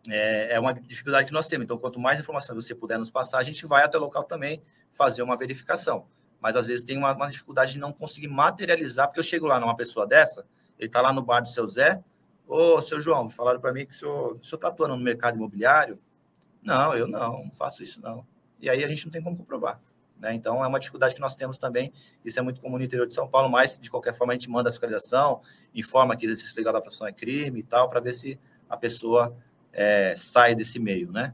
é, 0.10 0.56
é 0.56 0.60
uma 0.60 0.74
dificuldade 0.74 1.28
que 1.28 1.34
nós 1.34 1.48
temos. 1.48 1.64
Então, 1.64 1.78
quanto 1.78 2.00
mais 2.00 2.20
informação 2.20 2.54
você 2.54 2.76
puder 2.76 3.00
nos 3.00 3.10
passar, 3.10 3.38
a 3.38 3.44
gente 3.44 3.66
vai 3.66 3.84
até 3.84 3.98
o 3.98 4.02
local 4.02 4.24
também 4.24 4.62
fazer 4.92 5.22
uma 5.24 5.38
verificação 5.38 6.06
mas 6.44 6.58
às 6.58 6.66
vezes 6.68 6.84
tem 6.84 6.98
uma, 6.98 7.14
uma, 7.14 7.30
dificuldade 7.30 7.72
de 7.72 7.80
não 7.80 7.94
conseguir 7.94 8.28
materializar, 8.28 9.08
porque 9.08 9.18
eu 9.18 9.24
chego 9.24 9.48
lá 9.48 9.62
numa 9.62 9.78
pessoa 9.78 10.06
dessa, 10.06 10.46
ele 10.78 10.88
está 10.88 11.00
lá 11.00 11.14
no 11.14 11.22
bar 11.22 11.40
do 11.40 11.48
seu 11.48 11.66
Zé, 11.66 12.04
ô, 12.46 12.82
seu 12.82 13.00
João, 13.00 13.30
falaram 13.30 13.62
para 13.62 13.72
mim 13.72 13.86
que 13.86 13.94
o 13.94 13.98
senhor 13.98 14.38
está 14.42 14.68
atuando 14.68 14.98
no 14.98 15.02
mercado 15.02 15.38
imobiliário? 15.38 15.98
Não, 16.62 16.94
eu 16.96 17.08
não, 17.08 17.46
não 17.46 17.52
faço 17.52 17.82
isso 17.82 18.02
não. 18.02 18.28
E 18.60 18.70
aí 18.70 18.84
a 18.84 18.90
gente 18.90 19.06
não 19.06 19.12
tem 19.14 19.24
como 19.24 19.38
comprovar. 19.38 19.80
Né? 20.20 20.34
Então, 20.34 20.64
é 20.64 20.68
uma 20.68 20.80
dificuldade 20.80 21.16
que 21.16 21.22
nós 21.22 21.36
temos 21.36 21.58
também, 21.58 21.92
isso 22.24 22.40
é 22.40 22.42
muito 22.42 22.62
comum 22.62 22.78
no 22.78 22.84
interior 22.84 23.08
de 23.08 23.14
São 23.14 23.28
Paulo, 23.28 23.50
mas, 23.50 23.78
de 23.78 23.90
qualquer 23.90 24.14
forma, 24.14 24.34
a 24.34 24.36
gente 24.36 24.50
manda 24.50 24.70
a 24.70 24.72
fiscalização, 24.72 25.42
informa 25.74 26.16
que 26.16 26.26
exercício 26.26 26.56
legal 26.56 26.74
da 26.74 26.82
profissão 26.82 27.08
é 27.08 27.12
crime 27.12 27.60
e 27.60 27.64
tal, 27.64 27.90
para 27.90 28.00
ver 28.00 28.14
se 28.14 28.40
a 28.70 28.78
pessoa 28.78 29.36
é, 29.72 30.14
sai 30.16 30.56
desse 30.56 30.80
meio, 30.80 31.12
né? 31.12 31.34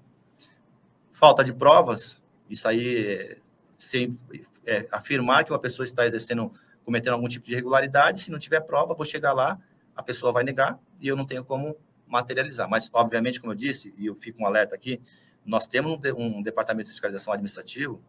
Falta 1.12 1.44
de 1.44 1.54
provas, 1.54 2.22
isso 2.50 2.68
aí 2.68 3.38
sem, 3.78 4.18
é, 4.66 4.88
afirmar 4.92 5.44
que 5.44 5.52
uma 5.52 5.60
pessoa 5.60 5.84
está 5.84 6.06
exercendo, 6.06 6.52
cometendo 6.84 7.14
algum 7.14 7.28
tipo 7.28 7.46
de 7.46 7.54
irregularidade, 7.54 8.22
se 8.22 8.32
não 8.32 8.40
tiver 8.40 8.62
prova, 8.62 8.94
vou 8.94 9.06
chegar 9.06 9.34
lá, 9.34 9.60
a 9.96 10.04
pessoa 10.04 10.32
vai 10.32 10.44
negar 10.44 10.80
e 11.00 11.08
eu 11.08 11.16
não 11.16 11.26
tenho 11.26 11.44
como 11.44 11.76
materializar. 12.08 12.70
Mas, 12.70 12.90
obviamente, 12.94 13.40
como 13.40 13.54
eu 13.54 13.58
disse, 13.58 13.94
e 13.98 14.08
eu 14.08 14.16
fico 14.16 14.42
um 14.42 14.46
alerta 14.46 14.76
aqui, 14.76 15.02
nós 15.46 15.68
temos 15.68 16.00
um, 16.18 16.38
um 16.38 16.42
departamento 16.42 16.86
de 16.88 16.92
fiscalização 16.92 17.34
administrativo, 17.34 18.02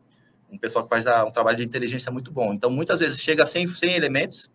um 0.50 0.58
pessoal 0.58 0.84
que 0.84 0.90
faz 0.90 1.04
um 1.26 1.30
trabalho 1.30 1.56
de 1.56 1.64
inteligência 1.64 2.10
muito 2.10 2.32
bom. 2.32 2.52
Então, 2.52 2.70
muitas 2.70 3.00
vezes 3.00 3.20
chega 3.20 3.46
sem, 3.46 3.66
sem 3.66 3.94
elementos, 3.94 4.50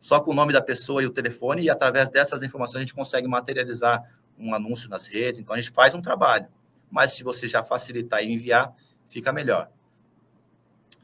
só 0.00 0.20
com 0.20 0.32
o 0.32 0.34
nome 0.34 0.52
da 0.52 0.60
pessoa 0.60 1.02
e 1.02 1.06
o 1.06 1.10
telefone, 1.10 1.62
e 1.62 1.70
através 1.70 2.10
dessas 2.10 2.42
informações 2.42 2.76
a 2.76 2.80
gente 2.80 2.94
consegue 2.94 3.26
materializar 3.28 4.02
um 4.38 4.54
anúncio 4.54 4.88
nas 4.88 5.06
redes. 5.06 5.40
Então, 5.40 5.54
a 5.54 5.60
gente 5.60 5.72
faz 5.72 5.94
um 5.94 6.02
trabalho. 6.02 6.46
Mas 6.90 7.12
se 7.12 7.22
você 7.22 7.46
já 7.46 7.62
facilitar 7.62 8.22
e 8.22 8.32
enviar, 8.32 8.74
fica 9.08 9.32
melhor. 9.32 9.70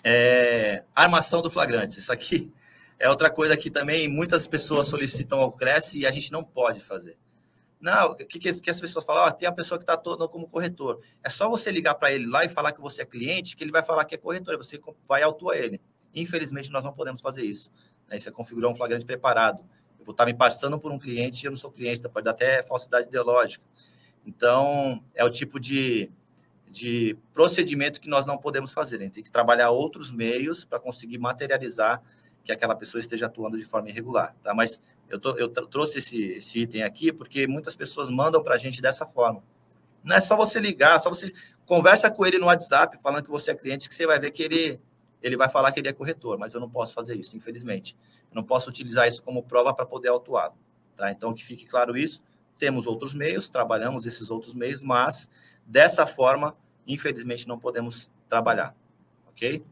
É, 0.04 0.82
armação 0.94 1.40
do 1.40 1.50
flagrante. 1.50 1.98
Isso 1.98 2.12
aqui 2.12 2.52
é 2.98 3.08
outra 3.08 3.30
coisa 3.30 3.56
que 3.56 3.70
também 3.70 4.08
muitas 4.08 4.46
pessoas 4.46 4.88
solicitam 4.88 5.40
ao 5.40 5.52
Cresce 5.52 5.98
e 5.98 6.06
a 6.06 6.10
gente 6.10 6.32
não 6.32 6.42
pode 6.42 6.80
fazer. 6.80 7.16
Não, 7.82 8.12
o 8.12 8.14
que, 8.14 8.38
que, 8.38 8.48
as 8.48 8.80
pessoas 8.80 9.04
falam? 9.04 9.24
Ah, 9.24 9.32
tem 9.32 9.48
a 9.48 9.50
pessoa 9.50 9.76
que 9.76 9.82
está 9.82 9.96
toda 9.96 10.28
como 10.28 10.46
corretor. 10.46 11.00
É 11.20 11.28
só 11.28 11.48
você 11.48 11.68
ligar 11.68 11.96
para 11.96 12.12
ele 12.12 12.26
lá 12.26 12.44
e 12.44 12.48
falar 12.48 12.70
que 12.70 12.80
você 12.80 13.02
é 13.02 13.04
cliente, 13.04 13.56
que 13.56 13.64
ele 13.64 13.72
vai 13.72 13.82
falar 13.82 14.04
que 14.04 14.14
é 14.14 14.18
corretor, 14.18 14.56
você 14.56 14.80
vai 15.08 15.20
autuar 15.24 15.56
ele. 15.56 15.80
Infelizmente, 16.14 16.70
nós 16.70 16.84
não 16.84 16.92
podemos 16.92 17.20
fazer 17.20 17.44
isso. 17.44 17.72
Né? 18.08 18.18
Isso 18.18 18.28
é 18.28 18.32
configurar 18.32 18.70
um 18.70 18.74
flagrante 18.76 19.04
preparado. 19.04 19.64
Eu 19.98 20.04
vou 20.04 20.12
estar 20.12 20.24
me 20.24 20.32
passando 20.32 20.78
por 20.78 20.92
um 20.92 20.98
cliente 20.98 21.42
e 21.42 21.46
eu 21.48 21.50
não 21.50 21.58
sou 21.58 21.72
cliente, 21.72 22.08
pode 22.08 22.24
dar 22.24 22.30
até 22.30 22.62
falsidade 22.62 23.08
ideológica. 23.08 23.64
Então, 24.24 25.02
é 25.12 25.24
o 25.24 25.30
tipo 25.30 25.58
de, 25.58 26.08
de 26.70 27.18
procedimento 27.32 28.00
que 28.00 28.08
nós 28.08 28.26
não 28.26 28.38
podemos 28.38 28.72
fazer. 28.72 28.94
A 28.94 29.00
gente 29.00 29.14
tem 29.14 29.24
que 29.24 29.30
trabalhar 29.30 29.70
outros 29.70 30.12
meios 30.12 30.64
para 30.64 30.78
conseguir 30.78 31.18
materializar 31.18 32.00
que 32.44 32.52
aquela 32.52 32.76
pessoa 32.76 33.00
esteja 33.00 33.26
atuando 33.26 33.58
de 33.58 33.64
forma 33.64 33.88
irregular. 33.88 34.36
Tá? 34.40 34.54
Mas 34.54 34.80
eu, 35.12 35.20
tô, 35.20 35.36
eu 35.36 35.48
trouxe 35.48 35.98
esse, 35.98 36.22
esse 36.22 36.60
item 36.60 36.82
aqui 36.82 37.12
porque 37.12 37.46
muitas 37.46 37.76
pessoas 37.76 38.08
mandam 38.08 38.42
para 38.42 38.54
a 38.54 38.58
gente 38.58 38.80
dessa 38.80 39.06
forma. 39.06 39.44
Não 40.02 40.16
é 40.16 40.20
só 40.20 40.34
você 40.34 40.58
ligar, 40.58 40.98
só 40.98 41.10
você 41.10 41.30
conversa 41.66 42.10
com 42.10 42.24
ele 42.26 42.38
no 42.38 42.46
WhatsApp 42.46 42.98
falando 43.02 43.22
que 43.22 43.30
você 43.30 43.50
é 43.50 43.54
cliente, 43.54 43.88
que 43.88 43.94
você 43.94 44.06
vai 44.06 44.18
ver 44.18 44.30
que 44.30 44.42
ele, 44.42 44.80
ele 45.22 45.36
vai 45.36 45.50
falar 45.50 45.70
que 45.70 45.80
ele 45.80 45.88
é 45.88 45.92
corretor, 45.92 46.38
mas 46.38 46.54
eu 46.54 46.60
não 46.60 46.68
posso 46.68 46.94
fazer 46.94 47.14
isso, 47.14 47.36
infelizmente. 47.36 47.94
Eu 48.30 48.36
não 48.36 48.42
posso 48.42 48.70
utilizar 48.70 49.06
isso 49.06 49.22
como 49.22 49.42
prova 49.42 49.74
para 49.74 49.84
poder 49.84 50.08
autuá-lo. 50.08 50.54
Tá? 50.96 51.12
Então, 51.12 51.34
que 51.34 51.44
fique 51.44 51.66
claro 51.66 51.94
isso. 51.94 52.22
Temos 52.58 52.86
outros 52.86 53.12
meios, 53.12 53.50
trabalhamos 53.50 54.06
esses 54.06 54.30
outros 54.30 54.54
meios, 54.54 54.80
mas 54.80 55.28
dessa 55.66 56.06
forma 56.06 56.56
infelizmente 56.86 57.46
não 57.46 57.58
podemos 57.58 58.10
trabalhar, 58.28 58.74
ok? 59.28 59.62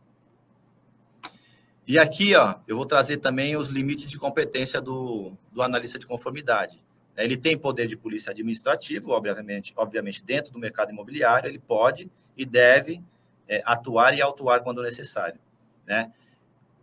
E 1.91 1.99
aqui, 1.99 2.37
ó, 2.37 2.55
eu 2.69 2.77
vou 2.77 2.87
trazer 2.87 3.17
também 3.17 3.57
os 3.57 3.67
limites 3.67 4.09
de 4.09 4.17
competência 4.17 4.81
do, 4.81 5.33
do 5.51 5.61
analista 5.61 5.99
de 5.99 6.07
conformidade. 6.07 6.81
Ele 7.17 7.37
tem 7.37 7.59
poder 7.59 7.89
de 7.89 7.97
polícia 7.97 8.31
administrativo, 8.31 9.11
obviamente, 9.11 9.73
obviamente 9.77 10.23
dentro 10.23 10.53
do 10.53 10.59
mercado 10.61 10.93
imobiliário, 10.93 11.49
ele 11.49 11.59
pode 11.59 12.09
e 12.37 12.47
deve 12.47 13.03
é, 13.49 13.61
atuar 13.67 14.17
e 14.17 14.23
autuar 14.23 14.63
quando 14.63 14.85
necessário, 14.85 15.41
né? 15.85 16.13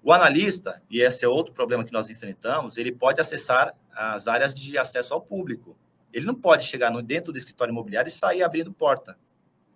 O 0.04 0.12
analista, 0.12 0.82
e 0.90 1.00
esse 1.00 1.24
é 1.24 1.28
outro 1.30 1.54
problema 1.54 1.86
que 1.86 1.94
nós 1.94 2.10
enfrentamos, 2.10 2.76
ele 2.76 2.92
pode 2.92 3.22
acessar 3.22 3.74
as 3.96 4.28
áreas 4.28 4.54
de 4.54 4.78
acesso 4.78 5.14
ao 5.14 5.22
público. 5.22 5.78
Ele 6.12 6.26
não 6.26 6.36
pode 6.36 6.66
chegar 6.66 6.92
no, 6.92 7.02
dentro 7.02 7.32
do 7.32 7.38
escritório 7.38 7.72
imobiliário 7.72 8.10
e 8.10 8.12
sair 8.12 8.44
abrindo 8.44 8.74
porta 8.74 9.18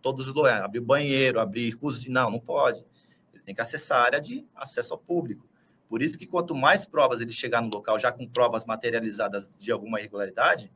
todos 0.01 0.27
os 0.27 0.33
lugares, 0.33 0.61
abrir 0.61 0.81
banheiro, 0.81 1.39
abrir 1.39 1.73
cozinha, 1.77 2.15
não, 2.15 2.31
não 2.31 2.39
pode. 2.39 2.83
Tem 3.51 3.55
que 3.55 3.61
acessar 3.61 3.97
a 3.97 4.03
área 4.05 4.21
de 4.21 4.47
acesso 4.55 4.93
ao 4.93 4.97
público. 4.97 5.45
Por 5.89 6.01
isso 6.01 6.17
que 6.17 6.25
quanto 6.25 6.55
mais 6.55 6.85
provas 6.85 7.19
ele 7.19 7.33
chegar 7.33 7.61
no 7.61 7.67
local, 7.67 7.99
já 7.99 8.09
com 8.09 8.25
provas 8.25 8.63
materializadas 8.63 9.49
de 9.59 9.73
alguma 9.73 9.99
irregularidade, 9.99 10.71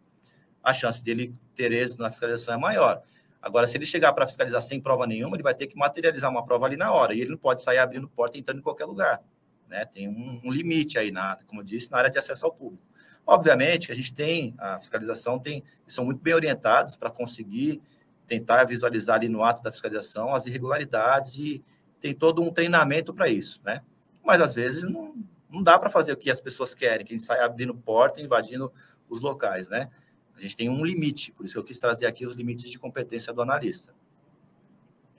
a 0.61 0.73
chance 0.73 1.01
dele 1.01 1.34
ter 1.55 1.71
êxito 1.71 2.01
na 2.01 2.09
fiscalização 2.09 2.55
é 2.55 2.57
maior. 2.57 3.01
Agora, 3.41 3.65
se 3.65 3.78
ele 3.78 3.86
chegar 3.86 4.11
para 4.11 4.28
fiscalizar 4.28 4.61
sem 4.61 4.82
prova 4.82 5.07
nenhuma, 5.07 5.38
ele 5.38 5.43
vai 5.43 5.55
ter 5.55 5.67
que 5.67 5.78
materializar 5.78 6.30
uma 6.30 6.45
prova 6.45 6.65
ali 6.65 6.76
na 6.76 6.91
hora, 6.91 7.13
e 7.13 7.21
ele 7.21 7.30
não 7.30 7.38
pode 7.38 7.61
sair 7.61 7.78
abrindo 7.78 8.09
porta 8.09 8.36
e 8.36 8.41
entrando 8.41 8.59
em 8.59 8.61
qualquer 8.61 8.84
lugar. 8.84 9.23
Né? 9.69 9.86
Tem 9.86 10.09
um, 10.09 10.41
um 10.43 10.51
limite 10.51 10.99
aí, 10.99 11.11
na, 11.11 11.39
como 11.47 11.61
eu 11.61 11.65
disse, 11.65 11.89
na 11.89 11.99
área 11.99 12.09
de 12.09 12.19
acesso 12.19 12.45
ao 12.45 12.51
público. 12.51 12.84
Obviamente 13.26 13.88
que 13.88 13.93
a 13.93 13.95
gente 13.95 14.13
tem, 14.13 14.53
a 14.57 14.80
fiscalização 14.80 15.39
tem, 15.39 15.63
são 15.88 16.03
muito 16.03 16.19
bem 16.21 16.34
orientados 16.34 16.97
para 16.97 17.09
conseguir 17.09 17.82
tentar 18.28 18.65
visualizar 18.65 19.15
ali 19.15 19.30
no 19.30 19.45
ato 19.45 19.63
da 19.63 19.71
fiscalização 19.71 20.34
as 20.34 20.45
irregularidades 20.45 21.38
e 21.38 21.63
tem 22.06 22.14
todo 22.14 22.39
um 22.43 22.51
treinamento 22.51 23.12
para 23.12 23.28
isso, 23.28 23.60
né? 23.64 23.82
Mas 24.24 24.39
às 24.39 24.53
vezes 24.53 24.84
não, 24.84 25.16
não 25.49 25.64
dá 25.64 25.80
para 25.80 25.89
fazer 25.89 26.12
o 26.12 26.18
que 26.18 26.30
as 26.30 26.39
pessoas 26.39 26.76
querem, 26.76 27.03
que 27.03 27.12
a 27.12 27.18
gente 27.18 27.26
sai 27.26 27.39
abrindo 27.39 27.74
porta, 27.74 28.22
invadindo 28.22 28.72
os 29.10 29.20
locais, 29.20 29.68
né? 29.68 29.89
A 30.38 30.41
gente 30.41 30.56
tem 30.56 30.70
um 30.70 30.86
limite, 30.86 31.32
por 31.32 31.45
isso 31.45 31.56
que 31.56 31.60
eu 31.60 31.64
quis 31.64 31.80
trazer 31.80 32.06
aqui 32.06 32.24
os 32.24 32.36
limites 32.36 32.70
de 32.70 32.78
competência 32.78 33.34
do 33.34 33.41
analista. 33.41 33.91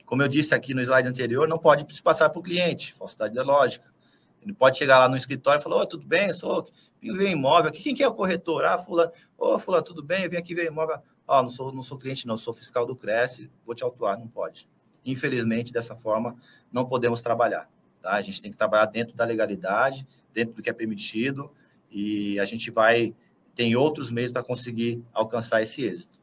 Como 0.04 0.22
eu 0.22 0.28
disse 0.28 0.54
aqui 0.54 0.74
no 0.74 0.80
slide 0.80 1.08
anterior, 1.08 1.48
não 1.48 1.58
pode 1.58 1.92
se 1.92 2.00
passar 2.00 2.30
para 2.30 2.38
o 2.38 2.42
cliente, 2.42 2.94
falsidade 2.94 3.34
da 3.34 3.42
lógica. 3.42 3.92
Ele 4.40 4.52
pode 4.52 4.78
chegar 4.78 5.00
lá 5.00 5.08
no 5.08 5.16
escritório 5.16 5.58
e 5.58 5.62
falar: 5.64 5.78
Oi, 5.78 5.86
tudo 5.88 6.06
bem? 6.06 6.28
Eu 6.28 6.34
sou 6.34 6.68
vim 7.00 7.16
ver 7.16 7.30
imóvel 7.30 7.70
aqui. 7.70 7.82
Quem 7.82 7.96
que 7.96 8.02
é 8.04 8.06
o 8.06 8.14
corretor? 8.14 8.64
Ah, 8.64 8.78
fulano. 8.78 9.10
Ô, 9.36 9.54
oh, 9.54 9.58
fulano, 9.58 9.82
tudo 9.82 10.04
bem? 10.04 10.22
Eu 10.22 10.30
vim 10.30 10.36
aqui 10.36 10.54
ver 10.54 10.66
imóvel. 10.66 10.98
Ó, 11.26 11.40
oh, 11.40 11.42
não 11.42 11.50
sou, 11.50 11.72
não 11.72 11.82
sou 11.82 11.98
cliente, 11.98 12.28
não, 12.28 12.36
sou 12.36 12.54
fiscal 12.54 12.86
do 12.86 12.94
Cresce, 12.94 13.50
vou 13.64 13.74
te 13.74 13.82
autuar. 13.82 14.16
Não 14.16 14.28
pode. 14.28 14.68
Infelizmente, 15.06 15.72
dessa 15.72 15.96
forma, 15.96 16.36
não 16.70 16.84
podemos 16.84 17.22
trabalhar. 17.22 17.70
Tá? 18.02 18.12
A 18.12 18.22
gente 18.22 18.42
tem 18.42 18.50
que 18.50 18.56
trabalhar 18.56 18.86
dentro 18.86 19.16
da 19.16 19.24
legalidade, 19.24 20.06
dentro 20.34 20.54
do 20.54 20.62
que 20.62 20.68
é 20.68 20.72
permitido, 20.72 21.50
e 21.90 22.38
a 22.40 22.44
gente 22.44 22.70
vai 22.70 23.14
tem 23.54 23.74
outros 23.74 24.10
meios 24.10 24.30
para 24.30 24.44
conseguir 24.44 25.02
alcançar 25.14 25.62
esse 25.62 25.82
êxito, 25.82 26.20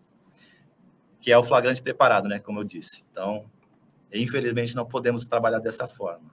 que 1.19 1.31
é 1.31 1.38
o 1.38 1.43
flagrante 1.43 1.81
preparado, 1.81 2.29
né? 2.29 2.38
Como 2.38 2.59
eu 2.59 2.63
disse. 2.63 3.03
Então, 3.11 3.45
infelizmente, 4.13 4.75
não 4.75 4.86
podemos 4.86 5.25
trabalhar 5.25 5.57
dessa 5.57 5.88
forma. 5.88 6.29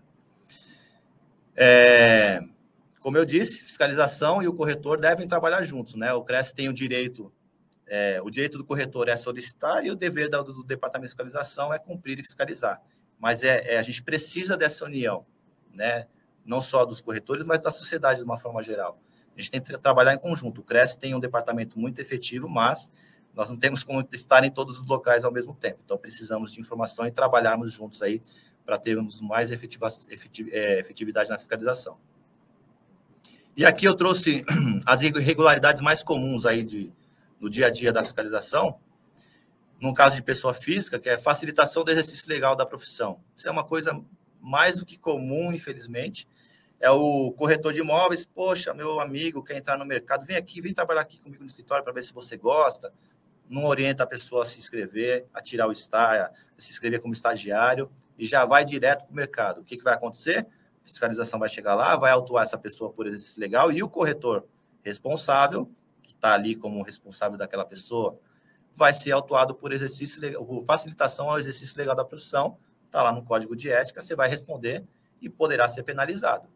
É, 1.57 2.43
como 3.01 3.17
eu 3.17 3.25
disse, 3.25 3.63
fiscalização 3.63 4.43
e 4.43 4.49
o 4.49 4.53
corretor 4.53 5.01
devem 5.01 5.27
trabalhar 5.27 5.63
juntos, 5.63 5.95
né? 5.95 6.13
O 6.13 6.23
CRES 6.23 6.53
tem 6.53 6.69
o 6.69 6.73
direito, 6.73 7.33
é, 7.93 8.23
o 8.23 8.31
direito 8.31 8.57
do 8.57 8.65
corretor 8.65 9.09
é 9.09 9.17
solicitar 9.17 9.85
e 9.85 9.91
o 9.91 9.97
dever 9.97 10.31
do, 10.31 10.45
do, 10.45 10.63
departamento 10.63 11.09
de 11.09 11.11
fiscalização 11.11 11.75
é 11.75 11.79
cumprir 11.79 12.21
e 12.21 12.23
fiscalizar. 12.23 12.81
Mas 13.19 13.43
é, 13.43 13.75
é, 13.75 13.79
a 13.79 13.83
gente 13.83 14.01
precisa 14.01 14.57
dessa 14.57 14.85
união, 14.85 15.27
né? 15.75 16.07
Não 16.47 16.63
só 16.63 16.85
dos 16.85 17.01
corretores, 17.01 17.45
mas 17.45 17.61
da 17.61 17.73
sociedade 17.73 18.21
de 18.21 18.25
uma 18.25 18.39
forma 18.39 18.63
geral. 18.63 18.97
A 19.37 19.41
gente 19.41 19.51
tem 19.51 19.61
que 19.61 19.77
trabalhar 19.77 20.15
em 20.15 20.19
conjunto. 20.19 20.61
O 20.61 20.65
CRES 20.65 20.95
tem 20.95 21.17
um 21.17 21.21
departamento 21.21 21.81
muito 21.81 22.01
efetivo, 22.01 22.49
mas 22.49 22.89
nós 23.35 23.51
não 23.51 23.57
temos 23.57 23.83
como 23.83 24.07
estar 24.13 24.45
em 24.45 24.53
todos 24.53 24.79
os 24.79 24.87
locais 24.87 25.25
ao 25.25 25.33
mesmo 25.33 25.53
tempo. 25.53 25.81
Então, 25.85 25.99
precisamos 25.99 26.53
de 26.53 26.61
informação 26.61 27.09
e 27.09 27.11
trabalharmos 27.11 27.73
juntos 27.73 28.03
aí 28.03 28.23
para 28.65 28.79
termos 28.79 29.21
mais 29.21 29.51
efetiva, 29.51 29.89
é, 30.53 30.79
efetividade 30.79 31.29
na 31.29 31.39
fiscalização. 31.39 31.99
E 33.57 33.65
aqui 33.65 33.85
eu 33.85 33.97
trouxe 33.97 34.45
as 34.87 35.03
irregularidades 35.03 35.83
mais 35.83 36.05
comuns 36.05 36.47
aí 36.47 36.63
de, 36.63 36.93
no 37.41 37.49
dia 37.49 37.67
a 37.67 37.71
dia 37.71 37.93
da 37.93 38.05
fiscalização. 38.05 38.79
No 39.81 39.95
caso 39.95 40.15
de 40.15 40.23
pessoa 40.23 40.53
física, 40.53 40.99
que 40.99 41.09
é 41.09 41.17
facilitação 41.17 41.83
do 41.83 41.91
exercício 41.91 42.29
legal 42.29 42.55
da 42.55 42.67
profissão. 42.67 43.21
Isso 43.35 43.49
é 43.49 43.51
uma 43.51 43.65
coisa 43.65 43.99
mais 44.41 44.77
do 44.77 44.85
que 44.85 44.99
comum, 44.99 45.53
infelizmente 45.53 46.29
é 46.81 46.91
o 46.91 47.31
corretor 47.33 47.75
de 47.75 47.81
imóveis, 47.81 48.25
poxa, 48.25 48.73
meu 48.73 48.99
amigo 49.01 49.45
quer 49.45 49.59
entrar 49.59 49.77
no 49.77 49.85
mercado, 49.85 50.25
vem 50.25 50.37
aqui, 50.37 50.63
vem 50.63 50.73
trabalhar 50.73 51.03
aqui 51.03 51.21
comigo 51.21 51.43
no 51.43 51.49
escritório 51.49 51.85
para 51.85 51.93
ver 51.93 52.03
se 52.03 52.15
você 52.15 52.39
gosta. 52.39 52.91
Não 53.51 53.67
orienta 53.67 54.05
a 54.05 54.07
pessoa 54.07 54.45
a 54.45 54.47
se 54.47 54.59
inscrever, 54.59 55.27
a 55.35 55.43
tirar 55.43 55.69
o 55.69 55.73
estágio, 55.73 56.25
a 56.25 56.61
se 56.61 56.73
inscrever 56.73 57.01
como 57.01 57.13
estagiário 57.13 57.91
e 58.17 58.25
já 58.25 58.47
vai 58.47 58.65
direto 58.65 59.05
para 59.05 59.13
o 59.13 59.15
mercado. 59.15 59.61
O 59.61 59.65
que, 59.65 59.77
que 59.77 59.85
vai 59.85 59.93
acontecer? 59.93 60.47
A 60.83 60.89
fiscalização 60.89 61.39
vai 61.39 61.51
chegar 61.51 61.75
lá, 61.75 61.95
vai 61.97 62.13
autuar 62.13 62.45
essa 62.45 62.57
pessoa 62.57 62.91
por 62.91 63.07
exercício 63.07 63.39
legal 63.39 63.71
e 63.71 63.83
o 63.83 63.89
corretor 63.89 64.47
responsável, 64.83 65.71
que 66.11 66.17
está 66.17 66.35
ali 66.35 66.57
como 66.57 66.83
responsável 66.83 67.39
daquela 67.39 67.65
pessoa, 67.65 68.19
vai 68.75 68.93
ser 68.93 69.13
autuado 69.13 69.55
por 69.55 69.73
exercício 69.73 70.21
por 70.45 70.65
facilitação 70.65 71.31
ao 71.31 71.39
exercício 71.39 71.79
legal 71.79 71.95
da 71.95 72.05
profissão. 72.05 72.57
Está 72.87 73.03
lá 73.03 73.13
no 73.13 73.23
código 73.23 73.55
de 73.55 73.71
ética, 73.71 74.01
você 74.01 74.17
vai 74.17 74.29
responder 74.29 74.85
e 75.21 75.29
poderá 75.29 75.69
ser 75.69 75.85
penalizado. 75.85 76.49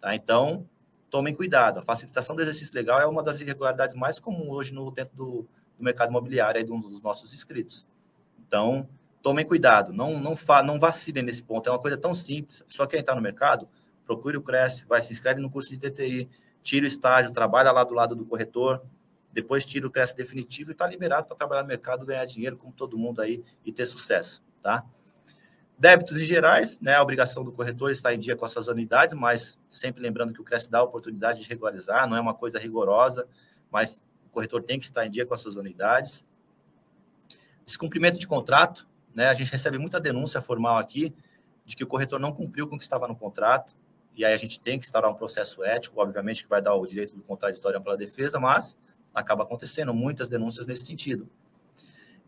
Tá? 0.00 0.14
Então, 0.14 0.66
tomem 1.10 1.34
cuidado. 1.34 1.78
A 1.78 1.82
facilitação 1.82 2.34
do 2.34 2.42
exercício 2.42 2.74
legal 2.74 3.00
é 3.00 3.06
uma 3.06 3.22
das 3.22 3.40
irregularidades 3.40 3.94
mais 3.94 4.18
comuns 4.18 4.48
hoje 4.48 4.74
no 4.74 4.90
dentro 4.90 5.14
do, 5.14 5.46
do 5.76 5.84
mercado 5.84 6.08
imobiliário 6.08 6.58
aí 6.58 6.64
dos 6.64 7.02
nossos 7.02 7.32
inscritos. 7.34 7.86
Então, 8.46 8.88
tomem 9.22 9.44
cuidado, 9.44 9.92
não 9.92 10.18
não, 10.18 10.34
não 10.64 10.78
vacilem 10.78 11.22
nesse 11.22 11.42
ponto. 11.42 11.68
É 11.68 11.72
uma 11.72 11.78
coisa 11.78 11.98
tão 11.98 12.14
simples. 12.14 12.62
Pessoa 12.62 12.88
quer 12.88 12.98
entrar 12.98 13.14
no 13.14 13.20
mercado, 13.20 13.68
procure 14.06 14.36
o 14.38 14.42
Cresce, 14.42 14.84
vai 14.86 15.02
se 15.02 15.12
inscreve 15.12 15.40
no 15.40 15.50
curso 15.50 15.70
de 15.70 15.78
TTI, 15.78 16.28
tira 16.64 16.86
o 16.86 16.88
estágio, 16.88 17.30
trabalha 17.30 17.70
lá 17.70 17.84
do 17.84 17.94
lado 17.94 18.16
do 18.16 18.24
corretor, 18.24 18.82
depois 19.30 19.66
tira 19.66 19.86
o 19.86 19.90
Cresce 19.90 20.16
definitivo 20.16 20.70
e 20.70 20.72
está 20.72 20.86
liberado 20.86 21.26
para 21.26 21.36
trabalhar 21.36 21.62
no 21.62 21.68
mercado, 21.68 22.06
ganhar 22.06 22.24
dinheiro 22.24 22.56
como 22.56 22.72
todo 22.72 22.96
mundo 22.96 23.20
aí 23.20 23.44
e 23.64 23.70
ter 23.70 23.84
sucesso, 23.84 24.42
tá? 24.62 24.84
Débitos 25.78 26.18
em 26.18 26.24
gerais, 26.24 26.80
né, 26.80 26.94
a 26.94 27.02
obrigação 27.02 27.44
do 27.44 27.52
corretor 27.52 27.90
está 27.90 28.14
em 28.14 28.18
dia 28.18 28.34
com 28.34 28.46
essas 28.46 28.66
unidades, 28.68 29.14
mas 29.14 29.58
sempre 29.68 30.00
lembrando 30.00 30.32
que 30.32 30.40
o 30.40 30.44
CRES 30.44 30.66
dá 30.66 30.78
a 30.78 30.82
oportunidade 30.82 31.42
de 31.42 31.48
regularizar, 31.48 32.08
não 32.08 32.16
é 32.16 32.20
uma 32.20 32.32
coisa 32.32 32.58
rigorosa, 32.58 33.28
mas 33.70 34.02
o 34.26 34.30
corretor 34.30 34.62
tem 34.62 34.78
que 34.78 34.84
estar 34.86 35.04
em 35.04 35.10
dia 35.10 35.26
com 35.26 35.34
as 35.34 35.40
suas 35.40 35.56
unidades. 35.56 36.24
Descumprimento 37.66 38.18
de 38.18 38.26
contrato, 38.26 38.88
né, 39.12 39.28
a 39.28 39.34
gente 39.34 39.50
recebe 39.50 39.76
muita 39.76 40.00
denúncia 40.00 40.40
formal 40.40 40.78
aqui 40.78 41.14
de 41.66 41.76
que 41.76 41.84
o 41.84 41.86
corretor 41.86 42.20
não 42.20 42.32
cumpriu 42.32 42.68
com 42.68 42.76
o 42.76 42.78
que 42.78 42.84
estava 42.84 43.06
no 43.08 43.16
contrato, 43.16 43.76
e 44.16 44.24
aí 44.24 44.32
a 44.32 44.36
gente 44.36 44.60
tem 44.60 44.78
que 44.78 44.86
instaurar 44.86 45.10
um 45.10 45.14
processo 45.14 45.64
ético, 45.64 46.00
obviamente 46.00 46.44
que 46.44 46.48
vai 46.48 46.62
dar 46.62 46.74
o 46.74 46.86
direito 46.86 47.14
do 47.14 47.22
contraditório 47.22 47.80
pela 47.80 47.96
defesa, 47.96 48.38
mas 48.38 48.78
acaba 49.12 49.42
acontecendo 49.42 49.92
muitas 49.92 50.28
denúncias 50.28 50.66
nesse 50.66 50.84
sentido. 50.86 51.28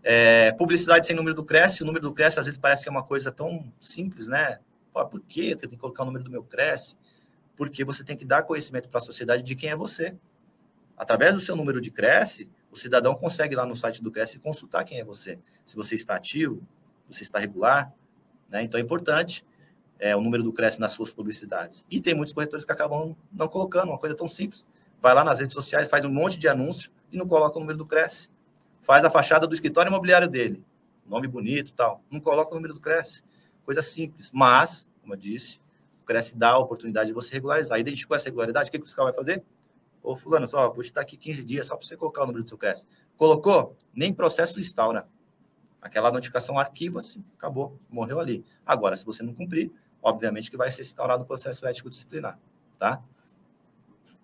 É, 0.03 0.53
publicidade 0.53 1.07
sem 1.07 1.17
número 1.17 1.35
do 1.35 1.45
Cresce, 1.45 1.83
o 1.83 1.87
número 1.87 2.03
do 2.03 2.13
Cresce 2.13 2.39
às 2.39 2.47
vezes 2.47 2.59
parece 2.59 2.83
que 2.83 2.89
é 2.89 2.93
uma 2.93 3.03
coisa 3.03 3.33
tão 3.33 3.73
simples, 3.81 4.29
né? 4.29 4.61
Pô, 4.93 5.05
por 5.07 5.21
que 5.21 5.55
tenho 5.57 5.71
que 5.71 5.77
colocar 5.77 6.03
o 6.03 6.07
número 6.07 6.25
do 6.25 6.31
meu 6.31 6.45
Cresce? 6.45 6.97
Porque 7.57 7.85
você 7.85 8.05
tem 8.05 8.17
que 8.17 8.25
dar 8.25 8.43
conhecimento 8.43 8.89
para 8.89 9.01
a 9.01 9.03
sociedade 9.03 9.43
de 9.43 9.55
quem 9.57 9.71
é 9.71 9.77
você. 9.77 10.17
Através 10.97 11.35
do 11.35 11.41
seu 11.41 11.57
número 11.57 11.81
de 11.81 11.91
Cresce, 11.91 12.49
o 12.71 12.77
cidadão 12.77 13.15
consegue 13.15 13.55
lá 13.55 13.67
no 13.67 13.75
site 13.75 14.03
do 14.03 14.11
Cresce 14.11 14.39
consultar 14.39 14.85
quem 14.85 15.01
é 15.01 15.05
você. 15.05 15.39
Se 15.65 15.75
você 15.75 15.95
está 15.95 16.15
ativo, 16.15 16.63
você 17.09 17.23
está 17.23 17.39
regular, 17.39 17.93
né? 18.49 18.63
Então 18.63 18.79
é 18.79 18.83
importante 18.83 19.45
é, 19.99 20.15
o 20.15 20.21
número 20.21 20.43
do 20.43 20.53
Cresce 20.53 20.81
nas 20.81 20.93
suas 20.93 21.13
publicidades. 21.13 21.85
E 21.91 22.01
tem 22.01 22.15
muitos 22.15 22.33
corretores 22.35 22.65
que 22.65 22.73
acabam 22.73 23.17
não 23.33 23.49
colocando, 23.49 23.91
uma 23.91 23.99
coisa 23.99 24.15
tão 24.15 24.29
simples. 24.29 24.67
Vai 25.01 25.15
lá 25.15 25.25
nas 25.25 25.41
redes 25.41 25.55
sociais, 25.55 25.89
faz 25.89 26.05
um 26.05 26.11
monte 26.11 26.39
de 26.39 26.49
anúncio 26.49 26.91
e 27.13 27.17
não 27.17 27.27
coloca 27.27 27.57
o 27.57 27.61
número 27.61 27.79
do 27.79 27.87
Cresce 27.87 28.29
faz 28.87 29.05
a 29.05 29.11
fachada 29.11 29.49
do 29.49 29.55
escritório 29.55 29.91
imobiliário 29.91 30.29
dele. 30.29 30.65
Nome 31.05 31.27
bonito 31.27 31.73
tal. 31.73 32.01
Não 32.09 32.21
coloca 32.21 32.53
o 32.53 32.55
número 32.55 32.73
do 32.73 32.81
Cresce. 32.81 33.21
Coisa 33.65 33.83
simples. 33.83 34.31
Mas, 34.33 34.87
como 35.01 35.15
eu 35.15 35.19
disse, 35.19 35.59
o 36.03 36.07
Cresce 36.07 36.37
dá 36.37 36.51
a 36.51 36.59
oportunidade 36.59 37.09
de 37.09 37.13
você 37.13 37.35
regularizar. 37.35 37.81
Identificou 37.81 38.17
essa 38.17 38.27
regularidade, 38.27 38.69
o 38.69 38.73
que, 38.73 38.79
que 38.79 38.85
o 38.85 38.87
fiscal 38.87 39.05
vai 39.05 39.13
fazer? 39.13 39.43
Ô, 40.05 40.15
fulano, 40.15 40.47
só, 40.47 40.73
vou 40.73 40.85
te 40.85 40.93
dar 40.93 41.01
aqui 41.01 41.17
15 41.17 41.45
dias 41.45 41.67
só 41.67 41.77
para 41.77 41.85
você 41.85 41.97
colocar 41.97 42.23
o 42.23 42.27
número 42.27 42.45
do 42.45 42.49
seu 42.49 42.57
Cresce. 42.57 42.87
Colocou? 43.17 43.77
Nem 43.93 44.15
processo 44.15 44.61
instaura. 44.61 45.09
Aquela 45.83 46.13
notificação 46.13 46.57
arquiva-se, 46.57 47.25
acabou, 47.37 47.77
morreu 47.91 48.21
ali. 48.21 48.45
Agora, 48.65 48.95
se 48.95 49.05
você 49.05 49.21
não 49.25 49.35
cumprir, 49.35 49.73
obviamente 50.07 50.51
que 50.51 50.57
vai 50.57 50.71
ser 50.71 50.83
instaurado 50.83 51.25
o 51.25 51.27
processo 51.27 51.67
ético 51.67 51.91
disciplinar, 51.91 52.39
tá? 52.79 53.03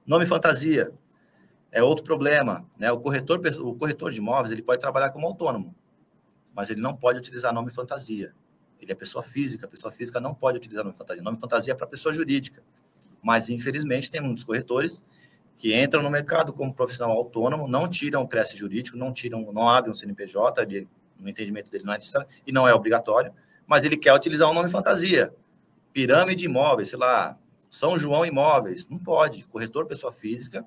Nome 0.06 0.26
fantasia 0.26 0.92
é 1.72 1.82
outro 1.82 2.04
problema. 2.04 2.64
Né? 2.78 2.92
O, 2.92 3.00
corretor, 3.00 3.40
o 3.60 3.74
corretor 3.74 4.12
de 4.12 4.18
imóveis 4.18 4.52
ele 4.52 4.62
pode 4.62 4.80
trabalhar 4.80 5.10
como 5.10 5.26
autônomo, 5.26 5.74
mas 6.54 6.70
ele 6.70 6.80
não 6.80 6.94
pode 6.94 7.18
utilizar 7.18 7.52
nome 7.52 7.72
fantasia. 7.72 8.32
Ele 8.80 8.92
é 8.92 8.94
pessoa 8.94 9.22
física, 9.22 9.66
a 9.66 9.68
pessoa 9.68 9.90
física 9.90 10.20
não 10.20 10.34
pode 10.34 10.58
utilizar 10.58 10.84
nome 10.84 10.96
fantasia. 10.96 11.22
Nome 11.22 11.38
fantasia 11.38 11.72
é 11.72 11.76
para 11.76 11.86
pessoa 11.86 12.12
jurídica. 12.12 12.62
Mas, 13.20 13.48
infelizmente, 13.48 14.10
tem 14.10 14.20
muitos 14.20 14.44
corretores 14.44 15.02
que 15.56 15.80
entram 15.80 16.02
no 16.02 16.10
mercado 16.10 16.52
como 16.52 16.74
profissional 16.74 17.16
autônomo, 17.16 17.68
não 17.68 17.88
tiram 17.88 18.22
o 18.22 18.28
creche 18.28 18.56
jurídico, 18.56 18.96
não 18.96 19.12
tiram, 19.12 19.52
não 19.52 19.68
abrem 19.68 19.92
um 19.92 19.94
CNPJ, 19.94 20.62
ele, 20.62 20.88
no 21.18 21.28
entendimento 21.28 21.70
dele 21.70 21.84
não 21.84 21.92
é 21.92 21.96
necessário, 21.96 22.26
e 22.44 22.50
não 22.50 22.66
é 22.66 22.74
obrigatório, 22.74 23.32
mas 23.66 23.84
ele 23.84 23.96
quer 23.96 24.12
utilizar 24.12 24.50
um 24.50 24.54
nome 24.54 24.68
fantasia. 24.68 25.32
Pirâmide 25.92 26.44
Imóveis, 26.44 26.88
sei 26.88 26.98
lá, 26.98 27.38
São 27.70 27.98
João 27.98 28.24
Imóveis, 28.24 28.86
não 28.86 28.98
pode. 28.98 29.44
Corretor 29.44 29.86
pessoa 29.86 30.12
física 30.12 30.66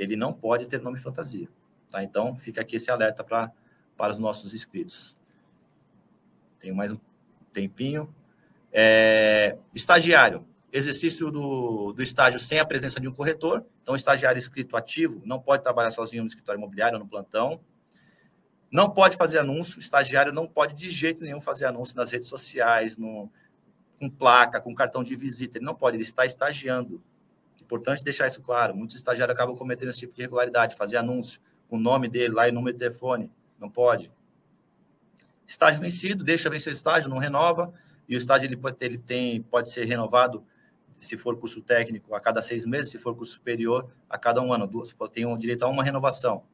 ele 0.00 0.16
não 0.16 0.32
pode 0.32 0.66
ter 0.66 0.80
nome 0.80 0.98
fantasia. 0.98 1.46
Tá? 1.90 2.02
Então, 2.02 2.34
fica 2.36 2.62
aqui 2.62 2.76
esse 2.76 2.90
alerta 2.90 3.22
pra, 3.22 3.52
para 3.96 4.12
os 4.12 4.18
nossos 4.18 4.54
inscritos. 4.54 5.14
Tenho 6.58 6.74
mais 6.74 6.90
um 6.90 6.98
tempinho. 7.52 8.12
É, 8.72 9.58
estagiário. 9.74 10.46
Exercício 10.72 11.30
do, 11.30 11.92
do 11.92 12.02
estágio 12.02 12.40
sem 12.40 12.58
a 12.58 12.64
presença 12.64 12.98
de 12.98 13.06
um 13.08 13.12
corretor. 13.12 13.62
Então, 13.82 13.94
estagiário 13.94 14.38
inscrito 14.38 14.74
ativo 14.74 15.20
não 15.26 15.38
pode 15.38 15.62
trabalhar 15.62 15.90
sozinho 15.90 16.22
no 16.22 16.28
escritório 16.28 16.58
imobiliário 16.58 16.96
ou 16.96 17.04
no 17.04 17.10
plantão. 17.10 17.60
Não 18.70 18.88
pode 18.88 19.16
fazer 19.16 19.38
anúncio. 19.38 19.80
Estagiário 19.80 20.32
não 20.32 20.46
pode, 20.46 20.74
de 20.74 20.88
jeito 20.88 21.22
nenhum, 21.22 21.42
fazer 21.42 21.66
anúncio 21.66 21.94
nas 21.94 22.10
redes 22.10 22.28
sociais, 22.28 22.96
no, 22.96 23.30
com 24.00 24.08
placa, 24.08 24.60
com 24.60 24.74
cartão 24.74 25.04
de 25.04 25.14
visita. 25.14 25.58
Ele 25.58 25.64
não 25.64 25.74
pode, 25.74 25.96
ele 25.96 26.02
está 26.02 26.24
estagiando. 26.24 27.02
Importante 27.60 28.02
deixar 28.02 28.26
isso 28.26 28.40
claro. 28.40 28.74
Muitos 28.74 28.96
estagiários 28.96 29.34
acabam 29.34 29.54
cometendo 29.54 29.90
esse 29.90 30.00
tipo 30.00 30.14
de 30.14 30.22
irregularidade, 30.22 30.74
fazer 30.74 30.96
anúncio 30.96 31.38
com 31.68 31.76
o 31.76 31.80
nome 31.80 32.08
dele 32.08 32.34
lá 32.34 32.48
e 32.48 32.50
número 32.50 32.76
de 32.76 32.82
telefone. 32.82 33.30
Não 33.60 33.70
pode. 33.70 34.10
Estágio 35.46 35.80
vencido, 35.80 36.24
deixa 36.24 36.48
vencer 36.48 36.72
o 36.72 36.74
estágio, 36.74 37.10
não 37.10 37.18
renova, 37.18 37.72
e 38.08 38.16
o 38.16 38.18
estágio 38.18 38.46
ele 38.46 38.56
pode, 38.56 38.76
ele 38.80 38.98
tem, 38.98 39.42
pode 39.42 39.70
ser 39.70 39.84
renovado 39.84 40.42
se 40.98 41.16
for 41.16 41.36
curso 41.38 41.60
técnico 41.60 42.14
a 42.14 42.20
cada 42.20 42.40
seis 42.40 42.64
meses, 42.64 42.90
se 42.90 42.98
for 42.98 43.14
curso 43.14 43.32
superior 43.32 43.90
a 44.08 44.18
cada 44.18 44.40
um 44.40 44.52
ano, 44.52 44.66
duas, 44.66 44.94
tem 45.12 45.26
um 45.26 45.36
direito 45.36 45.64
a 45.64 45.68
uma 45.68 45.82
renovação. 45.82 46.44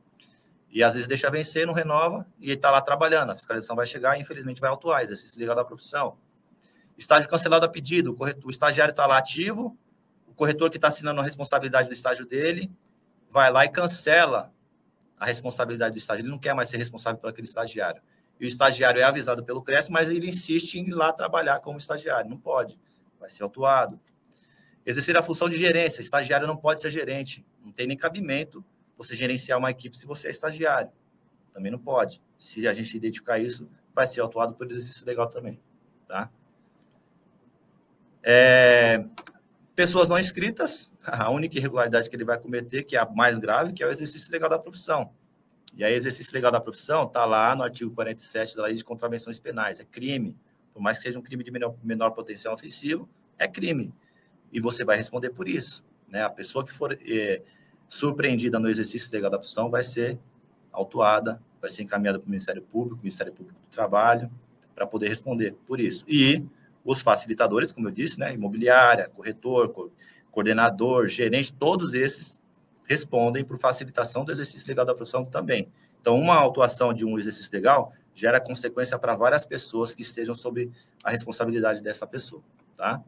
E 0.70 0.82
às 0.82 0.94
vezes 0.94 1.08
deixa 1.08 1.30
vencer, 1.30 1.66
não 1.66 1.74
renova, 1.74 2.26
e 2.38 2.46
ele 2.46 2.54
está 2.54 2.70
lá 2.70 2.80
trabalhando. 2.80 3.30
A 3.30 3.34
fiscalização 3.34 3.76
vai 3.76 3.86
chegar 3.86 4.16
e, 4.16 4.20
infelizmente, 4.20 4.60
vai 4.60 4.70
autuar, 4.70 5.02
exercício 5.02 5.38
legal 5.38 5.56
da 5.56 5.64
profissão. 5.64 6.16
Estágio 6.96 7.28
cancelado 7.28 7.66
a 7.66 7.68
pedido, 7.68 8.12
o, 8.12 8.14
corretor, 8.14 8.46
o 8.46 8.50
estagiário 8.50 8.92
está 8.92 9.06
lá 9.06 9.18
ativo, 9.18 9.76
o 10.26 10.34
corretor 10.34 10.70
que 10.70 10.76
está 10.76 10.88
assinando 10.88 11.20
a 11.20 11.24
responsabilidade 11.24 11.88
do 11.88 11.94
estágio 11.94 12.26
dele 12.26 12.70
vai 13.30 13.50
lá 13.50 13.64
e 13.64 13.68
cancela 13.68 14.52
a 15.18 15.26
responsabilidade 15.26 15.94
do 15.94 15.98
estágio. 15.98 16.22
Ele 16.22 16.30
não 16.30 16.38
quer 16.38 16.54
mais 16.54 16.68
ser 16.68 16.76
responsável 16.76 17.20
por 17.20 17.28
aquele 17.28 17.46
estagiário. 17.46 18.02
E 18.38 18.44
o 18.44 18.48
estagiário 18.48 19.00
é 19.00 19.04
avisado 19.04 19.44
pelo 19.44 19.62
CRES, 19.62 19.88
mas 19.88 20.10
ele 20.10 20.28
insiste 20.28 20.74
em 20.74 20.88
ir 20.88 20.92
lá 20.92 21.12
trabalhar 21.12 21.60
como 21.60 21.78
estagiário. 21.78 22.28
Não 22.28 22.38
pode, 22.38 22.78
vai 23.18 23.28
ser 23.28 23.42
autuado. 23.42 23.98
Exercer 24.84 25.16
a 25.16 25.22
função 25.22 25.48
de 25.48 25.56
gerência. 25.56 26.00
Estagiário 26.00 26.46
não 26.46 26.56
pode 26.56 26.80
ser 26.80 26.90
gerente. 26.90 27.44
Não 27.64 27.72
tem 27.72 27.86
nem 27.86 27.96
cabimento 27.96 28.64
você 28.96 29.14
gerenciar 29.14 29.58
uma 29.58 29.70
equipe 29.70 29.96
se 29.96 30.06
você 30.06 30.28
é 30.28 30.30
estagiário. 30.30 30.90
Também 31.52 31.72
não 31.72 31.78
pode. 31.78 32.22
Se 32.38 32.68
a 32.68 32.72
gente 32.72 32.94
identificar 32.96 33.38
isso, 33.38 33.68
vai 33.94 34.06
ser 34.06 34.20
autuado 34.20 34.54
por 34.54 34.70
exercício 34.70 35.04
legal 35.06 35.28
também. 35.28 35.58
Tá? 36.06 36.30
É, 38.28 39.04
pessoas 39.76 40.08
não 40.08 40.18
inscritas, 40.18 40.90
a 41.06 41.30
única 41.30 41.56
irregularidade 41.56 42.10
que 42.10 42.16
ele 42.16 42.24
vai 42.24 42.38
cometer, 42.38 42.82
que 42.82 42.96
é 42.96 42.98
a 42.98 43.06
mais 43.06 43.38
grave, 43.38 43.72
que 43.72 43.84
é 43.84 43.86
o 43.86 43.90
exercício 43.90 44.32
legal 44.32 44.50
da 44.50 44.58
profissão. 44.58 45.12
E 45.76 45.84
aí, 45.84 45.94
exercício 45.94 46.34
legal 46.34 46.50
da 46.50 46.60
profissão 46.60 47.04
está 47.04 47.24
lá 47.24 47.54
no 47.54 47.62
artigo 47.62 47.90
47 47.92 48.56
da 48.56 48.64
Lei 48.64 48.74
de 48.74 48.82
Contravenções 48.82 49.38
Penais. 49.38 49.78
É 49.78 49.84
crime. 49.84 50.36
Por 50.72 50.82
mais 50.82 50.96
que 50.96 51.04
seja 51.04 51.18
um 51.18 51.22
crime 51.22 51.44
de 51.44 51.50
menor, 51.50 51.76
menor 51.84 52.10
potencial 52.10 52.52
ofensivo, 52.54 53.08
é 53.38 53.46
crime 53.46 53.94
e 54.52 54.60
você 54.60 54.84
vai 54.84 54.96
responder 54.96 55.30
por 55.30 55.48
isso. 55.48 55.84
Né? 56.08 56.22
A 56.22 56.30
pessoa 56.30 56.64
que 56.64 56.72
for 56.72 56.98
é, 57.06 57.42
surpreendida 57.88 58.58
no 58.58 58.68
exercício 58.68 59.10
legal 59.12 59.30
da 59.30 59.38
profissão 59.38 59.70
vai 59.70 59.82
ser 59.82 60.18
autuada, 60.72 61.40
vai 61.60 61.70
ser 61.70 61.82
encaminhada 61.82 62.18
para 62.18 62.26
o 62.26 62.30
Ministério 62.30 62.62
Público, 62.62 63.02
Ministério 63.02 63.32
Público 63.32 63.60
do 63.60 63.70
Trabalho, 63.70 64.30
para 64.74 64.86
poder 64.86 65.08
responder 65.08 65.54
por 65.66 65.80
isso. 65.80 66.04
E 66.08 66.44
os 66.86 67.02
facilitadores, 67.02 67.72
como 67.72 67.88
eu 67.88 67.92
disse, 67.92 68.18
né? 68.18 68.32
imobiliária, 68.32 69.10
corretor, 69.14 69.68
co 69.70 69.90
coordenador, 70.30 71.06
gerente, 71.06 71.50
todos 71.50 71.94
esses 71.94 72.38
respondem 72.84 73.42
por 73.42 73.58
facilitação 73.58 74.22
do 74.22 74.30
exercício 74.30 74.68
legal 74.68 74.84
da 74.84 74.94
profissão 74.94 75.24
também. 75.24 75.72
Então, 75.98 76.14
uma 76.14 76.34
autuação 76.34 76.92
de 76.92 77.06
um 77.06 77.18
exercício 77.18 77.50
legal 77.52 77.92
gera 78.14 78.38
consequência 78.38 78.98
para 78.98 79.16
várias 79.16 79.46
pessoas 79.46 79.94
que 79.94 80.02
estejam 80.02 80.34
sob 80.34 80.70
a 81.02 81.10
responsabilidade 81.10 81.80
dessa 81.80 82.06
pessoa, 82.06 82.42
tá? 82.76 83.02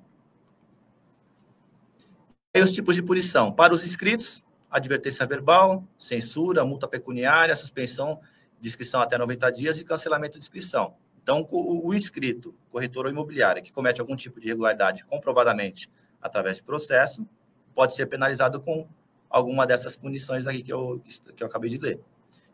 E 2.54 2.60
os 2.62 2.72
tipos 2.72 2.96
de 2.96 3.02
punição. 3.02 3.52
Para 3.52 3.74
os 3.74 3.84
inscritos, 3.84 4.42
advertência 4.70 5.26
verbal, 5.26 5.84
censura, 5.98 6.64
multa 6.64 6.88
pecuniária, 6.88 7.54
suspensão 7.54 8.20
de 8.58 8.68
inscrição 8.68 9.00
até 9.02 9.18
90 9.18 9.50
dias 9.52 9.78
e 9.78 9.84
cancelamento 9.84 10.38
de 10.38 10.44
inscrição. 10.44 10.94
Então, 11.28 11.46
o, 11.50 11.92
inscrito, 11.92 12.54
corretor 12.70 13.04
ou 13.04 13.12
imobiliária, 13.12 13.60
que 13.60 13.70
comete 13.70 14.00
algum 14.00 14.16
tipo 14.16 14.40
de 14.40 14.46
irregularidade 14.46 15.04
comprovadamente 15.04 15.90
através 16.22 16.56
de 16.56 16.62
processo, 16.62 17.28
pode 17.74 17.94
ser 17.94 18.06
penalizado 18.06 18.58
com 18.62 18.88
alguma 19.28 19.66
dessas 19.66 19.94
punições 19.94 20.46
aqui 20.46 20.62
que 20.62 20.72
eu, 20.72 21.02
que 21.36 21.42
eu 21.42 21.46
acabei 21.46 21.68
de 21.68 21.76
ler. 21.76 22.00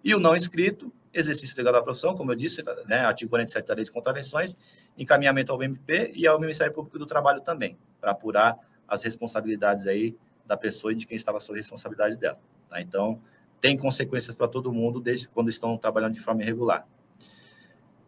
E 0.03 0.13
o 0.13 0.19
não 0.19 0.35
inscrito, 0.35 0.93
exercício 1.13 1.57
legal 1.57 1.73
da 1.73 1.81
profissão, 1.85 2.17
como 2.17 2.33
eu 2.33 2.35
disse, 2.35 2.65
né, 2.89 3.05
artigo 3.07 3.31
47 3.31 3.65
da 3.65 3.75
Lei 3.75 3.85
de 3.85 3.93
Contravenções, 3.93 4.57
encaminhamento 4.99 5.53
ao 5.53 5.63
MP 5.63 6.11
e 6.13 6.27
ao 6.27 6.41
Ministério 6.41 6.73
Público 6.73 6.99
do 6.99 7.07
Trabalho 7.07 7.43
também, 7.43 7.79
para 8.01 8.11
apurar 8.11 8.59
as 8.89 9.05
responsabilidades 9.05 9.87
aí 9.87 10.17
da 10.45 10.57
pessoa 10.57 10.93
e 10.93 10.97
de 10.97 11.07
quem 11.07 11.17
estava 11.17 11.39
sob 11.39 11.57
responsabilidade 11.57 12.17
dela. 12.17 12.41
Tá? 12.69 12.81
Então, 12.81 13.23
tem 13.61 13.79
consequências 13.79 14.35
para 14.35 14.49
todo 14.49 14.73
mundo 14.73 14.99
desde 14.99 15.29
quando 15.29 15.49
estão 15.49 15.79
trabalhando 15.79 16.15
de 16.15 16.21
forma 16.21 16.43
irregular. 16.43 16.85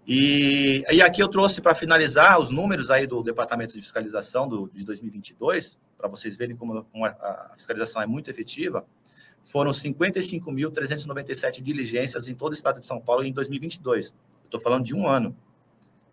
E, 0.06 0.84
e 0.90 1.02
aqui 1.02 1.22
eu 1.22 1.28
trouxe 1.28 1.60
para 1.60 1.74
finalizar 1.74 2.38
os 2.38 2.50
números 2.50 2.90
aí 2.90 3.06
do 3.06 3.22
Departamento 3.22 3.74
de 3.74 3.82
Fiscalização 3.82 4.46
do, 4.46 4.70
de 4.72 4.84
2022, 4.84 5.76
para 5.98 6.08
vocês 6.08 6.36
verem 6.36 6.54
como, 6.54 6.84
como 6.84 7.04
a, 7.04 7.08
a 7.08 7.52
fiscalização 7.54 8.00
é 8.00 8.06
muito 8.06 8.30
efetiva. 8.30 8.86
Foram 9.44 9.72
55.397 9.72 11.60
diligências 11.60 12.28
em 12.28 12.34
todo 12.34 12.52
o 12.52 12.54
estado 12.54 12.80
de 12.80 12.86
São 12.86 13.00
Paulo 13.00 13.24
em 13.24 13.32
2022. 13.32 14.14
Estou 14.44 14.60
falando 14.60 14.84
de 14.84 14.94
um 14.94 15.08
ano 15.08 15.36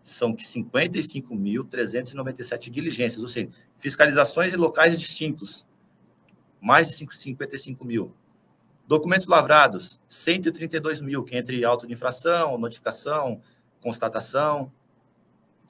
são 0.04 0.36
55.397 0.36 2.70
diligências, 2.70 3.20
ou 3.22 3.28
seja, 3.28 3.48
fiscalizações 3.78 4.52
em 4.52 4.58
locais 4.58 5.00
distintos, 5.00 5.64
mais 6.60 6.88
de 6.88 6.94
55 6.94 7.82
mil. 7.84 8.14
Documentos 8.86 9.26
lavrados, 9.26 9.98
132 10.10 11.00
mil, 11.00 11.24
que 11.24 11.34
é 11.34 11.38
entre 11.38 11.64
auto 11.64 11.86
de 11.86 11.94
infração, 11.94 12.58
notificação, 12.58 13.40
constatação, 13.84 14.72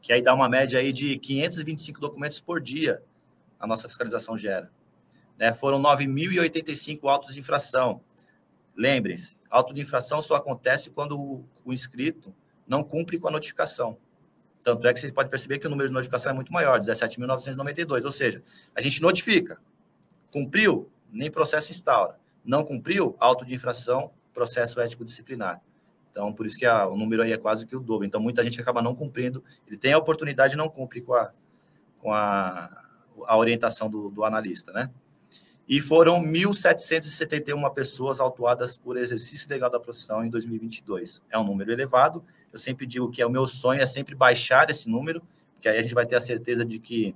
que 0.00 0.12
aí 0.12 0.22
dá 0.22 0.32
uma 0.32 0.48
média 0.48 0.78
aí 0.78 0.92
de 0.92 1.18
525 1.18 2.00
documentos 2.00 2.38
por 2.38 2.60
dia 2.60 3.02
a 3.58 3.66
nossa 3.66 3.88
fiscalização 3.88 4.38
gera. 4.38 4.70
Né? 5.36 5.52
Foram 5.52 5.82
9.085 5.82 7.08
autos 7.08 7.34
de 7.34 7.40
infração. 7.40 8.00
Lembrem-se, 8.76 9.36
auto 9.50 9.74
de 9.74 9.80
infração 9.80 10.22
só 10.22 10.36
acontece 10.36 10.90
quando 10.90 11.18
o, 11.18 11.44
o 11.64 11.72
inscrito 11.72 12.32
não 12.68 12.84
cumpre 12.84 13.18
com 13.18 13.26
a 13.26 13.30
notificação. 13.30 13.98
Tanto 14.62 14.86
é 14.86 14.94
que 14.94 15.00
você 15.00 15.10
pode 15.10 15.28
perceber 15.28 15.58
que 15.58 15.66
o 15.66 15.70
número 15.70 15.88
de 15.88 15.94
notificação 15.94 16.30
é 16.30 16.34
muito 16.34 16.52
maior, 16.52 16.78
17.992. 16.78 18.04
Ou 18.04 18.12
seja, 18.12 18.42
a 18.74 18.80
gente 18.80 19.02
notifica. 19.02 19.58
Cumpriu, 20.30 20.90
nem 21.10 21.30
processo 21.30 21.72
instaura. 21.72 22.18
Não 22.44 22.64
cumpriu, 22.64 23.16
auto 23.18 23.44
de 23.44 23.54
infração, 23.54 24.12
processo 24.32 24.80
ético 24.80 25.04
disciplinar. 25.04 25.60
Então, 26.14 26.32
por 26.32 26.46
isso 26.46 26.56
que 26.56 26.64
a, 26.64 26.86
o 26.86 26.96
número 26.96 27.24
aí 27.24 27.32
é 27.32 27.36
quase 27.36 27.66
que 27.66 27.74
o 27.74 27.80
dobro. 27.80 28.06
Então, 28.06 28.20
muita 28.20 28.40
gente 28.44 28.60
acaba 28.60 28.80
não 28.80 28.94
cumprindo. 28.94 29.42
Ele 29.66 29.76
tem 29.76 29.92
a 29.92 29.98
oportunidade 29.98 30.54
e 30.54 30.56
não 30.56 30.68
cumpre 30.68 31.00
com 31.00 31.12
a, 31.12 31.32
com 31.98 32.12
a, 32.12 32.70
a 33.26 33.36
orientação 33.36 33.90
do, 33.90 34.10
do 34.10 34.24
analista, 34.24 34.72
né? 34.72 34.90
E 35.68 35.80
foram 35.80 36.22
1.771 36.22 37.68
pessoas 37.72 38.20
autuadas 38.20 38.76
por 38.76 38.96
exercício 38.96 39.50
legal 39.50 39.68
da 39.68 39.80
profissão 39.80 40.24
em 40.24 40.30
2022. 40.30 41.20
É 41.28 41.36
um 41.36 41.42
número 41.42 41.72
elevado, 41.72 42.24
eu 42.52 42.60
sempre 42.60 42.86
digo 42.86 43.10
que 43.10 43.20
é 43.20 43.26
o 43.26 43.30
meu 43.30 43.44
sonho 43.48 43.80
é 43.80 43.86
sempre 43.86 44.14
baixar 44.14 44.70
esse 44.70 44.88
número, 44.88 45.20
porque 45.54 45.68
aí 45.68 45.78
a 45.78 45.82
gente 45.82 45.94
vai 45.94 46.06
ter 46.06 46.14
a 46.14 46.20
certeza 46.20 46.64
de 46.64 46.78
que 46.78 47.12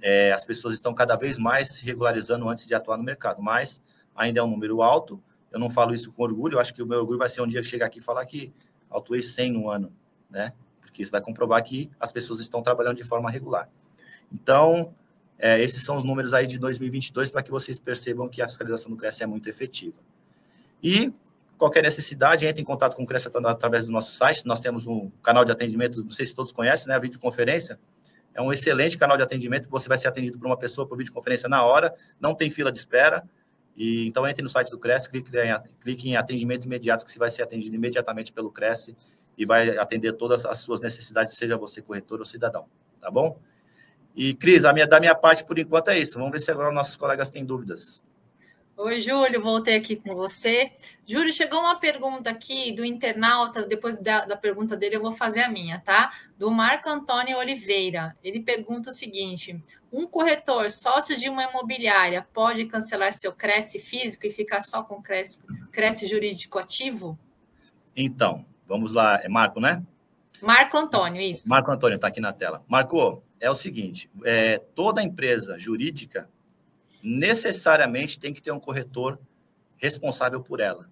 é, 0.00 0.32
as 0.32 0.46
pessoas 0.46 0.72
estão 0.72 0.94
cada 0.94 1.14
vez 1.14 1.36
mais 1.36 1.72
se 1.72 1.84
regularizando 1.84 2.48
antes 2.48 2.66
de 2.66 2.74
atuar 2.74 2.96
no 2.96 3.04
mercado. 3.04 3.42
Mas 3.42 3.82
ainda 4.16 4.40
é 4.40 4.42
um 4.42 4.48
número 4.48 4.80
alto. 4.80 5.22
Eu 5.52 5.58
não 5.58 5.70
falo 5.70 5.94
isso 5.94 6.12
com 6.12 6.22
orgulho. 6.22 6.54
Eu 6.54 6.60
acho 6.60 6.74
que 6.74 6.82
o 6.82 6.86
meu 6.86 6.98
orgulho 7.00 7.18
vai 7.18 7.28
ser 7.28 7.40
um 7.42 7.46
dia 7.46 7.62
chegar 7.62 7.86
aqui 7.86 7.98
e 7.98 8.02
falar 8.02 8.24
que 8.26 8.52
autuei 8.88 9.22
100 9.22 9.52
no 9.52 9.70
ano, 9.70 9.92
né? 10.28 10.52
Porque 10.80 11.02
isso 11.02 11.12
vai 11.12 11.20
comprovar 11.20 11.62
que 11.62 11.90
as 11.98 12.12
pessoas 12.12 12.40
estão 12.40 12.62
trabalhando 12.62 12.96
de 12.96 13.04
forma 13.04 13.30
regular. 13.30 13.68
Então, 14.32 14.94
é, 15.38 15.60
esses 15.60 15.82
são 15.82 15.96
os 15.96 16.04
números 16.04 16.34
aí 16.34 16.46
de 16.46 16.58
2022 16.58 17.30
para 17.30 17.42
que 17.42 17.50
vocês 17.50 17.78
percebam 17.78 18.28
que 18.28 18.42
a 18.42 18.46
fiscalização 18.46 18.90
do 18.90 18.96
CRES 18.96 19.20
é 19.20 19.26
muito 19.26 19.48
efetiva. 19.48 20.00
E 20.82 21.12
Qualquer 21.60 21.82
necessidade, 21.82 22.46
entre 22.46 22.62
em 22.62 22.64
contato 22.64 22.96
com 22.96 23.02
o 23.02 23.06
Cresce 23.06 23.28
através 23.44 23.84
do 23.84 23.92
nosso 23.92 24.12
site. 24.12 24.46
Nós 24.46 24.60
temos 24.60 24.86
um 24.86 25.10
canal 25.22 25.44
de 25.44 25.52
atendimento, 25.52 26.02
não 26.02 26.10
sei 26.10 26.24
se 26.24 26.34
todos 26.34 26.52
conhecem, 26.52 26.88
né? 26.88 26.94
A 26.94 26.98
videoconferência. 26.98 27.78
É 28.32 28.40
um 28.40 28.50
excelente 28.50 28.96
canal 28.96 29.14
de 29.18 29.22
atendimento 29.22 29.68
você 29.68 29.86
vai 29.86 29.98
ser 29.98 30.08
atendido 30.08 30.38
por 30.38 30.46
uma 30.46 30.56
pessoa 30.56 30.86
por 30.86 30.96
videoconferência 30.96 31.50
na 31.50 31.62
hora, 31.62 31.94
não 32.18 32.34
tem 32.34 32.48
fila 32.48 32.72
de 32.72 32.78
espera. 32.78 33.22
E, 33.80 34.06
então, 34.06 34.28
entre 34.28 34.42
no 34.42 34.48
site 34.50 34.70
do 34.70 34.78
Cresce, 34.78 35.08
clique 35.08 35.34
em, 35.34 35.58
clique 35.80 36.06
em 36.10 36.14
atendimento 36.14 36.66
imediato, 36.66 37.02
que 37.02 37.10
você 37.10 37.18
vai 37.18 37.30
ser 37.30 37.42
atendido 37.42 37.74
imediatamente 37.74 38.30
pelo 38.30 38.50
Cresce 38.50 38.94
e 39.38 39.46
vai 39.46 39.78
atender 39.78 40.12
todas 40.12 40.44
as 40.44 40.58
suas 40.58 40.82
necessidades, 40.82 41.32
seja 41.32 41.56
você 41.56 41.80
corretor 41.80 42.18
ou 42.18 42.26
cidadão. 42.26 42.66
Tá 43.00 43.10
bom? 43.10 43.38
E, 44.14 44.34
Cris, 44.34 44.66
a 44.66 44.74
minha, 44.74 44.86
da 44.86 45.00
minha 45.00 45.14
parte, 45.14 45.46
por 45.46 45.58
enquanto, 45.58 45.88
é 45.88 45.98
isso. 45.98 46.18
Vamos 46.18 46.30
ver 46.30 46.40
se 46.40 46.50
agora 46.50 46.70
nossos 46.70 46.94
colegas 46.94 47.30
têm 47.30 47.42
dúvidas. 47.42 48.02
Oi, 48.82 48.98
Júlio, 48.98 49.42
voltei 49.42 49.76
aqui 49.76 49.94
com 49.94 50.14
você. 50.14 50.72
Júlio, 51.06 51.30
chegou 51.30 51.60
uma 51.60 51.78
pergunta 51.78 52.30
aqui 52.30 52.72
do 52.72 52.82
internauta, 52.82 53.62
depois 53.62 54.00
da, 54.00 54.24
da, 54.24 54.38
pergunta 54.38 54.74
dele 54.74 54.96
eu 54.96 55.02
vou 55.02 55.12
fazer 55.12 55.42
a 55.42 55.50
minha, 55.50 55.78
tá? 55.80 56.10
Do 56.38 56.50
Marco 56.50 56.88
Antônio 56.88 57.36
Oliveira. 57.36 58.16
Ele 58.24 58.40
pergunta 58.40 58.88
o 58.88 58.94
seguinte: 58.94 59.62
um 59.92 60.06
corretor 60.06 60.70
sócio 60.70 61.14
de 61.14 61.28
uma 61.28 61.42
imobiliária 61.42 62.26
pode 62.32 62.64
cancelar 62.64 63.12
seu 63.12 63.34
Cresce 63.34 63.78
físico 63.78 64.26
e 64.26 64.30
ficar 64.30 64.62
só 64.62 64.82
com 64.82 65.02
Cresce, 65.02 65.42
Cresce 65.70 66.06
jurídico 66.06 66.58
ativo? 66.58 67.18
Então, 67.94 68.46
vamos 68.66 68.94
lá, 68.94 69.20
é 69.22 69.28
Marco, 69.28 69.60
né? 69.60 69.82
Marco 70.40 70.78
Antônio, 70.78 71.20
isso. 71.20 71.46
Marco 71.50 71.70
Antônio, 71.70 71.96
está 71.96 72.08
aqui 72.08 72.20
na 72.20 72.32
tela. 72.32 72.64
Marco, 72.66 73.22
é 73.38 73.50
o 73.50 73.54
seguinte: 73.54 74.10
é, 74.24 74.56
toda 74.74 75.02
empresa 75.02 75.58
jurídica 75.58 76.30
necessariamente 77.02 78.18
tem 78.18 78.32
que 78.32 78.42
ter 78.42 78.52
um 78.52 78.60
corretor 78.60 79.18
responsável 79.76 80.40
por 80.42 80.60
ela. 80.60 80.90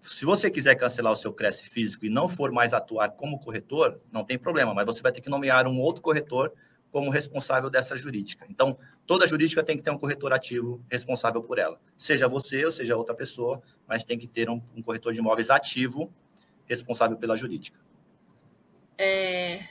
se 0.00 0.24
você 0.24 0.50
quiser 0.50 0.74
cancelar 0.76 1.12
o 1.12 1.16
seu 1.16 1.32
Cresce 1.32 1.68
físico 1.68 2.06
e 2.06 2.08
não 2.08 2.28
for 2.28 2.52
mais 2.52 2.72
atuar 2.72 3.10
como 3.10 3.38
corretor, 3.38 4.00
não 4.12 4.24
tem 4.24 4.38
problema, 4.38 4.72
mas 4.72 4.86
você 4.86 5.02
vai 5.02 5.12
ter 5.12 5.20
que 5.20 5.28
nomear 5.28 5.66
um 5.66 5.80
outro 5.80 6.00
corretor 6.00 6.52
como 6.90 7.10
responsável 7.10 7.68
dessa 7.68 7.96
jurídica. 7.96 8.46
Então, 8.48 8.78
toda 9.06 9.26
jurídica 9.26 9.62
tem 9.62 9.76
que 9.76 9.82
ter 9.82 9.90
um 9.90 9.98
corretor 9.98 10.32
ativo 10.32 10.82
responsável 10.90 11.42
por 11.42 11.58
ela. 11.58 11.80
Seja 11.96 12.28
você 12.28 12.64
ou 12.64 12.72
seja 12.72 12.96
outra 12.96 13.14
pessoa, 13.14 13.60
mas 13.86 14.04
tem 14.04 14.18
que 14.18 14.26
ter 14.26 14.48
um, 14.48 14.62
um 14.74 14.82
corretor 14.82 15.12
de 15.12 15.18
imóveis 15.18 15.50
ativo 15.50 16.12
responsável 16.64 17.16
pela 17.16 17.36
jurídica. 17.36 17.78
É, 18.96 19.64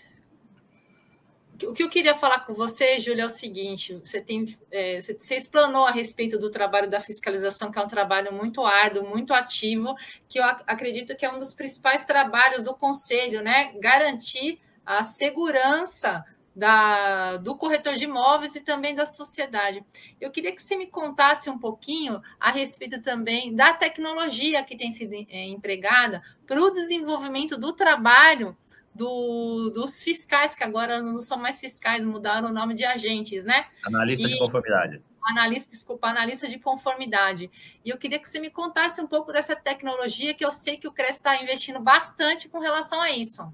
o 1.66 1.74
que 1.74 1.84
eu 1.84 1.90
queria 1.90 2.14
falar 2.14 2.42
com 2.42 2.54
você, 2.54 3.00
Júlia, 3.00 3.24
é 3.24 3.26
o 3.26 3.30
seguinte: 3.30 4.00
você 4.04 4.22
tem, 4.22 4.58
é, 4.70 5.00
você 5.02 5.36
explanou 5.36 5.86
a 5.86 5.92
respeito 5.92 6.38
do 6.38 6.52
trabalho 6.52 6.90
da 6.90 7.00
fiscalização, 7.00 7.72
que 7.72 7.80
é 7.80 7.82
um 7.82 7.88
trabalho 7.88 8.34
muito 8.34 8.66
árduo, 8.66 9.08
muito 9.08 9.34
ativo, 9.34 9.96
que 10.28 10.40
eu 10.40 10.44
acredito 10.44 11.16
que 11.16 11.26
é 11.26 11.32
um 11.32 11.40
dos 11.40 11.54
principais 11.54 12.04
trabalhos 12.04 12.64
do 12.64 12.76
conselho, 12.76 13.42
né? 13.42 13.74
Garantir 13.80 14.60
a 14.86 15.04
segurança 15.04 16.24
da, 16.58 17.38
do 17.38 17.56
corretor 17.56 17.94
de 17.94 18.06
imóveis 18.06 18.56
e 18.56 18.64
também 18.64 18.96
da 18.96 19.06
sociedade. 19.06 19.86
Eu 20.20 20.32
queria 20.32 20.52
que 20.52 20.62
você 20.62 20.76
me 20.76 20.88
contasse 20.88 21.52
um 21.52 21.60
pouquinho 21.60 22.20
a 22.40 22.50
respeito 22.50 23.00
também 23.00 23.54
da 23.54 23.74
tecnologia 23.74 24.64
que 24.64 24.76
tem 24.76 24.90
sido 24.90 25.14
é, 25.14 25.46
empregada 25.46 26.20
para 26.48 26.60
o 26.60 26.72
desenvolvimento 26.72 27.60
do 27.60 27.74
trabalho 27.74 28.58
do, 28.98 29.70
dos 29.70 30.02
fiscais, 30.02 30.56
que 30.56 30.64
agora 30.64 31.00
não 31.00 31.22
são 31.22 31.38
mais 31.38 31.60
fiscais, 31.60 32.04
mudaram 32.06 32.50
o 32.50 32.54
nome 32.54 32.74
de 32.74 32.84
agentes, 32.84 33.46
né? 33.46 33.68
Analista 33.86 34.28
e, 34.28 34.32
de 34.32 34.40
conformidade. 34.40 35.02
Analista, 35.24 35.70
desculpa, 35.70 36.08
analista 36.08 36.48
de 36.48 36.58
conformidade. 36.58 37.50
E 37.86 37.90
eu 37.90 37.98
queria 37.98 38.20
que 38.20 38.28
você 38.28 38.40
me 38.40 38.50
contasse 38.50 39.00
um 39.00 39.08
pouco 39.08 39.32
dessa 39.32 39.56
tecnologia, 39.56 40.34
que 40.34 40.44
eu 40.44 40.52
sei 40.52 40.78
que 40.78 40.88
o 40.88 40.92
CRES 40.92 41.16
está 41.16 41.42
investindo 41.42 41.80
bastante 41.80 42.50
com 42.50 42.60
relação 42.60 43.00
a 43.00 43.12
isso. 43.12 43.48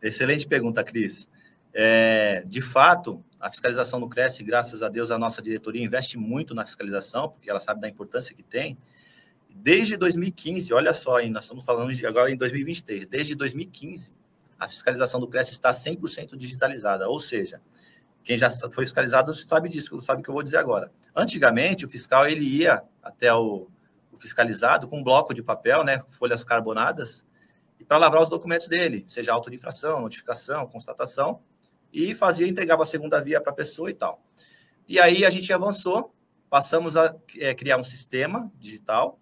Excelente 0.00 0.46
pergunta, 0.46 0.84
Cris. 0.84 1.28
É, 1.72 2.44
de 2.46 2.62
fato, 2.62 3.24
a 3.40 3.50
fiscalização 3.50 3.98
do 3.98 4.08
Cresce, 4.08 4.44
graças 4.44 4.82
a 4.82 4.88
Deus, 4.88 5.10
a 5.10 5.18
nossa 5.18 5.42
diretoria 5.42 5.84
investe 5.84 6.16
muito 6.16 6.54
na 6.54 6.64
fiscalização, 6.64 7.28
porque 7.28 7.50
ela 7.50 7.58
sabe 7.58 7.80
da 7.80 7.88
importância 7.88 8.34
que 8.34 8.42
tem. 8.42 8.78
Desde 9.50 9.96
2015, 9.96 10.72
olha 10.72 10.94
só, 10.94 11.20
nós 11.28 11.44
estamos 11.44 11.64
falando 11.64 11.92
de 11.92 12.06
agora 12.06 12.30
em 12.30 12.36
2023, 12.36 13.06
desde 13.06 13.34
2015, 13.34 14.12
a 14.58 14.68
fiscalização 14.68 15.20
do 15.20 15.28
Cresce 15.28 15.52
está 15.52 15.70
100% 15.70 16.36
digitalizada, 16.36 17.08
ou 17.08 17.18
seja, 17.18 17.60
quem 18.22 18.36
já 18.36 18.48
foi 18.50 18.84
fiscalizado 18.84 19.32
sabe 19.34 19.68
disso, 19.68 20.00
sabe 20.00 20.20
o 20.20 20.24
que 20.24 20.30
eu 20.30 20.34
vou 20.34 20.42
dizer 20.42 20.56
agora. 20.56 20.90
Antigamente, 21.14 21.84
o 21.84 21.88
fiscal 21.88 22.26
ele 22.26 22.44
ia 22.44 22.82
até 23.02 23.32
o, 23.34 23.68
o 24.10 24.16
fiscalizado 24.16 24.88
com 24.88 25.00
um 25.00 25.02
bloco 25.02 25.34
de 25.34 25.42
papel, 25.42 25.84
né, 25.84 26.02
folhas 26.18 26.42
carbonadas, 26.42 27.24
para 27.86 27.98
lavrar 27.98 28.22
os 28.22 28.30
documentos 28.30 28.66
dele, 28.66 29.04
seja 29.06 29.32
auto 29.32 29.50
de 29.50 29.56
infração, 29.56 30.00
notificação, 30.00 30.66
constatação, 30.66 31.42
e 31.92 32.14
fazia, 32.14 32.48
entregava 32.48 32.82
a 32.82 32.86
segunda 32.86 33.20
via 33.20 33.40
para 33.40 33.52
a 33.52 33.54
pessoa 33.54 33.90
e 33.90 33.94
tal. 33.94 34.22
E 34.88 34.98
aí 34.98 35.24
a 35.24 35.30
gente 35.30 35.52
avançou, 35.52 36.14
passamos 36.48 36.96
a 36.96 37.14
é, 37.38 37.54
criar 37.54 37.78
um 37.78 37.84
sistema 37.84 38.50
digital 38.58 39.20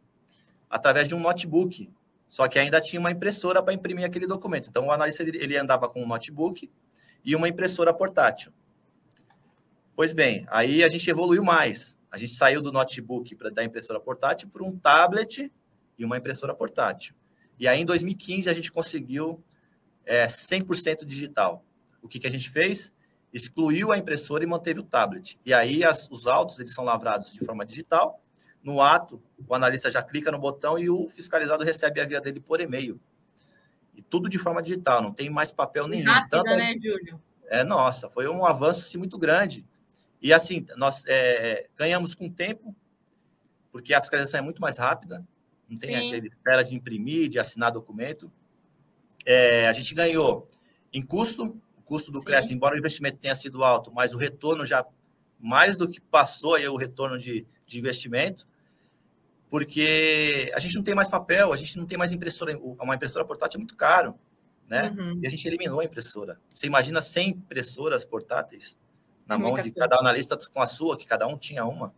através 0.71 1.07
de 1.07 1.15
um 1.15 1.21
notebook, 1.21 1.91
só 2.33 2.49
que 2.49 2.59
ainda 2.59 2.81
tinha 2.81 2.99
uma 2.99 3.11
impressora 3.11 3.63
para 3.63 3.75
imprimir 3.75 4.07
aquele 4.07 4.27
documento. 4.27 4.71
Então, 4.71 4.87
o 4.87 4.91
analista 4.91 5.23
ele, 5.23 5.37
ele 5.37 5.55
andava 5.55 5.87
com 5.87 6.03
um 6.03 6.07
notebook 6.07 6.73
e 7.23 7.37
uma 7.37 7.47
impressora 7.47 7.93
portátil. 7.93 8.51
Pois 9.95 10.15
bem, 10.15 10.47
aí 10.49 10.83
a 10.83 10.89
gente 10.89 11.11
evoluiu 11.11 11.45
mais. 11.45 11.95
A 12.11 12.17
gente 12.17 12.33
saiu 12.33 12.63
do 12.63 12.73
notebook 12.73 13.37
para 13.37 13.51
da 13.51 13.63
impressora 13.63 14.01
portátil 14.01 14.49
para 14.49 14.65
um 14.65 14.75
tablet 14.75 15.53
e 15.99 16.05
uma 16.07 16.17
impressora 16.17 16.55
portátil. 16.55 17.15
E 17.59 17.69
aí, 17.69 17.83
em 17.83 17.85
2015, 17.85 18.49
a 18.49 18.55
gente 18.55 18.73
conseguiu 18.73 19.45
é, 20.07 20.27
100% 20.27 21.05
digital. 21.05 21.63
O 22.01 22.09
que, 22.09 22.19
que 22.19 22.27
a 22.27 22.33
gente 22.33 22.49
fez? 22.49 22.95
Excluiu 23.31 23.93
a 23.93 23.99
impressora 23.99 24.43
e 24.43 24.47
manteve 24.47 24.81
o 24.81 24.85
tablet. 24.85 25.39
E 25.45 25.53
aí, 25.53 25.85
as, 25.85 26.11
os 26.11 26.27
autos 26.27 26.59
eles 26.59 26.73
são 26.73 26.83
lavrados 26.83 27.31
de 27.31 27.45
forma 27.45 27.67
digital 27.67 28.22
no 28.63 28.81
ato, 28.81 29.21
o 29.47 29.55
analista 29.55 29.91
já 29.91 30.03
clica 30.03 30.31
no 30.31 30.39
botão 30.39 30.79
e 30.79 30.89
o 30.89 31.09
fiscalizado 31.09 31.65
recebe 31.65 32.01
a 32.01 32.07
via 32.07 32.21
dele 32.21 32.41
por 32.41 32.61
e-mail. 32.61 33.01
E 33.95 34.01
tudo 34.01 34.29
de 34.29 34.39
forma 34.39 34.63
digital, 34.63 35.03
não 35.03 35.13
tem 35.13 35.29
mais 35.29 35.51
papel 35.51 35.87
nenhum. 35.87 36.11
Rápida, 36.11 36.39
Tanto, 36.39 36.57
né, 36.57 36.75
Júlio? 36.75 37.21
É, 37.47 37.65
nossa, 37.65 38.09
foi 38.09 38.29
um 38.29 38.47
avanço 38.47 38.81
assim, 38.81 38.97
muito 38.97 39.19
grande. 39.19 39.67
E 40.21 40.33
assim, 40.33 40.65
nós 40.77 41.03
é, 41.07 41.69
ganhamos 41.77 42.15
com 42.15 42.29
tempo, 42.29 42.75
porque 43.71 43.93
a 43.93 44.01
fiscalização 44.01 44.39
é 44.39 44.43
muito 44.43 44.61
mais 44.61 44.79
rápida, 44.79 45.27
não 45.69 45.77
tem 45.77 45.97
Sim. 45.97 46.09
aquela 46.09 46.27
espera 46.27 46.63
de 46.63 46.75
imprimir, 46.75 47.29
de 47.29 47.39
assinar 47.39 47.73
documento. 47.73 48.31
É, 49.27 49.69
a 49.69 49.73
gente 49.73 49.95
ganhou 49.95 50.49
em 50.93 51.05
custo, 51.05 51.61
o 51.77 51.83
custo 51.83 52.13
do 52.13 52.21
Sim. 52.21 52.55
embora 52.55 52.75
o 52.75 52.79
investimento 52.79 53.19
tenha 53.19 53.35
sido 53.35 53.65
alto, 53.65 53.93
mas 53.93 54.15
o 54.15 54.17
retorno 54.17 54.65
já 54.65 54.87
mais 55.39 55.77
do 55.77 55.89
que 55.89 56.01
passou 56.01 56.55
aí 56.55 56.69
o 56.69 56.77
retorno 56.77 57.19
de, 57.19 57.45
de 57.67 57.79
investimento 57.79 58.47
porque 59.53 60.51
a 60.55 60.59
gente 60.59 60.77
não 60.77 60.83
tem 60.83 60.95
mais 60.95 61.09
papel, 61.09 61.53
a 61.53 61.59
gente 61.59 61.77
não 61.77 61.85
tem 61.85 61.99
mais 61.99 62.11
impressora, 62.11 62.59
uma 62.59 62.95
impressora 62.95 63.23
portátil 63.23 63.59
é 63.59 63.61
muito 63.61 63.77
caro, 63.77 64.15
né? 64.67 64.95
Uhum. 64.97 65.21
E 65.23 65.27
a 65.27 65.31
gente 65.31 65.47
eliminou 65.47 65.81
a 65.81 65.85
impressora. 65.85 66.41
Você 66.51 66.67
imagina 66.67 67.03
100 67.03 67.29
impressoras 67.29 68.03
portáteis 68.03 68.79
na 69.27 69.37
mão 69.37 69.53
de 69.53 69.71
cada 69.71 69.99
analista 69.99 70.39
com 70.51 70.63
a 70.63 70.67
sua, 70.67 70.97
que 70.97 71.05
cada 71.05 71.27
um 71.27 71.37
tinha 71.37 71.67
uma. 71.67 71.93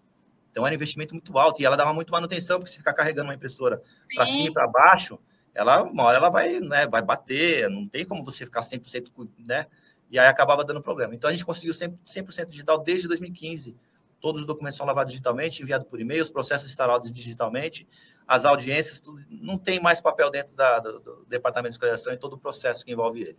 Então 0.51 0.67
era 0.67 0.73
um 0.73 0.75
investimento 0.75 1.15
muito 1.15 1.39
alto 1.39 1.63
e 1.63 1.65
ela 1.65 1.77
dava 1.77 1.93
muito 1.93 2.11
manutenção, 2.11 2.59
porque 2.59 2.73
se 2.73 2.79
ficar 2.79 2.93
carregando 2.93 3.29
uma 3.29 3.37
impressora 3.37 3.81
para 4.17 4.27
cima 4.27 4.49
e 4.49 4.53
para 4.53 4.67
baixo, 4.67 5.17
ela 5.55 5.85
uma 5.85 6.03
hora 6.03 6.17
ela 6.19 6.31
vai, 6.31 6.59
né, 6.59 6.89
vai 6.89 7.03
bater, 7.03 7.71
não 7.71 7.87
tem 7.87 8.05
como 8.05 8.25
você 8.25 8.45
ficar 8.45 8.63
100%, 8.63 9.29
né? 9.39 9.69
E 10.11 10.19
aí 10.19 10.27
acabava 10.27 10.65
dando 10.65 10.83
problema. 10.83 11.15
Então 11.15 11.31
a 11.31 11.33
gente 11.33 11.45
conseguiu 11.45 11.73
100%, 11.73 11.99
100 12.05 12.47
digital 12.49 12.83
desde 12.83 13.07
2015 13.07 13.77
Todos 14.25 14.41
os 14.41 14.47
documentos 14.47 14.79
são 14.79 14.87
lavados 14.87 15.13
digitalmente, 15.13 15.61
enviados 15.63 15.87
por 15.87 16.01
e-mail, 16.01 16.23
os 16.23 16.31
processos 16.31 16.71
instalados 16.71 17.13
digitalmente, 17.13 17.87
as 18.27 18.47
audiências, 18.47 18.99
tudo, 18.99 19.23
não 19.29 19.59
tem 19.59 19.79
mais 19.79 20.01
papel 20.01 20.31
dentro 20.31 20.57
da, 20.57 20.79
do, 20.79 20.99
do, 20.99 21.27
Departamento 21.29 21.73
de 21.73 21.75
Escolação 21.75 22.11
e 22.11 22.17
todo 22.17 22.33
o 22.33 22.39
processo 22.39 22.87
que 22.87 22.91
envolve 22.91 23.21
ele. 23.21 23.39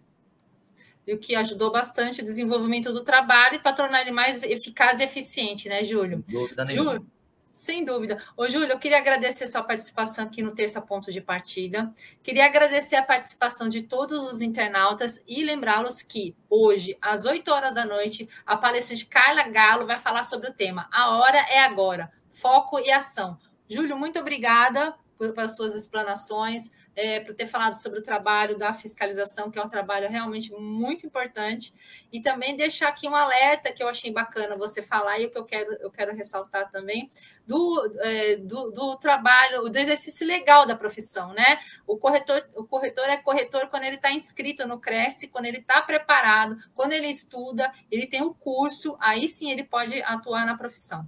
E 1.08 1.16
o 1.16 1.18
que 1.18 1.34
ajudou 1.34 1.72
bastante 1.72 2.22
o 2.22 2.24
desenvolvimento 2.24 2.94
do 2.94 3.04
trabalho 3.04 3.56
e 3.56 3.60
para 3.60 3.74
tornar 3.74 4.02
ele 4.02 4.12
mais 4.12 4.44
eficaz 4.44 5.00
e 5.00 5.06
eficiente, 5.06 5.68
né, 5.68 5.84
Júlio? 5.84 6.24
Dúvida 6.28 6.64
nenhuma. 6.64 6.94
Júlio, 6.94 7.12
sem 7.56 7.86
dúvida. 7.86 8.22
Ô, 8.36 8.50
Júlio, 8.50 8.74
eu 8.74 8.78
queria 8.78 8.98
agradecer 8.98 9.48
sua 9.48 9.64
participação 9.64 10.26
aqui 10.26 10.42
no 10.42 10.54
Terça 10.54 10.82
Ponto 10.82 11.10
de 11.10 11.22
Partida. 11.22 11.90
Queria 12.22 12.46
agradecer 12.46 12.98
a 12.98 13.02
participação 13.02 13.70
de 13.70 13.84
todos 13.84 14.30
os 14.30 14.42
internautas 14.42 15.24
e 15.26 15.42
lembrá-los 15.42 16.02
que 16.02 16.36
hoje, 16.50 16.98
às 17.02 17.24
8 17.24 17.50
horas 17.50 17.76
da 17.76 17.86
noite, 17.86 18.28
a 18.46 18.58
palestrante 18.58 19.06
Carla 19.06 19.44
Galo 19.44 19.88
vai 19.88 19.98
falar 19.98 20.26
sobre 20.26 20.50
o 20.50 20.54
tema 20.54 20.90
A 20.92 21.16
Hora 21.16 21.38
é 21.50 21.60
Agora, 21.60 22.12
Foco 22.30 22.78
e 22.78 22.92
Ação. 22.92 23.38
Júlio, 23.70 23.98
muito 23.98 24.20
obrigada 24.20 24.94
pelas 25.18 25.56
suas 25.56 25.74
explanações 25.76 26.70
é, 26.96 27.20
por 27.20 27.36
ter 27.36 27.46
falado 27.46 27.74
sobre 27.74 28.00
o 28.00 28.04
trabalho 28.04 28.58
da 28.58 28.74
fiscalização, 28.74 29.52
que 29.52 29.60
é 29.60 29.62
um 29.62 29.68
trabalho 29.68 30.10
realmente 30.10 30.52
muito 30.54 31.06
importante, 31.06 31.74
e 32.12 32.22
também 32.22 32.56
deixar 32.56 32.88
aqui 32.88 33.08
um 33.08 33.16
alerta 33.16 33.74
que 33.74 33.84
eu 33.84 33.88
achei 33.88 34.12
bacana 34.12 34.56
você 34.56 34.82
falar, 34.82 35.20
e 35.20 35.26
o 35.26 35.32
que 35.32 35.38
eu 35.38 35.44
quero, 35.44 35.74
eu 35.82 35.92
quero 35.92 36.16
ressaltar 36.16 36.72
também, 36.72 37.10
do, 37.46 37.94
é, 38.00 38.38
do, 38.38 38.72
do, 38.72 38.96
trabalho, 38.98 39.70
do 39.70 39.78
exercício 39.78 40.26
legal 40.26 40.66
da 40.66 40.76
profissão, 40.76 41.34
né? 41.34 41.60
O 41.86 41.98
corretor, 41.98 42.48
o 42.56 42.64
corretor 42.64 43.06
é 43.06 43.18
corretor 43.18 43.68
quando 43.68 43.84
ele 43.84 43.98
está 43.98 44.12
inscrito 44.12 44.68
no 44.68 44.80
Cresce, 44.80 45.28
quando 45.28 45.46
ele 45.46 45.58
está 45.58 45.82
preparado, 45.82 46.58
quando 46.74 46.94
ele 46.94 47.08
estuda, 47.08 47.72
ele 47.92 48.08
tem 48.08 48.22
um 48.22 48.34
curso, 48.34 48.96
aí 49.00 49.28
sim 49.28 49.52
ele 49.52 49.64
pode 49.64 50.02
atuar 50.04 50.46
na 50.46 50.58
profissão. 50.58 51.08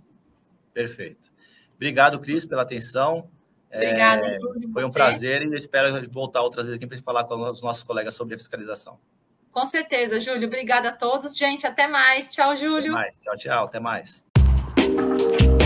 Perfeito. 0.73 1.31
Obrigado, 1.75 2.19
Cris, 2.19 2.45
pela 2.45 2.63
atenção. 2.63 3.29
Obrigada, 3.73 4.27
é, 4.27 4.37
Júlio. 4.37 4.71
Foi 4.71 4.83
um 4.83 4.91
prazer 4.91 5.41
e 5.43 5.55
espero 5.55 6.09
voltar 6.09 6.41
outras 6.41 6.65
vezes 6.65 6.77
aqui 6.77 6.87
para 6.87 6.97
falar 6.99 7.23
com 7.25 7.35
os 7.49 7.61
nossos 7.61 7.83
colegas 7.83 8.15
sobre 8.15 8.35
a 8.35 8.37
fiscalização. 8.37 8.97
Com 9.51 9.65
certeza, 9.65 10.19
Júlio. 10.19 10.47
Obrigada 10.47 10.89
a 10.89 10.91
todos. 10.91 11.35
Gente, 11.35 11.65
até 11.65 11.87
mais. 11.87 12.29
Tchau, 12.29 12.55
Júlio. 12.55 12.93
Até 12.93 13.03
mais. 13.03 13.19
Tchau, 13.19 13.35
tchau. 13.35 13.65
Até 13.65 13.79
mais. 13.79 15.56